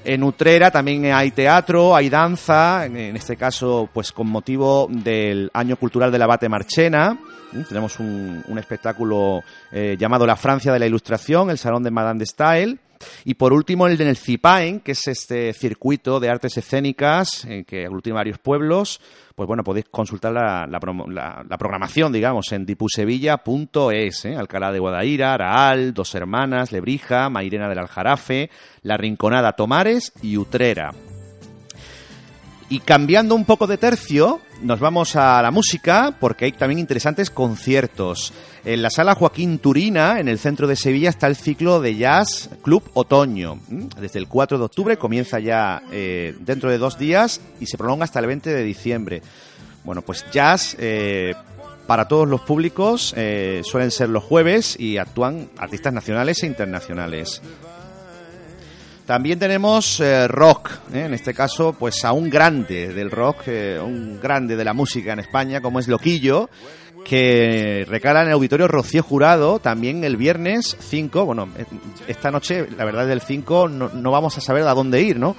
En 0.03 0.23
Utrera 0.23 0.71
también 0.71 1.05
hay 1.13 1.29
teatro, 1.29 1.95
hay 1.95 2.09
danza, 2.09 2.87
en 2.87 3.15
este 3.15 3.37
caso, 3.37 3.87
pues 3.93 4.11
con 4.11 4.27
motivo 4.27 4.87
del 4.89 5.51
Año 5.53 5.75
Cultural 5.75 6.11
del 6.11 6.23
Abate 6.23 6.49
Marchena. 6.49 7.19
¿M? 7.53 7.63
Tenemos 7.65 7.99
un, 7.99 8.43
espectáculo 8.57 9.43
eh, 9.71 9.95
llamado 9.99 10.25
La 10.25 10.35
Francia 10.35 10.71
de 10.73 10.79
la 10.79 10.85
Ilustración, 10.87 11.49
el 11.49 11.57
Salón 11.57 11.83
de 11.83 11.91
Madame 11.91 12.19
de 12.19 12.25
Style. 12.25 12.79
Y 13.25 13.33
por 13.33 13.51
último, 13.51 13.87
el 13.87 13.99
en 13.99 14.09
el 14.09 14.15
Cipaen, 14.17 14.79
que 14.79 14.91
es 14.91 15.07
este 15.07 15.51
circuito 15.53 16.19
de 16.19 16.29
artes 16.29 16.55
escénicas 16.57 17.45
eh, 17.45 17.63
que 17.65 17.85
aglutina 17.85 18.15
varios 18.17 18.37
pueblos. 18.37 19.01
Pues 19.33 19.47
bueno, 19.47 19.63
podéis 19.63 19.85
consultar 19.89 20.31
la- 20.33 20.67
la 20.67 21.57
programación, 21.57 22.11
digamos, 22.13 22.51
en 22.51 22.63
dipusevilla.es. 22.65 24.25
¿eh? 24.25 24.35
Alcalá 24.35 24.71
de 24.71 24.77
Guadaira, 24.79 25.33
Araal, 25.33 25.95
Dos 25.95 26.13
Hermanas, 26.13 26.71
Lebrija, 26.71 27.27
Mairena 27.29 27.67
del 27.69 27.79
Aljarafe, 27.79 28.51
La 28.83 28.97
Rinconada 28.97 29.53
Tomares 29.53 30.13
y 30.21 30.37
Utrera. 30.37 30.91
Y 32.71 32.79
cambiando 32.79 33.35
un 33.35 33.43
poco 33.43 33.67
de 33.67 33.77
tercio, 33.77 34.39
nos 34.61 34.79
vamos 34.79 35.17
a 35.17 35.41
la 35.41 35.51
música 35.51 36.15
porque 36.17 36.45
hay 36.45 36.53
también 36.53 36.79
interesantes 36.79 37.29
conciertos. 37.29 38.31
En 38.63 38.81
la 38.81 38.89
sala 38.89 39.13
Joaquín 39.13 39.59
Turina, 39.59 40.21
en 40.21 40.29
el 40.29 40.39
centro 40.39 40.67
de 40.67 40.77
Sevilla, 40.77 41.09
está 41.09 41.27
el 41.27 41.35
ciclo 41.35 41.81
de 41.81 41.97
Jazz 41.97 42.49
Club 42.61 42.89
Otoño. 42.93 43.59
¿m? 43.69 43.89
Desde 43.99 44.19
el 44.19 44.29
4 44.29 44.57
de 44.57 44.63
octubre 44.63 44.97
comienza 44.97 45.37
ya 45.39 45.83
eh, 45.91 46.33
dentro 46.39 46.71
de 46.71 46.77
dos 46.77 46.97
días 46.97 47.41
y 47.59 47.65
se 47.65 47.77
prolonga 47.77 48.05
hasta 48.05 48.19
el 48.19 48.27
20 48.27 48.49
de 48.49 48.63
diciembre. 48.63 49.21
Bueno, 49.83 50.01
pues 50.01 50.25
jazz 50.31 50.77
eh, 50.79 51.35
para 51.87 52.07
todos 52.07 52.25
los 52.25 52.39
públicos 52.39 53.13
eh, 53.17 53.63
suelen 53.65 53.91
ser 53.91 54.07
los 54.07 54.23
jueves 54.23 54.79
y 54.79 54.95
actúan 54.95 55.49
artistas 55.57 55.91
nacionales 55.91 56.41
e 56.43 56.47
internacionales. 56.47 57.41
También 59.05 59.39
tenemos 59.39 59.99
eh, 59.99 60.27
rock, 60.27 60.69
¿eh? 60.93 61.05
en 61.05 61.13
este 61.13 61.33
caso, 61.33 61.73
pues 61.73 62.05
a 62.05 62.13
un 62.13 62.29
grande 62.29 62.93
del 62.93 63.11
rock, 63.11 63.43
eh, 63.47 63.79
un 63.83 64.19
grande 64.21 64.55
de 64.55 64.63
la 64.63 64.73
música 64.73 65.13
en 65.13 65.19
España, 65.19 65.59
como 65.59 65.79
es 65.79 65.87
Loquillo, 65.87 66.49
que 67.03 67.83
recala 67.89 68.21
en 68.21 68.27
el 68.27 68.33
auditorio 68.33 68.67
Rocío 68.67 69.01
Jurado 69.01 69.57
también 69.57 70.03
el 70.03 70.17
viernes 70.17 70.77
5. 70.79 71.25
Bueno, 71.25 71.49
eh, 71.57 71.65
esta 72.07 72.29
noche, 72.29 72.67
la 72.77 72.85
verdad, 72.85 73.07
del 73.07 73.21
5 73.21 73.67
no, 73.69 73.89
no 73.89 74.11
vamos 74.11 74.37
a 74.37 74.41
saber 74.41 74.63
a 74.67 74.73
dónde 74.73 75.01
ir, 75.01 75.19
¿no? 75.19 75.35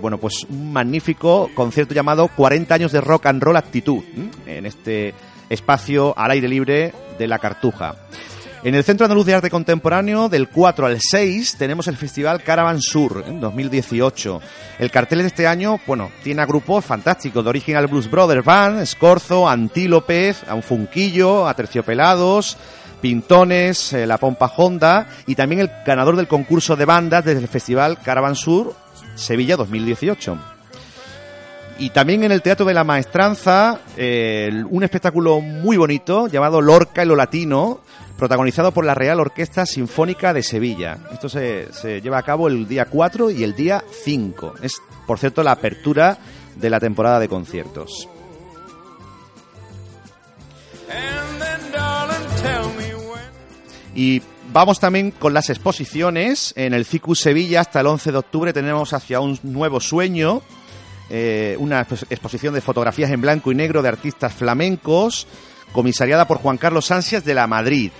Bueno, 0.00 0.18
pues 0.18 0.44
un 0.50 0.72
magnífico 0.72 1.48
concierto 1.54 1.94
llamado 1.94 2.28
40 2.36 2.74
años 2.74 2.92
de 2.92 3.00
rock 3.00 3.26
and 3.26 3.40
roll 3.40 3.56
actitud, 3.56 4.02
en 4.46 4.66
este 4.66 5.14
espacio 5.48 6.12
al 6.18 6.32
aire 6.32 6.48
libre 6.48 6.92
de 7.18 7.28
la 7.28 7.38
Cartuja. 7.38 7.94
En 8.62 8.74
el 8.74 8.84
Centro 8.84 9.06
Andaluz 9.06 9.24
de 9.24 9.34
Arte 9.34 9.48
Contemporáneo, 9.48 10.28
del 10.28 10.50
4 10.50 10.84
al 10.84 10.98
6, 11.00 11.56
tenemos 11.56 11.88
el 11.88 11.96
Festival 11.96 12.42
Caravan 12.42 12.82
Sur 12.82 13.24
en 13.26 13.40
2018. 13.40 14.38
El 14.78 14.90
cartel 14.90 15.20
de 15.20 15.28
este 15.28 15.46
año, 15.46 15.80
bueno, 15.86 16.10
tiene 16.22 16.42
a 16.42 16.46
grupos 16.46 16.84
fantásticos 16.84 17.42
de 17.42 17.48
Original 17.48 17.86
Blues 17.86 18.10
Brothers 18.10 18.44
Band, 18.44 18.82
Escorzo, 18.82 19.48
Antílope, 19.48 20.34
a 20.46 20.54
un 20.54 20.62
Funquillo, 20.62 21.48
a 21.48 21.54
Terciopelados, 21.54 22.58
Pintones, 23.00 23.94
eh, 23.94 24.06
La 24.06 24.18
Pompa 24.18 24.52
Honda 24.54 25.08
y 25.26 25.36
también 25.36 25.62
el 25.62 25.70
ganador 25.86 26.16
del 26.16 26.28
concurso 26.28 26.76
de 26.76 26.84
bandas 26.84 27.24
desde 27.24 27.40
el 27.40 27.48
Festival 27.48 27.98
Caravan 28.02 28.36
Sur 28.36 28.74
Sevilla 29.14 29.56
2018. 29.56 30.59
Y 31.80 31.88
también 31.88 32.22
en 32.24 32.30
el 32.30 32.42
Teatro 32.42 32.66
de 32.66 32.74
la 32.74 32.84
Maestranza, 32.84 33.80
eh, 33.96 34.50
un 34.68 34.84
espectáculo 34.84 35.40
muy 35.40 35.78
bonito 35.78 36.28
llamado 36.28 36.60
Lorca 36.60 37.02
y 37.02 37.06
lo 37.06 37.16
Latino, 37.16 37.80
protagonizado 38.18 38.70
por 38.70 38.84
la 38.84 38.94
Real 38.94 39.18
Orquesta 39.18 39.64
Sinfónica 39.64 40.34
de 40.34 40.42
Sevilla. 40.42 40.98
Esto 41.10 41.30
se, 41.30 41.72
se 41.72 42.02
lleva 42.02 42.18
a 42.18 42.22
cabo 42.22 42.48
el 42.48 42.68
día 42.68 42.84
4 42.84 43.30
y 43.30 43.44
el 43.44 43.54
día 43.54 43.82
5. 44.04 44.56
Es, 44.60 44.74
por 45.06 45.18
cierto, 45.18 45.42
la 45.42 45.52
apertura 45.52 46.18
de 46.54 46.68
la 46.68 46.80
temporada 46.80 47.18
de 47.18 47.28
conciertos. 47.28 48.06
Y 53.94 54.20
vamos 54.52 54.80
también 54.80 55.12
con 55.12 55.32
las 55.32 55.48
exposiciones. 55.48 56.52
En 56.56 56.74
el 56.74 56.84
CICUS 56.84 57.20
Sevilla 57.20 57.60
hasta 57.60 57.80
el 57.80 57.86
11 57.86 58.12
de 58.12 58.18
octubre 58.18 58.52
tenemos 58.52 58.92
hacia 58.92 59.20
un 59.20 59.38
nuevo 59.42 59.80
sueño. 59.80 60.42
Eh, 61.10 61.56
una 61.58 61.86
expo- 61.86 62.06
exposición 62.08 62.54
de 62.54 62.60
fotografías 62.60 63.10
en 63.10 63.20
blanco 63.20 63.52
y 63.52 63.54
negro 63.54 63.82
de 63.82 63.88
artistas 63.88 64.32
flamencos, 64.32 65.26
comisariada 65.72 66.26
por 66.26 66.38
Juan 66.38 66.56
Carlos 66.56 66.90
Ansias 66.90 67.24
de 67.24 67.34
la 67.34 67.46
Madrid. 67.46 67.90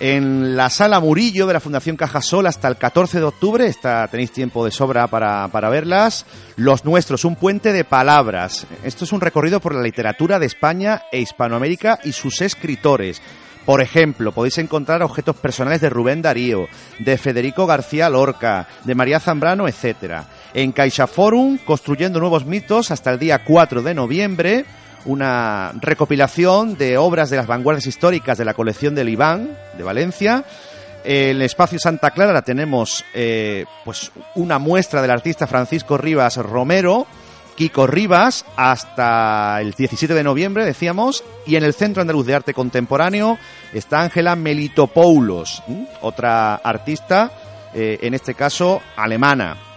En 0.00 0.56
la 0.56 0.70
sala 0.70 0.98
Murillo 0.98 1.46
de 1.46 1.52
la 1.52 1.60
Fundación 1.60 1.96
Cajasol 1.96 2.46
hasta 2.48 2.66
el 2.66 2.76
14 2.76 3.18
de 3.18 3.24
octubre, 3.24 3.66
está, 3.66 4.06
tenéis 4.08 4.32
tiempo 4.32 4.64
de 4.64 4.72
sobra 4.72 5.06
para, 5.06 5.46
para 5.48 5.68
verlas. 5.68 6.26
Los 6.56 6.84
Nuestros, 6.84 7.24
un 7.24 7.36
puente 7.36 7.72
de 7.72 7.84
palabras. 7.84 8.66
Esto 8.82 9.04
es 9.04 9.12
un 9.12 9.20
recorrido 9.20 9.60
por 9.60 9.72
la 9.74 9.82
literatura 9.82 10.38
de 10.40 10.46
España 10.46 11.02
e 11.12 11.20
Hispanoamérica 11.20 12.00
y 12.02 12.10
sus 12.12 12.42
escritores. 12.42 13.22
Por 13.64 13.80
ejemplo, 13.80 14.32
podéis 14.32 14.58
encontrar 14.58 15.02
objetos 15.02 15.36
personales 15.36 15.80
de 15.80 15.88
Rubén 15.88 16.20
Darío, 16.20 16.66
de 16.98 17.16
Federico 17.16 17.64
García 17.64 18.10
Lorca, 18.10 18.66
de 18.84 18.94
María 18.96 19.20
Zambrano, 19.20 19.66
etc. 19.68 20.24
En 20.54 20.70
CaixaForum, 20.70 21.58
construyendo 21.58 22.20
nuevos 22.20 22.46
mitos 22.46 22.92
hasta 22.92 23.10
el 23.10 23.18
día 23.18 23.44
4 23.44 23.82
de 23.82 23.92
noviembre, 23.92 24.64
una 25.04 25.72
recopilación 25.80 26.76
de 26.76 26.96
obras 26.96 27.28
de 27.28 27.36
las 27.36 27.48
vanguardias 27.48 27.86
históricas 27.86 28.38
de 28.38 28.44
la 28.44 28.54
colección 28.54 28.94
del 28.94 29.08
Iván 29.08 29.58
de 29.76 29.82
Valencia. 29.82 30.44
En 31.02 31.36
el 31.36 31.42
espacio 31.42 31.78
Santa 31.80 32.12
Clara 32.12 32.42
tenemos 32.42 33.04
eh, 33.12 33.66
pues 33.84 34.12
una 34.36 34.58
muestra 34.58 35.02
del 35.02 35.10
artista 35.10 35.48
Francisco 35.48 35.98
Rivas 35.98 36.36
Romero, 36.36 37.06
Kiko 37.56 37.86
Rivas, 37.86 38.44
hasta 38.56 39.60
el 39.60 39.72
17 39.72 40.14
de 40.14 40.24
noviembre, 40.24 40.64
decíamos, 40.64 41.24
y 41.46 41.56
en 41.56 41.64
el 41.64 41.74
Centro 41.74 42.00
Andaluz 42.00 42.26
de 42.26 42.34
Arte 42.34 42.54
Contemporáneo 42.54 43.38
está 43.72 44.00
Ángela 44.02 44.34
Melitopoulos, 44.34 45.62
otra 46.00 46.54
artista, 46.54 47.30
eh, 47.74 47.98
en 48.02 48.14
este 48.14 48.34
caso 48.34 48.80
alemana. 48.96 49.73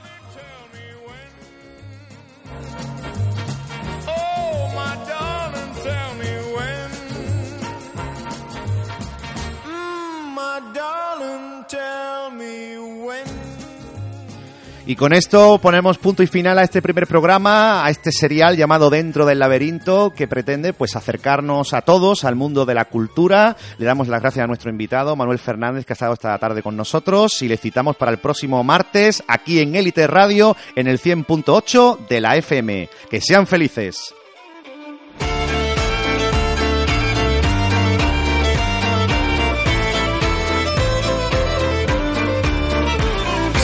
Y 14.89 14.95
con 14.95 15.11
esto 15.11 15.59
ponemos 15.61 15.97
punto 15.97 16.23
y 16.23 16.27
final 16.27 16.57
a 16.57 16.63
este 16.63 16.81
primer 16.81 17.07
programa, 17.07 17.85
a 17.85 17.89
este 17.89 18.09
serial 18.13 18.55
llamado 18.55 18.89
Dentro 18.89 19.25
del 19.25 19.39
Laberinto, 19.39 20.13
que 20.15 20.29
pretende 20.29 20.71
pues 20.71 20.95
acercarnos 20.95 21.73
a 21.73 21.81
todos 21.81 22.23
al 22.23 22.37
mundo 22.37 22.65
de 22.65 22.73
la 22.73 22.85
cultura. 22.85 23.57
Le 23.79 23.85
damos 23.85 24.07
las 24.07 24.21
gracias 24.21 24.45
a 24.45 24.47
nuestro 24.47 24.71
invitado, 24.71 25.17
Manuel 25.17 25.39
Fernández, 25.39 25.85
que 25.85 25.91
ha 25.91 25.95
estado 25.95 26.13
esta 26.13 26.37
tarde 26.37 26.63
con 26.63 26.77
nosotros, 26.77 27.41
y 27.41 27.49
le 27.49 27.57
citamos 27.57 27.97
para 27.97 28.11
el 28.11 28.19
próximo 28.19 28.63
martes 28.63 29.21
aquí 29.27 29.59
en 29.59 29.75
Élite 29.75 30.07
Radio, 30.07 30.55
en 30.77 30.87
el 30.87 31.01
100.8 31.01 32.07
de 32.07 32.21
la 32.21 32.37
FM. 32.37 32.87
Que 33.09 33.19
sean 33.19 33.45
felices. 33.45 34.13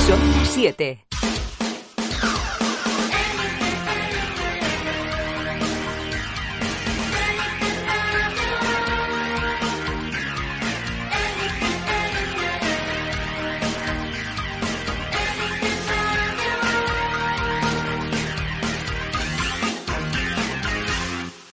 Son 0.05 1.32